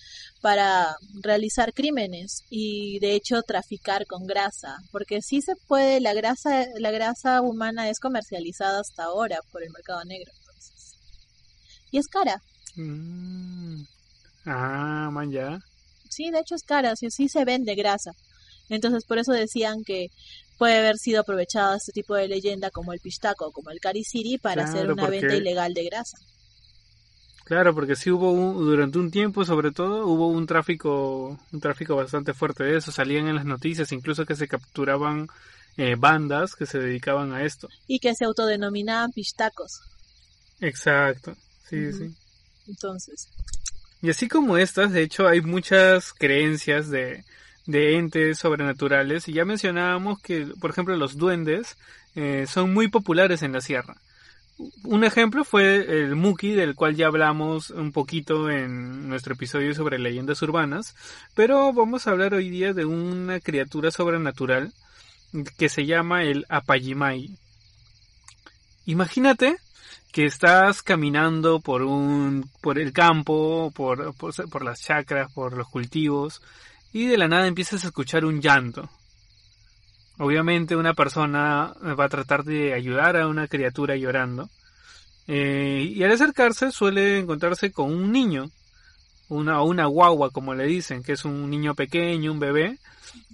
para 0.40 0.96
realizar 1.22 1.72
crímenes 1.72 2.44
y 2.50 2.98
de 3.00 3.14
hecho 3.14 3.42
traficar 3.42 4.06
con 4.06 4.26
grasa, 4.26 4.76
porque 4.92 5.20
sí 5.22 5.40
se 5.40 5.54
puede, 5.66 6.00
la 6.00 6.14
grasa, 6.14 6.66
la 6.78 6.90
grasa 6.90 7.40
humana 7.40 7.88
es 7.88 7.98
comercializada 7.98 8.80
hasta 8.80 9.04
ahora 9.04 9.38
por 9.50 9.62
el 9.62 9.70
mercado 9.70 10.04
negro, 10.04 10.30
entonces. 10.38 10.96
Y 11.90 11.98
es 11.98 12.06
cara. 12.06 12.40
Mm. 12.76 13.82
Ah, 14.46 15.08
man, 15.10 15.30
ya. 15.30 15.58
Sí, 16.08 16.30
de 16.30 16.40
hecho 16.40 16.54
es 16.54 16.62
cara, 16.62 16.94
sí, 16.94 17.10
sí 17.10 17.28
se 17.28 17.44
vende 17.44 17.74
grasa. 17.74 18.12
Entonces 18.68 19.04
por 19.04 19.18
eso 19.18 19.32
decían 19.32 19.82
que 19.84 20.08
puede 20.58 20.78
haber 20.78 20.96
sido 20.96 21.20
aprovechado 21.20 21.76
este 21.76 21.92
tipo 21.92 22.14
de 22.14 22.28
leyenda 22.28 22.70
como 22.70 22.92
el 22.92 23.00
pistaco, 23.00 23.52
como 23.52 23.70
el 23.70 23.80
cariciri 23.80 24.38
para 24.38 24.64
hacer 24.64 24.90
una 24.90 25.08
venta 25.08 25.34
ilegal 25.34 25.74
de 25.74 25.84
grasa. 25.84 26.18
Claro, 27.44 27.74
porque 27.74 27.94
sí 27.94 28.10
hubo 28.10 28.32
un, 28.32 28.56
durante 28.56 28.98
un 28.98 29.10
tiempo, 29.10 29.44
sobre 29.44 29.70
todo, 29.70 30.06
hubo 30.06 30.28
un 30.28 30.46
tráfico, 30.46 31.38
un 31.52 31.60
tráfico 31.60 31.94
bastante 31.94 32.32
fuerte 32.32 32.64
de 32.64 32.78
eso. 32.78 32.90
Salían 32.90 33.28
en 33.28 33.36
las 33.36 33.44
noticias, 33.44 33.92
incluso 33.92 34.24
que 34.24 34.34
se 34.34 34.48
capturaban 34.48 35.28
eh, 35.76 35.94
bandas 35.98 36.54
que 36.54 36.64
se 36.64 36.78
dedicaban 36.78 37.32
a 37.34 37.44
esto. 37.44 37.68
Y 37.86 37.98
que 37.98 38.14
se 38.14 38.24
autodenominaban 38.24 39.12
pistacos. 39.12 39.82
Exacto, 40.60 41.36
sí, 41.68 41.92
sí. 41.92 42.14
Entonces, 42.66 43.28
Y 44.00 44.08
así 44.08 44.26
como 44.26 44.56
estas, 44.56 44.92
de 44.92 45.02
hecho, 45.02 45.28
hay 45.28 45.42
muchas 45.42 46.14
creencias 46.14 46.88
de, 46.88 47.24
de 47.66 47.96
entes 47.96 48.38
sobrenaturales. 48.38 49.28
Y 49.28 49.32
ya 49.32 49.44
mencionábamos 49.44 50.20
que, 50.20 50.46
por 50.60 50.70
ejemplo, 50.70 50.96
los 50.96 51.16
duendes 51.16 51.76
eh, 52.14 52.46
son 52.48 52.72
muy 52.72 52.88
populares 52.88 53.42
en 53.42 53.52
la 53.52 53.60
sierra. 53.60 53.96
Un 54.84 55.02
ejemplo 55.02 55.44
fue 55.44 56.02
el 56.02 56.14
Muki, 56.14 56.52
del 56.52 56.76
cual 56.76 56.94
ya 56.94 57.08
hablamos 57.08 57.70
un 57.70 57.90
poquito 57.90 58.50
en 58.50 59.08
nuestro 59.08 59.34
episodio 59.34 59.74
sobre 59.74 59.98
leyendas 59.98 60.40
urbanas, 60.42 60.94
pero 61.34 61.72
vamos 61.72 62.06
a 62.06 62.12
hablar 62.12 62.34
hoy 62.34 62.50
día 62.50 62.72
de 62.72 62.84
una 62.84 63.40
criatura 63.40 63.90
sobrenatural 63.90 64.72
que 65.58 65.68
se 65.68 65.86
llama 65.86 66.22
el 66.22 66.46
Apayimai. 66.48 67.36
Imagínate 68.86 69.56
que 70.12 70.26
estás 70.26 70.82
caminando 70.82 71.58
por 71.58 71.82
un 71.82 72.48
por 72.60 72.78
el 72.78 72.92
campo, 72.92 73.72
por, 73.74 74.14
por, 74.14 74.64
las 74.64 74.80
chacras, 74.80 75.32
por 75.32 75.56
los 75.56 75.68
cultivos 75.68 76.40
y 76.94 77.08
de 77.08 77.18
la 77.18 77.28
nada 77.28 77.48
empiezas 77.48 77.84
a 77.84 77.88
escuchar 77.88 78.24
un 78.24 78.40
llanto. 78.40 78.88
Obviamente 80.18 80.76
una 80.76 80.94
persona 80.94 81.74
va 81.82 82.04
a 82.04 82.08
tratar 82.08 82.44
de 82.44 82.72
ayudar 82.72 83.16
a 83.16 83.26
una 83.26 83.48
criatura 83.48 83.96
llorando 83.96 84.48
eh, 85.26 85.92
y 85.92 86.02
al 86.04 86.12
acercarse 86.12 86.70
suele 86.70 87.18
encontrarse 87.18 87.72
con 87.72 87.92
un 87.92 88.12
niño, 88.12 88.48
una 89.28 89.60
una 89.62 89.86
guagua 89.86 90.30
como 90.30 90.54
le 90.54 90.66
dicen, 90.66 91.02
que 91.02 91.12
es 91.12 91.24
un 91.24 91.50
niño 91.50 91.74
pequeño, 91.74 92.30
un 92.30 92.38
bebé 92.38 92.78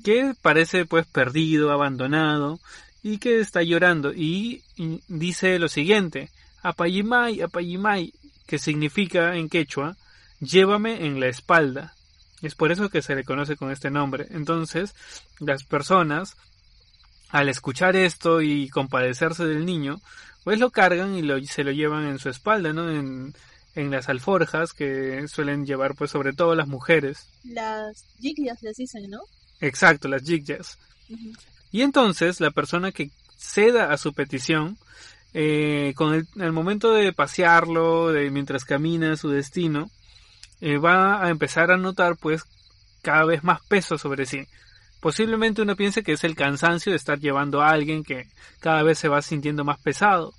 que 0.03 0.33
parece 0.41 0.87
pues 0.87 1.07
perdido, 1.07 1.71
abandonado 1.71 2.59
y 3.03 3.19
que 3.19 3.41
está 3.41 3.63
llorando 3.63 4.15
y 4.15 4.63
dice 5.07 5.59
lo 5.59 5.69
siguiente 5.69 6.31
Apayimai, 6.63 7.43
Apayimai, 7.43 8.15
que 8.47 8.59
significa 8.59 9.37
en 9.37 9.51
quechua, 9.51 9.97
llévame 10.41 11.05
en 11.07 11.21
la 11.21 11.29
espalda. 11.29 11.95
Es 12.43 12.55
por 12.55 12.72
eso 12.72 12.88
que 12.88 13.03
se 13.03 13.14
le 13.14 13.24
conoce 13.24 13.57
con 13.57 13.70
este 13.70 13.91
nombre. 13.91 14.26
Entonces, 14.30 14.95
las 15.38 15.64
personas, 15.64 16.36
al 17.28 17.49
escuchar 17.49 17.97
esto 17.97 18.41
y 18.41 18.68
compadecerse 18.68 19.45
del 19.45 19.66
niño, 19.66 20.01
pues 20.45 20.59
lo 20.59 20.70
cargan 20.70 21.14
y 21.14 21.22
lo, 21.22 21.43
se 21.45 21.64
lo 21.64 21.70
llevan 21.70 22.07
en 22.07 22.18
su 22.18 22.28
espalda, 22.30 22.72
¿no? 22.72 22.91
En, 22.91 23.34
en 23.74 23.91
las 23.91 24.09
alforjas 24.09 24.72
que 24.72 25.26
suelen 25.28 25.64
llevar, 25.64 25.95
pues, 25.95 26.11
sobre 26.11 26.32
todo 26.32 26.55
las 26.55 26.68
mujeres. 26.68 27.28
Las 27.45 28.05
yigyas 28.18 28.62
les 28.62 28.76
dicen, 28.76 29.11
¿no? 29.11 29.20
Exacto, 29.61 30.09
las 30.09 30.22
yigyas. 30.24 30.78
Y 31.72 31.82
entonces, 31.82 32.41
la 32.41 32.51
persona 32.51 32.93
que 32.93 33.11
ceda 33.36 33.93
a 33.93 33.99
su 33.99 34.12
petición, 34.12 34.76
eh, 35.34 35.93
con 35.95 36.14
el, 36.14 36.53
momento 36.53 36.93
de 36.93 37.12
pasearlo, 37.12 38.12
de 38.12 38.30
mientras 38.30 38.64
camina 38.64 39.12
a 39.12 39.16
su 39.16 39.28
destino, 39.28 39.91
eh, 40.61 40.79
va 40.79 41.25
a 41.25 41.31
empezar 41.31 41.71
a 41.71 41.77
notar 41.77 42.17
pues 42.17 42.45
cada 43.03 43.25
vez 43.25 43.43
más 43.45 43.61
peso 43.67 43.99
sobre 43.99 44.27
sí. 44.27 44.47
Posiblemente 45.01 45.63
uno 45.63 45.77
piense 45.77 46.03
que 46.03 46.13
es 46.13 46.25
el 46.25 46.37
cansancio 46.37 46.93
de 46.93 46.97
estar 46.97 47.19
llevando 47.19 47.63
a 47.63 47.71
alguien 47.71 48.05
que 48.05 48.29
cada 48.61 48.83
vez 48.83 48.99
se 48.99 49.09
va 49.09 49.23
sintiendo 49.23 49.65
más 49.65 49.79
pesado. 49.81 50.35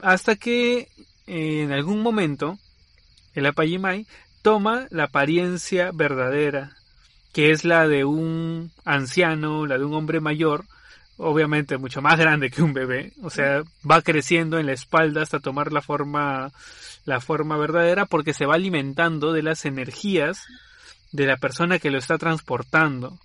Hasta 0.00 0.36
que 0.36 0.88
eh, 1.26 1.62
en 1.62 1.72
algún 1.72 2.00
momento 2.00 2.58
el 3.34 3.46
Apayimai 3.46 4.06
toma 4.42 4.86
la 4.90 5.04
apariencia 5.04 5.90
verdadera, 5.92 6.76
que 7.32 7.50
es 7.50 7.64
la 7.64 7.86
de 7.88 8.04
un 8.04 8.70
anciano, 8.84 9.66
la 9.66 9.76
de 9.76 9.84
un 9.84 9.94
hombre 9.94 10.20
mayor, 10.20 10.64
obviamente 11.16 11.78
mucho 11.78 12.00
más 12.00 12.18
grande 12.18 12.50
que 12.50 12.62
un 12.62 12.72
bebé, 12.72 13.12
o 13.22 13.30
sea, 13.30 13.62
va 13.88 14.02
creciendo 14.02 14.58
en 14.58 14.66
la 14.66 14.72
espalda 14.72 15.22
hasta 15.22 15.40
tomar 15.40 15.72
la 15.72 15.82
forma 15.82 16.52
la 17.04 17.20
forma 17.20 17.56
verdadera 17.56 18.06
porque 18.06 18.34
se 18.34 18.46
va 18.46 18.54
alimentando 18.54 19.32
de 19.32 19.42
las 19.42 19.64
energías 19.64 20.46
de 21.12 21.26
la 21.26 21.36
persona 21.36 21.78
que 21.78 21.90
lo 21.90 21.98
está 21.98 22.18
transportando. 22.18 23.18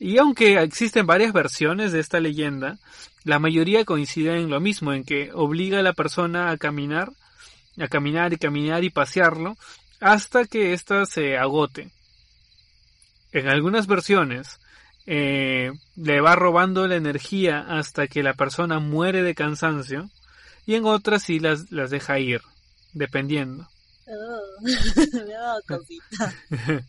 Y 0.00 0.18
aunque 0.18 0.60
existen 0.62 1.06
varias 1.06 1.32
versiones 1.32 1.92
de 1.92 2.00
esta 2.00 2.20
leyenda, 2.20 2.78
la 3.24 3.38
mayoría 3.38 3.84
coinciden 3.84 4.36
en 4.36 4.50
lo 4.50 4.60
mismo, 4.60 4.92
en 4.92 5.04
que 5.04 5.30
obliga 5.32 5.80
a 5.80 5.82
la 5.82 5.92
persona 5.92 6.50
a 6.50 6.56
caminar, 6.56 7.10
a 7.78 7.88
caminar 7.88 8.32
y 8.32 8.36
caminar 8.36 8.84
y 8.84 8.90
pasearlo 8.90 9.56
hasta 10.00 10.44
que 10.44 10.72
ésta 10.72 11.04
se 11.06 11.36
agote. 11.36 11.90
En 13.32 13.48
algunas 13.48 13.86
versiones, 13.86 14.58
eh, 15.06 15.72
le 15.96 16.20
va 16.20 16.36
robando 16.36 16.86
la 16.86 16.96
energía 16.96 17.60
hasta 17.60 18.06
que 18.06 18.22
la 18.22 18.34
persona 18.34 18.78
muere 18.78 19.22
de 19.22 19.34
cansancio 19.34 20.10
y 20.66 20.74
en 20.74 20.84
otras 20.84 21.22
sí 21.22 21.38
las, 21.38 21.72
las 21.72 21.90
deja 21.90 22.18
ir, 22.18 22.42
dependiendo. 22.92 23.68
Oh, 24.06 24.60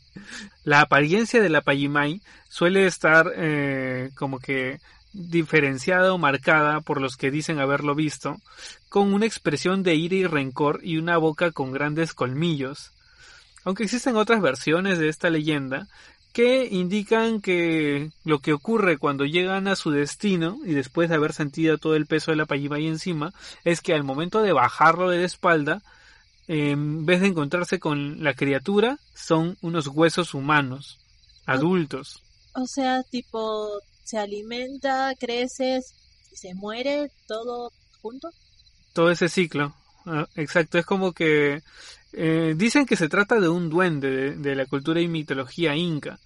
la 0.64 0.82
apariencia 0.82 1.41
de 1.41 1.50
la 1.50 1.62
Payimai 1.62 2.22
suele 2.47 2.86
estar 2.86 3.32
eh, 3.36 4.12
como 4.16 4.39
que 4.39 4.80
diferenciada 5.12 6.14
o 6.14 6.18
marcada 6.18 6.82
por 6.82 7.02
los 7.02 7.18
que 7.18 7.32
dicen 7.32 7.60
haberlo 7.60 7.95
visto, 7.95 8.38
con 8.88 9.14
una 9.14 9.26
expresión 9.26 9.84
de 9.84 9.95
ira 9.95 10.16
y 10.16 10.26
rencor 10.26 10.80
y 10.84 10.97
una 10.97 11.18
boca 11.18 11.52
con 11.52 11.72
grandes 11.72 12.14
colmillos. 12.14 12.91
Aunque 13.66 13.84
existen 13.84 14.16
otras 14.16 14.41
versiones 14.41 15.00
de 15.00 15.10
esta 15.10 15.30
leyenda 15.30 15.88
que 16.40 16.70
indican 16.72 17.42
que 17.42 18.12
lo 18.24 18.40
que 18.40 18.54
ocurre 18.54 18.98
cuando 18.98 19.26
llegan 19.26 19.68
a 19.68 19.76
su 19.76 19.92
destino 19.92 20.58
y 20.64 20.74
después 20.74 21.10
de 21.10 21.16
haber 21.16 21.34
sentido 21.34 21.78
todo 21.78 21.98
el 21.98 22.06
peso 22.06 22.32
de 22.32 22.38
la 22.38 22.46
ahí 22.50 22.88
encima 22.88 23.34
es 23.66 23.82
que 23.82 23.94
al 23.94 24.06
momento 24.06 24.42
de 24.42 24.54
bajarlo 24.54 25.10
de 25.10 25.18
la 25.18 25.26
espalda 25.26 25.82
en 26.48 27.06
vez 27.06 27.20
de 27.20 27.28
encontrarse 27.28 27.78
con 27.82 28.24
la 28.24 28.36
criatura 28.36 29.00
son 29.14 29.58
unos 29.62 29.88
huesos 29.88 30.34
humanos 30.34 30.98
adultos. 31.46 32.24
O 32.54 32.66
sea 32.68 33.04
tipo 33.04 33.68
se 34.06 34.18
alimenta 34.18 35.14
crece 35.20 35.82
se 36.34 36.54
muere 36.54 37.12
todo 37.28 37.74
junto. 38.02 38.30
Todo 38.94 39.12
ese 39.12 39.28
ciclo 39.28 39.74
ah, 40.06 40.26
exacto 40.38 40.78
es 40.78 40.86
como 40.86 41.12
que 41.12 41.62
eh, 42.14 42.54
dicen 42.56 42.86
que 42.86 42.96
se 42.96 43.10
trata 43.10 43.40
de 43.40 43.50
un 43.50 43.70
duende 43.70 44.36
de, 44.36 44.56
la 44.56 44.66
cultura 44.66 45.00
y 45.00 45.08
mitología 45.08 45.76
inca, 45.76 46.18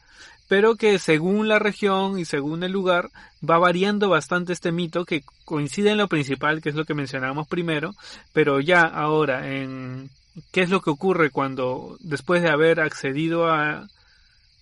pero 0.54 0.76
que 0.76 1.00
según 1.00 1.48
la 1.48 1.58
región 1.58 2.20
y 2.20 2.26
según 2.26 2.62
el 2.62 2.72
lugar 2.72 3.10
va 3.44 3.58
variando 3.58 4.08
bastante 4.08 4.54
este 4.54 4.72
mito 4.72 5.04
que 5.04 5.24
coincide 5.46 5.90
en 5.90 5.98
lo 5.98 6.08
principal, 6.08 6.62
que 6.62 6.70
es 6.70 6.76
lo 6.76 6.86
que 6.86 6.94
mencionábamos 6.94 7.48
primero, 7.48 7.96
pero 8.34 8.60
ya 8.60 8.82
ahora 8.84 9.52
en 9.52 10.12
qué 10.52 10.62
es 10.62 10.70
lo 10.70 10.82
que 10.82 10.92
ocurre 10.92 11.32
cuando 11.32 11.98
después 12.02 12.44
de 12.44 12.52
haber 12.52 12.82
accedido 12.82 13.50
a, 13.50 13.88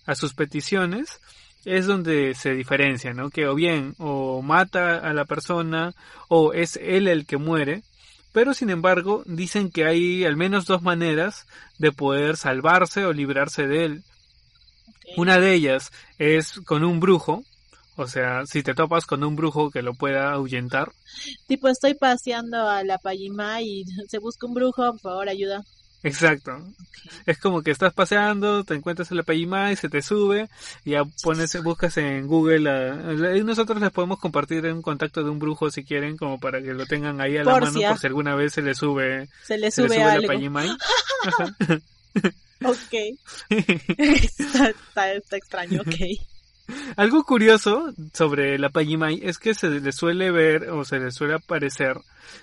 a 0.06 0.14
sus 0.14 0.32
peticiones, 0.32 1.20
es 1.66 1.84
donde 1.84 2.34
se 2.36 2.54
diferencia, 2.54 3.12
¿no? 3.12 3.28
Que 3.28 3.46
o 3.46 3.54
bien 3.54 3.94
o 3.98 4.40
mata 4.40 4.96
a 4.96 5.12
la 5.12 5.26
persona 5.26 5.92
o 6.28 6.54
es 6.54 6.78
él 6.82 7.06
el 7.06 7.26
que 7.26 7.36
muere, 7.36 7.82
pero 8.32 8.54
sin 8.54 8.70
embargo 8.70 9.24
dicen 9.26 9.70
que 9.70 9.84
hay 9.84 10.24
al 10.24 10.38
menos 10.38 10.64
dos 10.64 10.80
maneras 10.80 11.46
de 11.76 11.92
poder 11.92 12.38
salvarse 12.38 13.04
o 13.04 13.12
librarse 13.12 13.66
de 13.66 13.84
él. 13.84 14.04
Una 15.16 15.38
de 15.38 15.54
ellas 15.54 15.92
es 16.18 16.60
con 16.64 16.84
un 16.84 17.00
brujo, 17.00 17.44
o 17.96 18.06
sea, 18.06 18.46
si 18.46 18.62
te 18.62 18.74
topas 18.74 19.06
con 19.06 19.22
un 19.22 19.36
brujo 19.36 19.70
que 19.70 19.82
lo 19.82 19.94
pueda 19.94 20.32
ahuyentar. 20.32 20.92
Tipo, 21.46 21.68
estoy 21.68 21.94
paseando 21.94 22.68
a 22.68 22.82
la 22.84 22.98
Payima 22.98 23.60
y 23.60 23.84
se 24.08 24.18
busca 24.18 24.46
un 24.46 24.54
brujo, 24.54 24.92
por 24.92 25.00
favor, 25.00 25.28
ayuda. 25.28 25.62
Exacto. 26.04 26.58
Es 27.26 27.38
como 27.38 27.62
que 27.62 27.70
estás 27.70 27.92
paseando, 27.92 28.64
te 28.64 28.74
encuentras 28.74 29.10
en 29.12 29.18
la 29.18 29.22
Payima 29.22 29.70
y 29.70 29.76
se 29.76 29.88
te 29.88 30.02
sube, 30.02 30.48
y 30.84 30.92
ya 30.92 31.04
pones, 31.22 31.62
buscas 31.62 31.96
en 31.96 32.26
Google, 32.26 33.38
y 33.38 33.44
nosotros 33.44 33.80
les 33.80 33.90
podemos 33.92 34.18
compartir 34.18 34.66
un 34.66 34.82
contacto 34.82 35.22
de 35.22 35.30
un 35.30 35.38
brujo 35.38 35.70
si 35.70 35.84
quieren, 35.84 36.16
como 36.16 36.40
para 36.40 36.60
que 36.60 36.74
lo 36.74 36.86
tengan 36.86 37.20
ahí 37.20 37.36
a 37.36 37.44
la 37.44 37.52
mano 37.52 37.80
por 37.80 37.98
si 37.98 38.06
alguna 38.06 38.34
vez 38.34 38.52
se 38.52 38.62
le 38.62 38.74
sube, 38.74 39.28
se 39.44 39.58
le 39.58 39.70
sube, 39.70 39.96
la 39.96 40.26
Payima. 40.26 40.64
ok. 42.64 42.94
está, 43.98 45.12
está, 45.12 45.36
extraño, 45.36 45.80
ok. 45.82 45.94
Algo 46.96 47.24
curioso 47.24 47.92
sobre 48.12 48.58
la 48.58 48.70
Payimai 48.70 49.20
es 49.22 49.38
que 49.38 49.54
se 49.54 49.68
le 49.68 49.92
suele 49.92 50.30
ver 50.30 50.70
o 50.70 50.84
se 50.84 50.98
le 50.98 51.10
suele 51.10 51.34
aparecer 51.34 51.98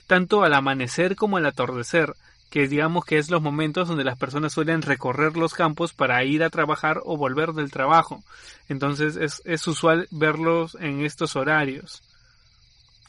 tanto 0.07 0.43
al 0.43 0.53
amanecer 0.53 1.15
como 1.15 1.38
al 1.38 1.45
atardecer 1.45 2.13
que 2.49 2.67
digamos 2.67 3.05
que 3.05 3.17
es 3.17 3.30
los 3.30 3.41
momentos 3.41 3.88
donde 3.88 4.03
las 4.03 4.17
personas 4.17 4.53
suelen 4.53 4.82
recorrer 4.82 5.38
los 5.38 5.53
campos 5.53 5.93
para 5.93 6.24
ir 6.24 6.43
a 6.43 6.49
trabajar 6.49 6.99
o 7.05 7.15
volver 7.15 7.53
del 7.53 7.72
trabajo. 7.72 8.24
Entonces 8.67 9.15
es, 9.17 9.41
es 9.45 9.67
usual 9.67 10.07
verlos 10.11 10.76
en 10.80 11.05
estos 11.05 11.36
horarios. 11.36 12.01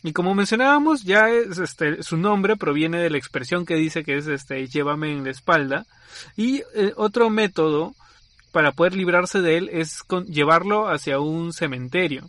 Y 0.02 0.12
como 0.12 0.34
mencionábamos, 0.34 1.04
ya 1.04 1.28
es, 1.28 1.58
este, 1.58 2.02
su 2.02 2.16
nombre 2.16 2.56
proviene 2.56 2.98
de 2.98 3.10
la 3.10 3.18
expresión 3.18 3.66
que 3.66 3.74
dice 3.74 4.02
que 4.02 4.16
es 4.16 4.26
este, 4.26 4.66
llévame 4.66 5.12
en 5.12 5.24
la 5.24 5.30
espalda. 5.30 5.86
Y 6.36 6.62
eh, 6.74 6.92
otro 6.96 7.28
método 7.28 7.94
para 8.52 8.72
poder 8.72 8.94
librarse 8.94 9.40
de 9.40 9.58
él 9.58 9.70
es 9.72 10.02
con, 10.02 10.26
llevarlo 10.26 10.88
hacia 10.88 11.20
un 11.20 11.52
cementerio. 11.52 12.28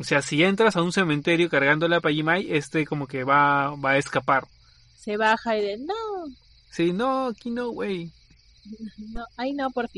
O 0.00 0.04
sea, 0.04 0.22
si 0.22 0.42
entras 0.42 0.76
a 0.76 0.82
un 0.82 0.92
cementerio 0.92 1.50
cargando 1.50 1.86
la 1.86 2.00
Payimai, 2.00 2.50
este 2.50 2.86
como 2.86 3.06
que 3.06 3.24
va, 3.24 3.74
va 3.76 3.90
a 3.90 3.98
escapar. 3.98 4.44
Se 4.98 5.16
baja 5.16 5.56
y 5.58 5.62
de 5.62 5.78
no, 5.78 5.94
Sí, 6.72 6.94
no, 6.94 7.26
aquí 7.26 7.50
no, 7.50 7.70
güey. 7.70 8.10
No, 9.12 9.26
ay 9.36 9.52
no, 9.52 9.70
por 9.70 9.90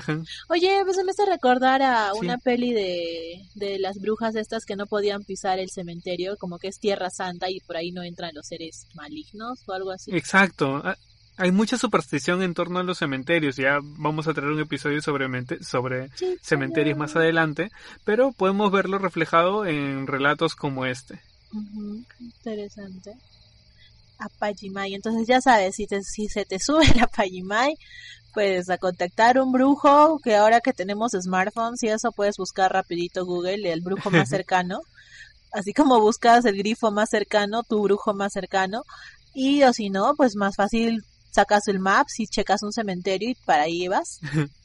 fin. 0.00 0.24
Oye, 0.48 0.82
pues 0.84 0.96
me 1.04 1.10
hace 1.10 1.26
recordar 1.26 1.82
a 1.82 2.14
una 2.14 2.38
peli 2.38 2.72
de, 2.72 3.42
de 3.54 3.78
las 3.78 3.98
brujas 3.98 4.36
estas 4.36 4.64
que 4.64 4.76
no 4.76 4.86
podían 4.86 5.24
pisar 5.24 5.58
el 5.58 5.70
cementerio, 5.70 6.36
como 6.36 6.58
que 6.58 6.68
es 6.68 6.78
Tierra 6.78 7.10
Santa 7.10 7.50
y 7.50 7.60
por 7.60 7.76
ahí 7.76 7.90
no 7.90 8.02
entran 8.02 8.34
los 8.34 8.46
seres 8.46 8.86
malignos 8.94 9.60
o 9.66 9.72
algo 9.72 9.90
así. 9.90 10.14
Exacto. 10.14 10.82
Hay 11.36 11.50
mucha 11.50 11.78
superstición 11.78 12.42
en 12.42 12.54
torno 12.54 12.78
a 12.78 12.82
los 12.82 12.98
cementerios. 12.98 13.56
Ya 13.56 13.78
vamos 13.82 14.28
a 14.28 14.34
traer 14.34 14.52
un 14.52 14.60
episodio 14.60 15.00
sobre, 15.00 15.26
sobre 15.62 16.10
cementerios 16.42 16.98
más 16.98 17.16
adelante, 17.16 17.70
pero 18.04 18.32
podemos 18.32 18.70
verlo 18.70 18.98
reflejado 18.98 19.66
en 19.66 20.06
relatos 20.06 20.54
como 20.54 20.84
este. 20.86 21.20
Interesante. 22.20 23.14
Apayimay. 24.18 24.94
Entonces 24.94 25.26
ya 25.26 25.40
sabes, 25.40 25.76
si, 25.76 25.86
te, 25.86 26.02
si 26.02 26.28
se 26.28 26.44
te 26.44 26.58
sube 26.58 26.86
la 26.94 27.04
Apayimay, 27.04 27.74
pues 28.32 28.70
a 28.70 28.78
contactar 28.78 29.38
un 29.38 29.52
brujo, 29.52 30.18
que 30.22 30.36
ahora 30.36 30.60
que 30.60 30.72
tenemos 30.72 31.12
smartphones 31.12 31.82
y 31.82 31.88
eso 31.88 32.12
puedes 32.12 32.36
buscar 32.36 32.72
rapidito 32.72 33.24
Google 33.24 33.72
el 33.72 33.80
brujo 33.80 34.10
más 34.10 34.28
cercano. 34.30 34.80
Así 35.52 35.72
como 35.74 36.00
buscas 36.00 36.44
el 36.44 36.56
grifo 36.56 36.90
más 36.90 37.10
cercano, 37.10 37.62
tu 37.62 37.82
brujo 37.82 38.14
más 38.14 38.32
cercano. 38.32 38.84
Y 39.34 39.62
o 39.64 39.72
si 39.72 39.90
no, 39.90 40.14
pues 40.16 40.34
más 40.36 40.56
fácil 40.56 41.04
sacas 41.30 41.68
el 41.68 41.78
map 41.78 42.06
y 42.18 42.26
checas 42.26 42.62
un 42.62 42.72
cementerio 42.72 43.30
y 43.30 43.34
para 43.34 43.64
ahí 43.64 43.88
vas. 43.88 44.20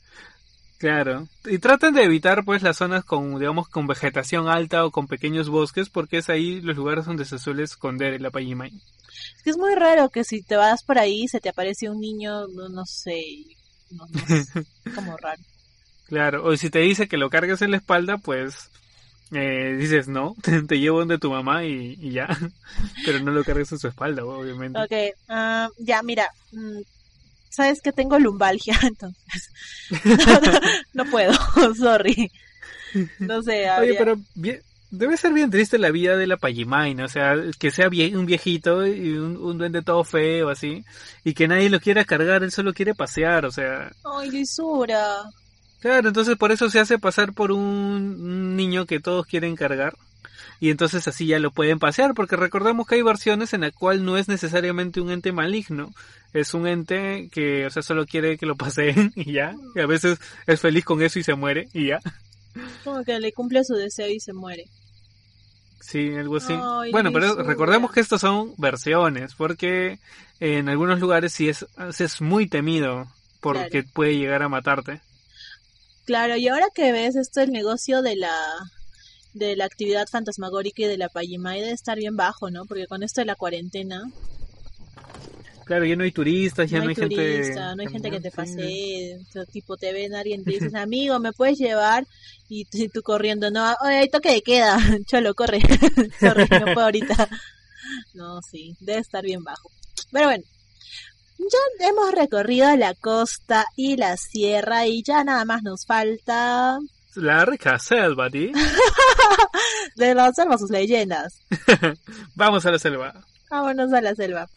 Claro. 0.78 1.28
Y 1.46 1.58
traten 1.58 1.94
de 1.96 2.04
evitar 2.04 2.46
pues 2.46 2.62
las 2.62 2.78
zonas 2.78 3.04
con, 3.04 3.40
digamos, 3.40 3.68
con 3.68 3.88
vegetación 3.88 4.48
alta 4.48 4.86
o 4.86 4.92
con 4.92 5.08
pequeños 5.08 5.50
bosques 5.50 5.90
porque 5.90 6.18
es 6.18 6.30
ahí 6.30 6.62
los 6.62 6.78
lugares 6.78 7.06
donde 7.06 7.26
se 7.26 7.40
suele 7.40 7.64
esconder 7.64 8.14
el 8.14 8.26
apayimay. 8.26 8.72
Es 9.38 9.44
que 9.44 9.50
es 9.50 9.58
muy 9.58 9.74
raro 9.74 10.10
que 10.10 10.24
si 10.24 10.44
te 10.44 10.56
vas 10.56 10.84
por 10.84 11.00
ahí 11.00 11.28
se 11.28 11.40
te 11.40 11.50
aparece 11.50 11.90
un 11.90 12.00
niño, 12.00 12.48
no, 12.48 12.86
sé, 12.86 13.24
no, 13.92 14.08
como 14.96 15.18
raro. 15.18 15.42
Claro, 16.08 16.46
o 16.46 16.56
si 16.56 16.70
te 16.70 16.80
dice 16.80 17.10
que 17.10 17.18
lo 17.18 17.30
cargues 17.30 17.62
en 17.62 17.72
la 17.72 17.78
espalda, 17.78 18.18
pues 18.18 18.70
eh, 19.34 19.76
dices 19.78 20.08
no, 20.08 20.36
te, 20.68 20.80
llevo 20.80 21.00
donde 21.00 21.18
tu 21.18 21.30
mamá 21.30 21.66
y, 21.66 22.12
ya, 22.12 22.30
pero 23.06 23.20
no 23.20 23.32
lo 23.32 23.44
cargues 23.44 23.72
en 23.74 23.80
su 23.80 23.90
espalda, 23.90 24.24
obviamente. 24.24 24.80
Ok, 24.80 25.16
ah, 25.28 25.68
ya, 25.78 26.02
mira, 26.04 26.32
mm, 26.54 26.80
sabes 27.50 27.82
que 27.82 27.92
tengo 27.92 28.18
lumbalgia, 28.20 28.80
entonces 28.84 29.52
no, 30.94 31.06
puedo, 31.06 31.34
sorry. 31.76 32.32
No 33.20 33.44
sé. 33.44 33.70
Oye, 33.72 33.96
pero 33.98 34.18
debe 34.92 35.18
ser 35.18 35.34
bien 35.34 35.50
triste 35.50 35.78
la 35.78 35.92
vida 35.92 36.16
de 36.16 36.28
la 36.28 36.38
Payimay, 36.38 37.00
O 37.02 37.08
sea, 37.08 37.36
que 37.60 37.72
sea 37.72 37.90
un 37.90 38.26
viejito 38.26 38.86
y 38.86 39.18
un, 39.18 39.58
duende 39.58 39.82
todo 39.82 40.04
feo 40.04 40.50
así, 40.50 40.84
y 41.24 41.34
que 41.34 41.48
nadie 41.48 41.70
lo 41.70 41.80
quiera 41.80 42.06
cargar, 42.06 42.44
él 42.44 42.52
solo 42.52 42.74
quiere 42.74 42.96
pasear, 42.96 43.46
o 43.46 43.52
sea... 43.52 43.92
Ay, 44.04 44.32
lisura. 44.32 45.24
Claro, 45.80 46.08
entonces 46.08 46.38
por 46.38 46.52
eso 46.52 46.70
se 46.70 46.80
hace 46.80 46.98
pasar 46.98 47.34
por 47.34 47.52
un 47.52 48.56
niño 48.56 48.86
que 48.86 49.00
todos 49.00 49.26
quieren 49.26 49.56
cargar 49.56 49.94
y 50.60 50.72
entonces 50.72 51.08
así 51.08 51.28
ya 51.28 51.40
lo 51.40 51.52
pueden 51.52 51.80
pasear, 51.80 52.14
porque 52.14 52.36
recordemos 52.36 52.88
que 52.88 52.96
hay 52.96 53.02
versiones 53.02 53.54
en 53.54 53.62
la 53.62 53.72
cual 53.72 54.04
no 54.04 54.18
es 54.18 54.28
necesariamente 54.28 55.02
un 55.02 55.12
ente 55.12 55.32
maligno, 55.32 55.92
es 56.34 56.54
un 56.54 56.68
ente 56.68 57.30
que, 57.32 57.66
o 57.66 57.70
sea, 57.70 57.84
solo 57.84 58.06
quiere 58.06 58.38
que 58.38 58.46
lo 58.46 58.56
paseen 58.58 59.14
y 59.16 59.34
ya, 59.34 59.56
y 59.76 59.80
a 59.80 59.86
veces 59.86 60.20
es 60.46 60.60
feliz 60.60 60.84
con 60.84 61.02
eso 61.02 61.20
y 61.20 61.24
se 61.24 61.36
muere 61.36 61.68
y 61.74 61.88
ya. 61.88 62.00
Como 62.88 63.04
que 63.04 63.20
le 63.20 63.34
cumple 63.34 63.64
su 63.64 63.74
deseo 63.74 64.08
y 64.08 64.20
se 64.20 64.34
muere. 64.34 64.66
Sí, 65.82 66.16
algo 66.16 66.38
así. 66.38 66.54
bueno, 66.92 67.12
pero 67.12 67.36
recordemos 67.44 67.92
que 67.92 68.00
estos 68.00 68.22
son 68.22 68.54
versiones, 68.58 69.36
porque 69.36 70.00
en 70.40 70.70
algunos 70.70 71.00
lugares 71.00 71.34
sí 71.34 71.50
es, 71.50 71.66
es 72.00 72.22
muy 72.22 72.48
temido 72.48 73.08
porque 73.42 73.84
puede 73.84 74.18
llegar 74.18 74.42
a 74.42 74.50
matarte. 74.50 75.02
Claro, 76.06 76.38
y 76.38 76.48
ahora 76.48 76.68
que 76.74 76.92
ves 76.92 77.16
esto 77.16 77.42
el 77.42 77.52
negocio 77.52 78.02
de 78.02 78.16
la 78.16 78.34
de 79.34 79.56
la 79.56 79.66
actividad 79.66 80.08
fantasmagórica 80.08 80.84
y 80.84 80.86
de 80.86 80.98
la 80.98 81.10
Payimay 81.10 81.60
debe 81.60 81.74
estar 81.74 81.98
bien 81.98 82.16
bajo, 82.16 82.50
¿no? 82.50 82.66
Porque 82.66 82.88
con 82.88 83.04
esto 83.04 83.22
de 83.22 83.26
la 83.26 83.36
cuarentena... 83.36 84.04
Claro, 85.68 85.84
ya 85.84 85.98
no 85.98 86.06
hay 86.06 86.14
turistas, 86.14 86.70
ya 86.70 86.80
no, 86.80 86.88
hay, 86.88 86.96
gente... 86.96 87.54
No 87.76 87.82
hay 87.82 87.88
gente 87.90 88.10
que 88.10 88.22
te 88.22 88.32
pase, 88.32 89.20
tipo 89.52 89.76
te 89.76 89.92
ven 89.92 90.16
alguien 90.16 90.46
te 90.46 90.52
dices, 90.52 90.74
amigo, 90.74 91.20
¿me 91.20 91.34
puedes 91.34 91.58
llevar? 91.58 92.08
Y, 92.48 92.64
tú 92.66 93.02
corriendo, 93.02 93.52
no, 93.52 93.76
oye, 93.84 93.98
hay 93.98 94.10
toque 94.10 94.32
de 94.32 94.42
queda, 94.42 94.78
cholo, 95.06 95.36
corre, 95.36 95.60
corre, 96.22 96.48
no 96.50 96.74
puedo 96.74 96.84
ahorita. 96.84 97.30
No, 98.14 98.40
sí, 98.50 98.78
debe 98.80 99.00
estar 99.00 99.26
bien 99.26 99.44
bajo. 99.44 99.70
Pero 100.10 100.28
bueno, 100.28 100.44
ya 101.38 101.88
hemos 101.90 102.14
recorrido 102.14 102.74
la 102.78 102.94
costa 102.94 103.66
y 103.76 103.98
la 103.98 104.16
sierra 104.16 104.88
y 104.88 105.04
ya 105.04 105.26
nada 105.26 105.44
más 105.44 105.64
nos 105.64 105.86
falta 105.86 106.80
la 107.16 107.44
rica 107.46 107.78
selva, 107.80 108.30
¿sí? 108.30 108.52
de 109.96 110.16
la 110.16 110.32
selva, 110.32 110.58
sus 110.58 110.70
leyendas. 110.70 111.42
Vamos 112.36 112.66
a 112.66 112.72
la 112.72 112.80
selva. 112.80 113.14
Vámonos 113.50 113.92
a 113.92 114.02
la 114.02 114.16
selva. 114.16 114.48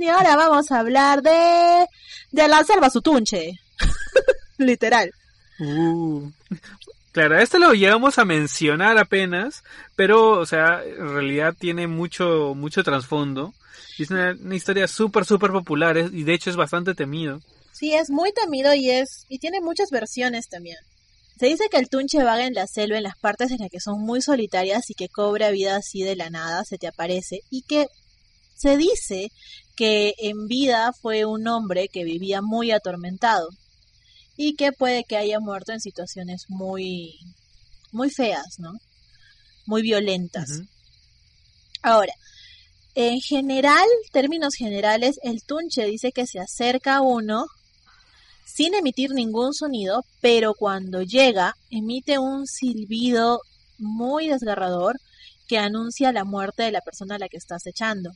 Y 0.00 0.08
ahora 0.08 0.36
vamos 0.36 0.70
a 0.70 0.78
hablar 0.78 1.22
de 1.22 1.86
de 2.30 2.48
la 2.48 2.64
selva 2.64 2.90
Sutunche. 2.90 3.60
Literal. 4.58 5.10
Uh. 5.60 6.30
Claro, 7.12 7.38
esto 7.38 7.58
lo 7.58 7.72
llegamos 7.72 8.18
a 8.18 8.24
mencionar 8.24 8.98
apenas, 8.98 9.64
pero, 9.96 10.38
o 10.38 10.46
sea, 10.46 10.82
en 10.84 11.08
realidad 11.08 11.54
tiene 11.58 11.86
mucho, 11.86 12.54
mucho 12.54 12.84
trasfondo. 12.84 13.54
Es 13.98 14.10
una, 14.10 14.36
historia 14.54 14.86
súper, 14.86 15.24
súper 15.24 15.50
popular 15.50 15.96
y 15.98 16.22
de 16.22 16.34
hecho 16.34 16.50
es 16.50 16.56
bastante 16.56 16.94
temido. 16.94 17.40
Sí, 17.72 17.94
es 17.94 18.10
muy 18.10 18.32
temido 18.32 18.72
y 18.74 18.90
es, 18.90 19.26
y 19.28 19.38
tiene 19.38 19.60
muchas 19.60 19.90
versiones 19.90 20.48
también. 20.48 20.78
Se 21.38 21.46
dice 21.46 21.68
que 21.70 21.76
el 21.76 21.88
tunche 21.88 22.22
vaga 22.24 22.46
en 22.46 22.54
la 22.54 22.66
selva 22.66 22.96
en 22.96 23.04
las 23.04 23.16
partes 23.16 23.52
en 23.52 23.58
las 23.58 23.70
que 23.70 23.80
son 23.80 24.00
muy 24.00 24.20
solitarias 24.22 24.90
y 24.90 24.94
que 24.94 25.08
cobra 25.08 25.50
vida 25.50 25.76
así 25.76 26.02
de 26.02 26.16
la 26.16 26.30
nada, 26.30 26.64
se 26.64 26.78
te 26.78 26.88
aparece, 26.88 27.42
y 27.48 27.62
que 27.62 27.86
se 28.56 28.76
dice 28.76 29.30
que 29.76 30.14
en 30.18 30.48
vida 30.48 30.92
fue 31.00 31.24
un 31.24 31.46
hombre 31.46 31.88
que 31.88 32.02
vivía 32.02 32.42
muy 32.42 32.72
atormentado 32.72 33.48
y 34.36 34.54
que 34.56 34.72
puede 34.72 35.04
que 35.04 35.16
haya 35.16 35.38
muerto 35.38 35.72
en 35.72 35.80
situaciones 35.80 36.46
muy, 36.48 37.14
muy 37.92 38.10
feas, 38.10 38.58
¿no? 38.58 38.72
Muy 39.66 39.82
violentas. 39.82 40.48
Ahora, 41.82 42.12
en 42.96 43.20
general, 43.20 43.86
términos 44.10 44.54
generales, 44.54 45.20
el 45.22 45.44
tunche 45.44 45.84
dice 45.84 46.10
que 46.10 46.26
se 46.26 46.40
acerca 46.40 46.96
a 46.96 47.00
uno 47.00 47.46
sin 48.54 48.74
emitir 48.74 49.10
ningún 49.12 49.52
sonido, 49.52 50.04
pero 50.20 50.54
cuando 50.54 51.02
llega 51.02 51.54
emite 51.70 52.18
un 52.18 52.46
silbido 52.46 53.40
muy 53.78 54.28
desgarrador 54.28 54.96
que 55.46 55.58
anuncia 55.58 56.12
la 56.12 56.24
muerte 56.24 56.62
de 56.62 56.72
la 56.72 56.80
persona 56.80 57.16
a 57.16 57.18
la 57.18 57.28
que 57.28 57.36
estás 57.36 57.66
echando. 57.66 58.10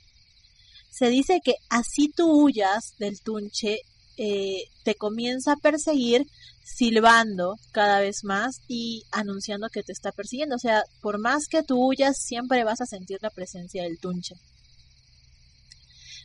Se 0.91 1.09
dice 1.09 1.41
que 1.45 1.55
así 1.69 2.09
tú 2.09 2.31
huyas 2.45 2.95
del 2.99 3.21
tunche, 3.21 3.81
eh, 4.19 4.65
te 4.85 4.95
comienza 4.95 5.53
a 5.53 5.57
perseguir 5.57 6.27
silbando 6.65 7.57
cada 7.73 8.01
vez 8.01 8.25
más 8.25 8.61
y 8.69 9.03
anunciando 9.11 9.69
que 9.69 9.83
te 9.83 9.93
está 9.93 10.13
persiguiendo. 10.13 10.57
O 10.57 10.59
sea, 10.59 10.83
por 11.01 11.19
más 11.19 11.47
que 11.49 11.63
tú 11.63 11.79
huyas, 11.79 12.19
siempre 12.19 12.65
vas 12.65 12.81
a 12.81 12.87
sentir 12.87 13.19
la 13.23 13.31
presencia 13.31 13.83
del 13.83 13.99
tunche. 13.99 14.35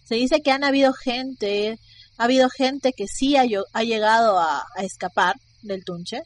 Se 0.06 0.16
dice 0.16 0.42
que 0.42 0.52
han 0.52 0.64
habido 0.64 0.94
gente, 0.94 1.78
ha 2.18 2.24
habido 2.24 2.50
gente 2.50 2.94
que 2.94 3.08
sí 3.08 3.36
ha, 3.36 3.46
llegado 3.46 4.40
a, 4.40 4.66
escapar 4.78 5.36
del 5.62 5.84
tunche, 5.84 6.22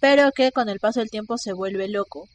pero 0.00 0.30
que 0.32 0.52
con 0.52 0.68
el 0.68 0.80
paso 0.80 1.00
del 1.00 1.10
tiempo 1.10 1.38
se 1.38 1.52
vuelve 1.52 1.88
loco 1.88 2.28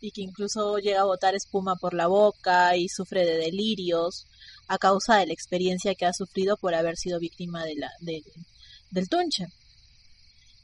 y 0.00 0.12
que 0.12 0.22
incluso 0.22 0.78
llega 0.78 1.00
a 1.00 1.04
botar 1.04 1.34
espuma 1.34 1.76
por 1.76 1.94
la 1.94 2.06
boca 2.06 2.76
y 2.76 2.88
sufre 2.88 3.24
de 3.24 3.36
delirios 3.36 4.26
a 4.68 4.78
causa 4.78 5.16
de 5.16 5.26
la 5.26 5.32
experiencia 5.32 5.94
que 5.94 6.06
ha 6.06 6.12
sufrido 6.12 6.56
por 6.56 6.74
haber 6.74 6.96
sido 6.96 7.18
víctima 7.18 7.64
del 7.64 9.08
tunche. 9.08 9.46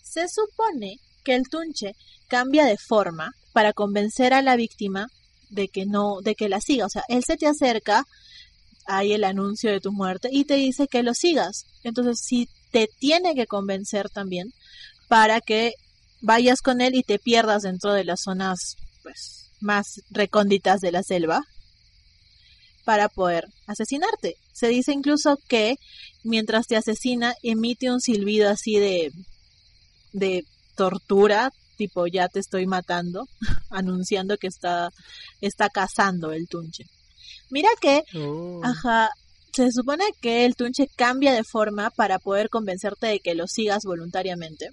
Se 0.02 0.28
supone 0.28 0.98
que 1.24 1.34
el 1.34 1.48
tunche 1.48 1.94
cambia 2.28 2.64
de 2.64 2.78
forma 2.78 3.32
para 3.52 3.72
convencer 3.72 4.32
a 4.32 4.42
la 4.42 4.56
víctima 4.56 5.08
de 5.50 5.68
que 5.68 5.86
no, 5.86 6.20
de 6.22 6.34
que 6.34 6.48
la 6.48 6.60
siga. 6.60 6.86
O 6.86 6.88
sea, 6.88 7.02
él 7.08 7.24
se 7.24 7.36
te 7.36 7.46
acerca, 7.46 8.04
hay 8.86 9.12
el 9.12 9.24
anuncio 9.24 9.70
de 9.70 9.80
tu 9.80 9.92
muerte 9.92 10.28
y 10.30 10.44
te 10.44 10.54
dice 10.54 10.86
que 10.86 11.02
lo 11.02 11.14
sigas. 11.14 11.66
Entonces, 11.82 12.20
si 12.20 12.48
te 12.70 12.88
tiene 12.98 13.34
que 13.34 13.46
convencer 13.46 14.10
también 14.10 14.52
para 15.08 15.40
que 15.40 15.74
vayas 16.20 16.60
con 16.60 16.80
él 16.80 16.94
y 16.94 17.02
te 17.02 17.18
pierdas 17.18 17.62
dentro 17.62 17.92
de 17.92 18.04
las 18.04 18.22
zonas 18.22 18.76
pues 19.02 19.50
más 19.60 20.02
recónditas 20.10 20.80
de 20.80 20.92
la 20.92 21.02
selva 21.02 21.42
para 22.84 23.08
poder 23.08 23.46
asesinarte. 23.66 24.36
Se 24.52 24.68
dice 24.68 24.92
incluso 24.92 25.38
que 25.48 25.76
mientras 26.22 26.66
te 26.66 26.76
asesina 26.76 27.34
emite 27.42 27.90
un 27.90 28.00
silbido 28.00 28.48
así 28.48 28.78
de 28.78 29.12
de 30.12 30.44
tortura, 30.76 31.50
tipo 31.76 32.06
ya 32.06 32.28
te 32.28 32.40
estoy 32.40 32.66
matando, 32.66 33.26
anunciando 33.70 34.38
que 34.38 34.46
está 34.46 34.90
está 35.40 35.68
cazando 35.68 36.32
el 36.32 36.48
tunche. 36.48 36.84
Mira 37.50 37.68
que, 37.80 38.02
oh. 38.14 38.60
ajá, 38.64 39.10
se 39.52 39.70
supone 39.72 40.04
que 40.20 40.44
el 40.44 40.54
tunche 40.54 40.88
cambia 40.96 41.32
de 41.32 41.44
forma 41.44 41.90
para 41.90 42.18
poder 42.18 42.50
convencerte 42.50 43.06
de 43.06 43.20
que 43.20 43.34
lo 43.34 43.46
sigas 43.46 43.84
voluntariamente. 43.84 44.70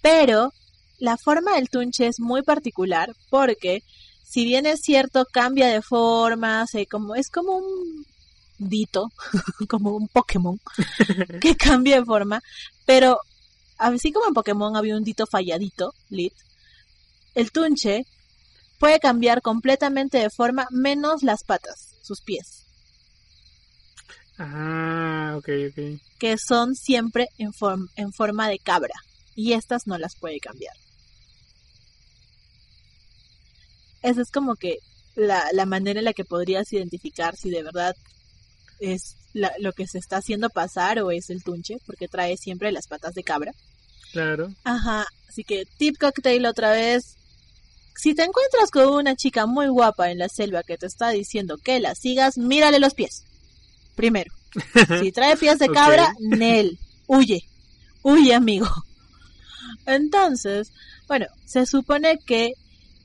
Pero 0.00 0.52
la 0.98 1.16
forma 1.16 1.56
del 1.56 1.68
tunche 1.68 2.06
es 2.06 2.20
muy 2.20 2.42
particular 2.42 3.14
porque 3.30 3.82
si 4.22 4.44
bien 4.44 4.66
es 4.66 4.80
cierto 4.80 5.26
cambia 5.30 5.68
de 5.68 5.82
forma, 5.82 6.64
como 6.90 7.14
es 7.14 7.28
como 7.30 7.58
un 7.58 8.06
dito, 8.58 9.10
como 9.68 9.94
un 9.94 10.08
Pokémon 10.08 10.58
que 11.40 11.54
cambia 11.56 12.00
de 12.00 12.04
forma, 12.04 12.42
pero 12.86 13.18
así 13.78 14.12
como 14.12 14.26
en 14.26 14.34
Pokémon 14.34 14.76
había 14.76 14.96
un 14.96 15.04
dito 15.04 15.26
falladito, 15.26 15.92
Lit, 16.08 16.32
el 17.34 17.52
tunche 17.52 18.06
puede 18.84 19.00
cambiar 19.00 19.40
completamente 19.40 20.18
de 20.18 20.28
forma 20.28 20.66
menos 20.70 21.22
las 21.22 21.42
patas, 21.42 21.94
sus 22.02 22.20
pies. 22.20 22.66
Ah, 24.36 25.36
ok, 25.38 25.48
ok. 25.70 26.00
Que 26.18 26.36
son 26.36 26.74
siempre 26.74 27.28
en, 27.38 27.52
en 27.96 28.12
forma 28.12 28.46
de 28.46 28.58
cabra. 28.58 28.92
Y 29.34 29.54
estas 29.54 29.86
no 29.86 29.96
las 29.96 30.16
puede 30.16 30.38
cambiar. 30.38 30.74
Esa 34.02 34.20
es 34.20 34.30
como 34.30 34.54
que 34.56 34.76
la, 35.14 35.48
la 35.54 35.64
manera 35.64 36.00
en 36.00 36.04
la 36.04 36.12
que 36.12 36.26
podrías 36.26 36.70
identificar 36.70 37.36
si 37.36 37.48
de 37.48 37.62
verdad 37.62 37.96
es 38.80 39.16
lo 39.32 39.72
que 39.72 39.86
se 39.86 39.96
está 39.96 40.18
haciendo 40.18 40.50
pasar 40.50 41.00
o 41.00 41.10
es 41.10 41.30
el 41.30 41.42
tunche, 41.42 41.78
porque 41.86 42.06
trae 42.06 42.36
siempre 42.36 42.70
las 42.70 42.86
patas 42.86 43.14
de 43.14 43.24
cabra. 43.24 43.52
Claro. 44.12 44.52
Ajá, 44.62 45.06
así 45.26 45.42
que 45.42 45.64
tip 45.78 45.96
cocktail 45.98 46.44
otra 46.44 46.72
vez. 46.72 47.16
Si 47.96 48.14
te 48.14 48.24
encuentras 48.24 48.70
con 48.70 48.88
una 48.88 49.14
chica 49.14 49.46
muy 49.46 49.68
guapa 49.68 50.10
en 50.10 50.18
la 50.18 50.28
selva 50.28 50.62
que 50.62 50.76
te 50.76 50.86
está 50.86 51.10
diciendo 51.10 51.58
que 51.58 51.80
la 51.80 51.94
sigas, 51.94 52.38
mírale 52.38 52.78
los 52.78 52.94
pies. 52.94 53.24
Primero. 53.94 54.32
Si 55.00 55.12
trae 55.12 55.36
pies 55.36 55.58
de 55.58 55.68
cabra, 55.68 56.14
Nel, 56.20 56.78
huye. 57.06 57.44
Huye, 58.02 58.34
amigo. 58.34 58.68
Entonces, 59.86 60.72
bueno, 61.08 61.26
se 61.44 61.66
supone 61.66 62.18
que 62.24 62.54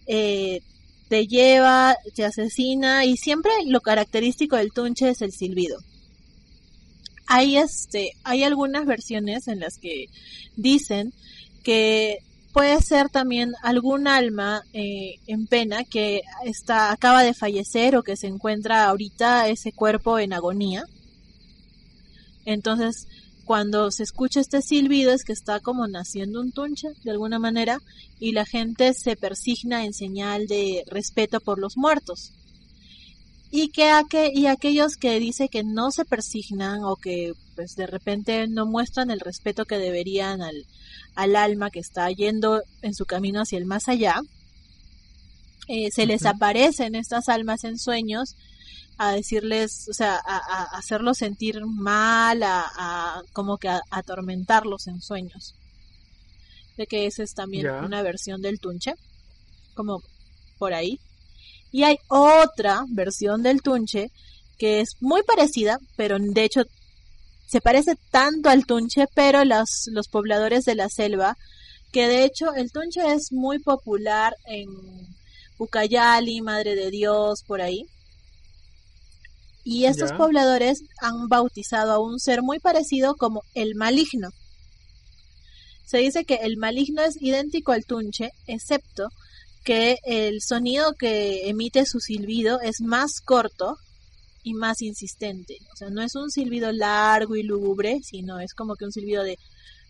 eh, 0.07 0.61
te 1.07 1.27
lleva, 1.27 1.95
te 2.15 2.25
asesina 2.25 3.05
y 3.05 3.17
siempre 3.17 3.51
lo 3.65 3.81
característico 3.81 4.55
del 4.55 4.71
tunche 4.71 5.09
es 5.09 5.21
el 5.21 5.31
silbido. 5.31 5.79
Hay 7.27 7.57
este, 7.57 8.11
hay 8.23 8.43
algunas 8.43 8.85
versiones 8.85 9.47
en 9.47 9.59
las 9.59 9.77
que 9.77 10.05
dicen 10.55 11.13
que 11.63 12.19
puede 12.53 12.81
ser 12.81 13.09
también 13.09 13.53
algún 13.61 14.07
alma 14.07 14.63
eh, 14.73 15.15
en 15.27 15.47
pena 15.47 15.83
que 15.83 16.21
está 16.45 16.91
acaba 16.91 17.23
de 17.23 17.33
fallecer 17.33 17.95
o 17.95 18.03
que 18.03 18.15
se 18.15 18.27
encuentra 18.27 18.85
ahorita 18.85 19.47
ese 19.47 19.71
cuerpo 19.71 20.19
en 20.19 20.33
agonía 20.33 20.85
entonces, 22.49 23.07
cuando 23.45 23.91
se 23.91 24.01
escucha 24.01 24.39
este 24.39 24.63
silbido 24.63 25.11
es 25.11 25.23
que 25.23 25.33
está 25.33 25.59
como 25.59 25.87
naciendo 25.87 26.41
un 26.41 26.51
tunche 26.51 26.87
de 27.03 27.11
alguna 27.11 27.37
manera 27.37 27.79
y 28.19 28.31
la 28.31 28.45
gente 28.45 28.93
se 28.95 29.15
persigna 29.15 29.85
en 29.85 29.93
señal 29.93 30.47
de 30.47 30.83
respeto 30.87 31.39
por 31.41 31.59
los 31.59 31.77
muertos. 31.77 32.31
Y 33.51 33.69
que 33.69 33.91
y 34.33 34.47
aquellos 34.47 34.95
que 34.95 35.19
dice 35.19 35.49
que 35.49 35.63
no 35.63 35.91
se 35.91 36.05
persignan 36.05 36.83
o 36.83 36.95
que 36.95 37.33
pues 37.55 37.75
de 37.75 37.85
repente 37.85 38.47
no 38.47 38.65
muestran 38.65 39.11
el 39.11 39.19
respeto 39.19 39.65
que 39.65 39.77
deberían 39.77 40.41
al, 40.41 40.65
al 41.19 41.35
alma 41.35 41.69
que 41.69 41.79
está 41.81 42.09
yendo 42.11 42.61
en 42.81 42.93
su 42.93 43.05
camino 43.05 43.41
hacia 43.41 43.57
el 43.57 43.65
más 43.65 43.89
allá, 43.89 44.21
eh, 45.67 45.91
se 45.91 46.05
les 46.05 46.25
aparecen 46.25 46.95
estas 46.95 47.27
almas 47.27 47.65
en 47.65 47.77
sueños 47.77 48.37
a 48.97 49.11
decirles, 49.11 49.89
o 49.89 49.93
sea, 49.93 50.17
a, 50.25 50.77
hacerlos 50.77 51.17
sentir 51.17 51.65
mal, 51.65 52.41
a, 52.41 53.21
como 53.33 53.57
que 53.57 53.67
a, 53.67 53.81
atormentarlos 53.91 54.87
en 54.87 55.01
sueños. 55.01 55.55
De 56.77 56.87
que 56.87 57.05
esa 57.05 57.23
es 57.23 57.33
también 57.33 57.69
una 57.69 58.01
versión 58.01 58.41
del 58.41 58.61
tunche, 58.61 58.93
como 59.73 60.01
por 60.57 60.73
ahí. 60.73 61.01
Y 61.69 61.83
hay 61.83 61.97
otra 62.07 62.85
versión 62.87 63.43
del 63.43 63.61
tunche 63.61 64.09
que 64.57 64.79
es 64.79 64.95
muy 65.01 65.23
parecida, 65.23 65.79
pero 65.97 66.17
de 66.17 66.43
hecho 66.45 66.63
se 67.49 67.61
parece 67.61 67.95
tanto 68.11 68.49
al 68.49 68.65
tunche, 68.65 69.05
pero 69.13 69.43
los, 69.43 69.85
los 69.91 70.07
pobladores 70.07 70.65
de 70.65 70.75
la 70.75 70.89
selva, 70.89 71.35
que 71.91 72.07
de 72.07 72.23
hecho 72.23 72.53
el 72.53 72.71
tunche 72.71 73.01
es 73.13 73.31
muy 73.31 73.59
popular 73.59 74.35
en 74.45 74.67
Ucayali, 75.57 76.41
Madre 76.41 76.75
de 76.75 76.91
Dios, 76.91 77.43
por 77.47 77.61
ahí 77.61 77.85
y 79.63 79.85
estos 79.85 80.13
pobladores 80.13 80.81
han 80.99 81.27
bautizado 81.27 81.91
a 81.91 81.99
un 81.99 82.19
ser 82.19 82.41
muy 82.41 82.57
parecido 82.57 83.15
como 83.15 83.43
el 83.53 83.75
maligno. 83.75 84.29
Se 85.85 85.99
dice 85.99 86.25
que 86.25 86.39
el 86.41 86.57
maligno 86.57 87.03
es 87.03 87.21
idéntico 87.21 87.71
al 87.71 87.85
tunche, 87.85 88.31
excepto 88.47 89.09
que 89.63 89.97
el 90.05 90.41
sonido 90.41 90.93
que 90.93 91.49
emite 91.49 91.85
su 91.85 91.99
silbido 91.99 92.59
es 92.61 92.81
más 92.81 93.21
corto 93.23 93.77
y 94.43 94.53
más 94.53 94.81
insistente. 94.81 95.57
O 95.73 95.75
sea, 95.75 95.89
no 95.89 96.01
es 96.01 96.15
un 96.15 96.31
silbido 96.31 96.71
largo 96.71 97.35
y 97.35 97.43
lúgubre, 97.43 97.99
sino 98.03 98.39
es 98.39 98.53
como 98.53 98.75
que 98.75 98.85
un 98.85 98.91
silbido 98.91 99.23
de 99.23 99.37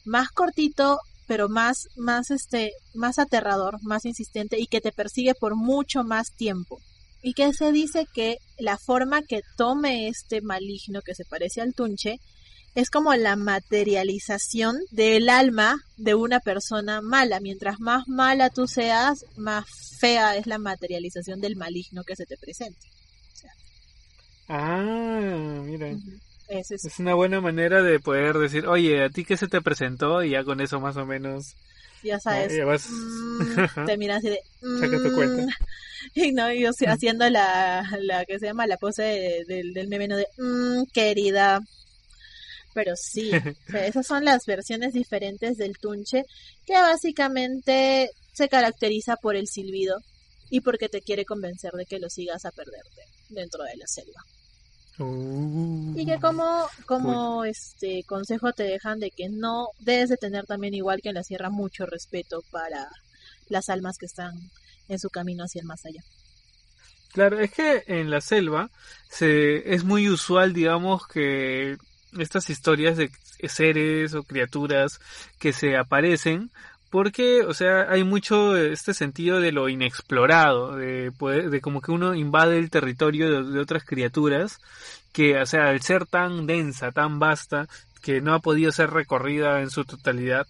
más 0.05 0.29
cortito, 0.29 0.99
pero 1.27 1.49
más, 1.49 1.87
más 1.95 2.31
este, 2.31 2.71
más 2.95 3.19
aterrador, 3.19 3.77
más 3.83 4.05
insistente 4.05 4.59
y 4.59 4.67
que 4.67 4.81
te 4.81 4.91
persigue 4.91 5.35
por 5.35 5.55
mucho 5.55 6.03
más 6.03 6.31
tiempo 6.35 6.79
y 7.21 7.33
que 7.33 7.53
se 7.53 7.71
dice 7.71 8.07
que 8.13 8.37
la 8.57 8.77
forma 8.77 9.21
que 9.21 9.41
tome 9.57 10.07
este 10.07 10.41
maligno 10.41 11.01
que 11.01 11.15
se 11.15 11.25
parece 11.25 11.61
al 11.61 11.73
tunche 11.73 12.19
es 12.75 12.89
como 12.89 13.13
la 13.15 13.35
materialización 13.35 14.77
del 14.91 15.29
alma 15.29 15.75
de 15.97 16.15
una 16.15 16.39
persona 16.39 17.01
mala. 17.01 17.39
Mientras 17.39 17.79
más 17.79 18.07
mala 18.07 18.49
tú 18.49 18.67
seas, 18.67 19.25
más 19.35 19.65
fea 19.99 20.37
es 20.37 20.47
la 20.47 20.59
materialización 20.59 21.41
del 21.41 21.55
maligno 21.55 22.03
que 22.03 22.15
se 22.15 22.25
te 22.25 22.37
presente. 22.37 22.87
Ah, 24.49 25.61
mira. 25.63 25.95
es, 26.49 26.71
es, 26.71 26.99
una 26.99 27.13
buena 27.13 27.39
manera 27.39 27.81
de 27.81 27.99
poder 27.99 28.37
decir, 28.37 28.67
oye, 28.67 29.03
¿a 29.03 29.09
ti 29.09 29.23
qué 29.23 29.37
se 29.37 29.47
te 29.47 29.61
presentó? 29.61 30.23
Y 30.23 30.31
ya 30.31 30.43
con 30.43 30.59
eso 30.61 30.79
más 30.79 30.97
o 30.97 31.05
menos 31.05 31.55
ya 32.03 32.19
sabes, 32.19 32.89
mm, 32.89 33.85
te 33.85 33.97
miras 33.97 34.19
así 34.19 34.29
de... 34.29 34.39
Saca 34.79 34.97
tu 35.03 35.13
cuenta. 35.13 35.43
Mm". 35.43 35.49
Y 36.15 36.31
no, 36.31 36.51
yo 36.53 36.69
estoy 36.69 36.87
haciendo 36.87 37.29
la, 37.29 37.85
la 37.99 38.23
que 38.23 38.39
se 38.39 38.45
llama 38.45 38.65
la 38.65 38.77
pose 38.77 39.43
del, 39.47 39.73
del 39.73 39.87
meme, 39.89 40.07
de... 40.07 40.25
Mm, 40.37 40.85
querida. 40.93 41.59
Pero 42.73 42.95
sí, 42.95 43.31
esas 43.73 44.07
son 44.07 44.23
las 44.23 44.45
versiones 44.45 44.93
diferentes 44.93 45.57
del 45.57 45.77
tunche, 45.77 46.23
que 46.65 46.73
básicamente 46.73 48.09
se 48.33 48.47
caracteriza 48.47 49.17
por 49.17 49.35
el 49.35 49.47
silbido 49.47 49.97
y 50.49 50.61
porque 50.61 50.87
te 50.87 51.01
quiere 51.01 51.25
convencer 51.25 51.73
de 51.73 51.85
que 51.85 51.99
lo 51.99 52.09
sigas 52.09 52.45
a 52.45 52.51
perderte 52.51 53.01
dentro 53.27 53.63
de 53.65 53.75
la 53.75 53.85
selva. 53.85 54.23
Y 54.99 56.05
que 56.05 56.19
como, 56.19 56.67
como 56.85 57.45
este 57.45 58.03
consejo 58.03 58.51
te 58.51 58.63
dejan 58.63 58.99
de 58.99 59.11
que 59.11 59.29
no 59.29 59.69
debes 59.79 60.09
de 60.09 60.17
tener 60.17 60.45
también 60.45 60.73
igual 60.73 61.01
que 61.01 61.09
en 61.09 61.15
la 61.15 61.23
sierra 61.23 61.49
mucho 61.49 61.85
respeto 61.85 62.43
para 62.51 62.89
las 63.47 63.69
almas 63.69 63.97
que 63.97 64.05
están 64.05 64.33
en 64.89 64.99
su 64.99 65.09
camino 65.09 65.45
hacia 65.45 65.61
el 65.61 65.67
más 65.67 65.85
allá. 65.85 66.03
Claro, 67.13 67.39
es 67.39 67.51
que 67.51 67.83
en 67.87 68.09
la 68.11 68.21
selva 68.21 68.69
se, 69.09 69.73
es 69.73 69.83
muy 69.83 70.09
usual, 70.09 70.53
digamos, 70.53 71.07
que 71.07 71.77
estas 72.17 72.49
historias 72.49 72.97
de 72.97 73.09
seres 73.47 74.13
o 74.13 74.23
criaturas 74.23 74.99
que 75.39 75.53
se 75.53 75.77
aparecen 75.77 76.51
porque, 76.89 77.43
o 77.43 77.53
sea, 77.53 77.87
hay 77.89 78.03
mucho 78.03 78.57
este 78.57 78.93
sentido 78.93 79.39
de 79.39 79.51
lo 79.51 79.69
inexplorado, 79.69 80.75
de 80.75 81.11
de 81.11 81.61
como 81.61 81.81
que 81.81 81.91
uno 81.91 82.15
invade 82.15 82.57
el 82.57 82.69
territorio 82.69 83.43
de, 83.43 83.59
otras 83.59 83.83
criaturas, 83.83 84.59
que, 85.13 85.39
o 85.39 85.45
sea, 85.45 85.69
al 85.69 85.81
ser 85.81 86.05
tan 86.05 86.47
densa, 86.47 86.91
tan 86.91 87.19
vasta, 87.19 87.67
que 88.01 88.21
no 88.21 88.33
ha 88.33 88.39
podido 88.39 88.71
ser 88.71 88.91
recorrida 88.91 89.61
en 89.61 89.69
su 89.69 89.85
totalidad, 89.85 90.47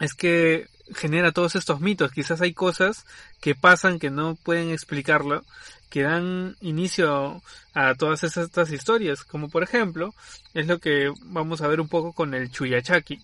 es 0.00 0.14
que 0.14 0.66
genera 0.94 1.32
todos 1.32 1.56
estos 1.56 1.80
mitos. 1.80 2.12
Quizás 2.12 2.40
hay 2.40 2.52
cosas 2.54 3.04
que 3.40 3.54
pasan 3.54 3.98
que 3.98 4.10
no 4.10 4.36
pueden 4.36 4.70
explicarlo, 4.70 5.44
que 5.90 6.02
dan 6.02 6.56
inicio 6.60 7.42
a 7.74 7.94
todas 7.94 8.22
estas 8.24 8.70
historias, 8.72 9.24
como 9.24 9.48
por 9.48 9.62
ejemplo, 9.62 10.14
es 10.54 10.66
lo 10.66 10.78
que 10.78 11.12
vamos 11.24 11.60
a 11.60 11.68
ver 11.68 11.80
un 11.80 11.88
poco 11.88 12.12
con 12.12 12.34
el 12.34 12.50
Chuyachaki 12.50 13.20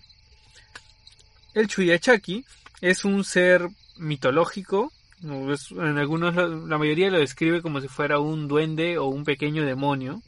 el 1.55 1.67
Chuyachaki 1.67 2.45
es 2.81 3.03
un 3.03 3.23
ser 3.23 3.67
mitológico 3.97 4.91
en 5.23 5.97
algunos, 5.97 6.35
la 6.35 6.77
mayoría 6.77 7.09
lo 7.09 7.19
describe 7.19 7.61
como 7.61 7.81
si 7.81 7.87
fuera 7.87 8.19
un 8.19 8.47
duende 8.47 8.97
o 8.97 9.05
un 9.05 9.23
pequeño 9.23 9.65
demonio 9.65 10.21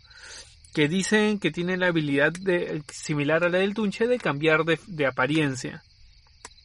que 0.73 0.87
dicen 0.87 1.39
que 1.39 1.51
tiene 1.51 1.77
la 1.77 1.87
habilidad 1.87 2.31
de, 2.31 2.81
similar 2.91 3.43
a 3.43 3.49
la 3.49 3.59
del 3.59 3.73
Tunche 3.73 4.07
de 4.07 4.17
cambiar 4.17 4.63
de, 4.63 4.79
de 4.87 5.05
apariencia 5.05 5.83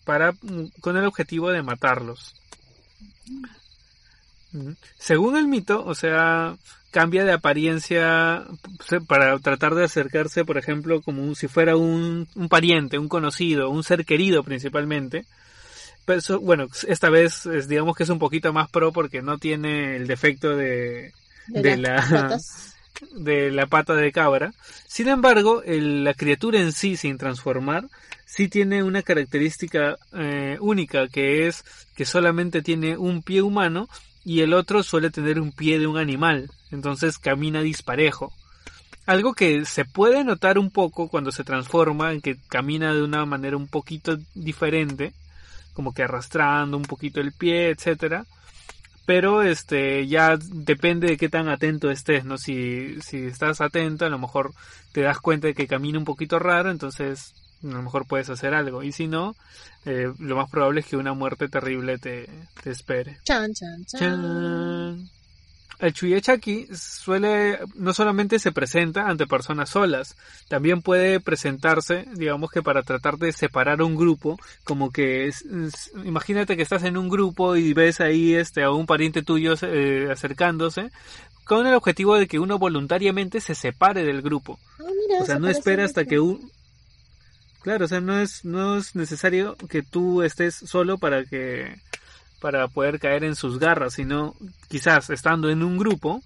para, 0.05 0.35
con 0.81 0.97
el 0.97 1.05
objetivo 1.05 1.51
de 1.51 1.63
matarlos. 1.63 2.35
Según 4.99 5.37
el 5.37 5.49
mito, 5.49 5.85
o 5.85 5.95
sea, 5.95 6.57
cambia 6.93 7.25
de 7.25 7.33
apariencia 7.33 8.45
para 9.09 9.39
tratar 9.41 9.75
de 9.75 9.85
acercarse, 9.85 10.45
por 10.45 10.59
ejemplo, 10.59 11.01
como 11.01 11.35
si 11.35 11.49
fuera 11.49 11.77
un, 11.77 12.29
un 12.35 12.49
pariente, 12.49 12.99
un 12.99 13.09
conocido, 13.09 13.71
un 13.71 13.83
ser 13.83 14.05
querido 14.05 14.45
principalmente. 14.45 15.25
Pero 16.05 16.41
bueno, 16.41 16.67
esta 16.87 17.11
vez 17.11 17.47
es, 17.47 17.67
digamos 17.67 17.97
que 17.97 18.03
es 18.03 18.11
un 18.11 18.19
poquito 18.19 18.53
más 18.53 18.71
pro 18.71 18.93
porque 18.93 19.23
no 19.23 19.39
tiene 19.39 19.97
el 19.97 20.07
defecto 20.07 20.55
de, 20.55 21.13
de, 21.49 21.77
la 21.77 22.39
de 23.17 23.51
la 23.51 23.67
pata 23.67 23.95
de 23.95 24.13
cabra. 24.13 24.53
Sin 24.87 25.09
embargo, 25.09 25.63
la 25.65 26.15
criatura 26.15 26.61
en 26.61 26.73
sí, 26.73 26.97
sin 26.97 27.19
transformar, 27.19 27.87
sí 28.27 28.49
tiene 28.49 28.83
una 28.83 29.03
característica 29.03 29.97
eh, 30.13 30.59
única 30.61 31.09
que 31.09 31.47
es 31.47 31.65
que 31.97 32.05
solamente 32.05 32.63
tiene 32.63 32.97
un 32.97 33.23
pie 33.23 33.43
humano 33.43 33.89
y 34.25 34.41
el 34.41 34.55
otro 34.55 34.83
suele 34.83 35.11
tener 35.11 35.41
un 35.41 35.53
pie 35.53 35.79
de 35.79 35.87
un 35.87 35.99
animal, 35.99 36.51
entonces 36.71 37.19
camina 37.19 37.63
disparejo. 37.63 38.33
Algo 39.05 39.35
que 39.35 39.65
se 39.65 39.85
puede 39.85 40.23
notar 40.23 40.59
un 40.59 40.71
poco 40.71 41.09
cuando 41.09 41.33
se 41.33 41.45
transforma, 41.45 42.13
en 42.13 42.21
que 42.21 42.37
camina 42.49 42.95
de 42.95 43.03
una 43.03 43.27
manera 43.27 43.57
un 43.57 43.67
poquito 43.67 44.17
diferente, 44.35 45.13
como 45.73 45.93
que 45.93 46.05
arrastrando 46.05 46.77
un 46.77 46.85
poquito 46.85 47.21
el 47.21 47.33
pie, 47.33 47.71
etcétera. 47.71 48.25
Pero 49.05 49.43
este 49.43 50.07
ya 50.07 50.37
depende 50.37 51.09
de 51.09 51.17
qué 51.17 51.29
tan 51.29 51.49
atento 51.49 51.91
estés, 51.91 52.25
¿no? 52.25 52.39
Si, 52.39 53.01
si 53.01 53.25
estás 53.25 53.61
atento, 53.61 54.07
a 54.07 54.09
lo 54.09 54.19
mejor 54.19 54.53
te 54.93 55.01
das 55.01 55.19
cuenta 55.19 55.49
de 55.49 55.55
que 55.55 55.67
camina 55.67 55.99
un 55.99 56.05
poquito 56.05 56.39
raro, 56.39 56.71
entonces 56.71 57.35
a 57.65 57.67
lo 57.67 57.83
mejor 57.83 58.07
puedes 58.07 58.31
hacer 58.31 58.55
algo. 58.55 58.83
Y 58.83 58.93
si 58.93 59.07
no, 59.07 59.35
eh, 59.85 60.13
lo 60.19 60.37
más 60.37 60.51
probable 60.51 60.81
es 60.81 60.87
que 60.87 60.97
una 60.97 61.15
muerte 61.15 61.49
terrible 61.49 61.99
te, 61.99 62.29
te 62.63 62.71
espere. 62.71 63.19
Chan, 63.25 63.53
chan, 63.55 63.85
chan. 63.85 65.11
El 65.83 65.93
Chuyechaki 65.93 66.69
suele, 66.77 67.59
no 67.75 67.93
solamente 67.93 68.39
se 68.39 68.53
presenta 68.53 69.09
ante 69.09 69.27
personas 69.27 69.71
solas, 69.71 70.17
también 70.49 70.81
puede 70.81 71.19
presentarse, 71.19 72.07
digamos 72.15 72.53
que 72.53 72.63
para 72.63 72.85
tratar 72.85 73.19
de 73.19 73.33
separar 73.33 73.83
un 73.83 73.97
grupo, 73.97 74.39
como 74.63 74.93
que 74.93 75.27
es, 75.27 75.45
imagínate 76.05 76.57
que 76.57 76.63
estás 76.63 76.85
en 76.85 76.97
un 76.97 77.09
grupo 77.09 77.57
y 77.57 77.73
ves 77.73 78.01
ahí 78.01 78.35
este 78.35 78.63
a 78.63 78.71
un 78.71 78.87
pariente 78.87 79.23
tuyo 79.23 79.55
eh, 79.63 80.07
acercándose, 80.09 80.93
con 81.45 81.67
el 81.67 81.75
objetivo 81.75 82.15
de 82.15 82.29
que 82.29 82.39
uno 82.39 82.61
voluntariamente 82.61 83.41
se 83.41 83.57
separe 83.57 84.05
del 84.05 84.23
grupo. 84.23 84.61
Ah, 84.79 84.85
mira, 84.97 85.23
o 85.23 85.27
sea, 85.27 85.41
no 85.41 85.49
espera 85.49 85.85
hasta 85.85 86.05
que 86.05 86.21
un, 86.21 86.49
Claro, 87.63 87.85
o 87.85 87.89
sea, 87.89 88.01
no 88.01 88.19
es, 88.19 88.45
no 88.45 88.77
es 88.77 88.97
necesario 88.97 89.57
que 89.69 89.83
tú 89.83 90.23
estés 90.23 90.55
solo 90.55 90.99
para 90.99 91.25
que, 91.25 91.79
para 92.41 92.67
poder 92.67 92.99
caer 92.99 93.23
en 93.23 93.37
sus 93.37 93.61
garras, 93.61 93.95
sino 93.95 94.35
quizás 94.69 95.11
estando 95.11 95.49
en 95.49 95.63
un 95.63 95.79
grupo, 95.79 96.23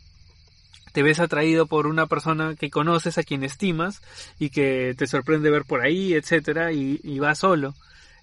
te 0.92 1.02
ves 1.02 1.20
atraído 1.20 1.66
por 1.66 1.86
una 1.86 2.06
persona 2.06 2.54
que 2.54 2.70
conoces, 2.70 3.18
a 3.18 3.22
quien 3.22 3.44
estimas, 3.44 4.00
y 4.38 4.48
que 4.48 4.94
te 4.96 5.06
sorprende 5.06 5.50
ver 5.50 5.64
por 5.64 5.82
ahí, 5.82 6.14
etcétera, 6.14 6.72
y, 6.72 7.00
y 7.04 7.18
vas 7.18 7.40
solo. 7.40 7.74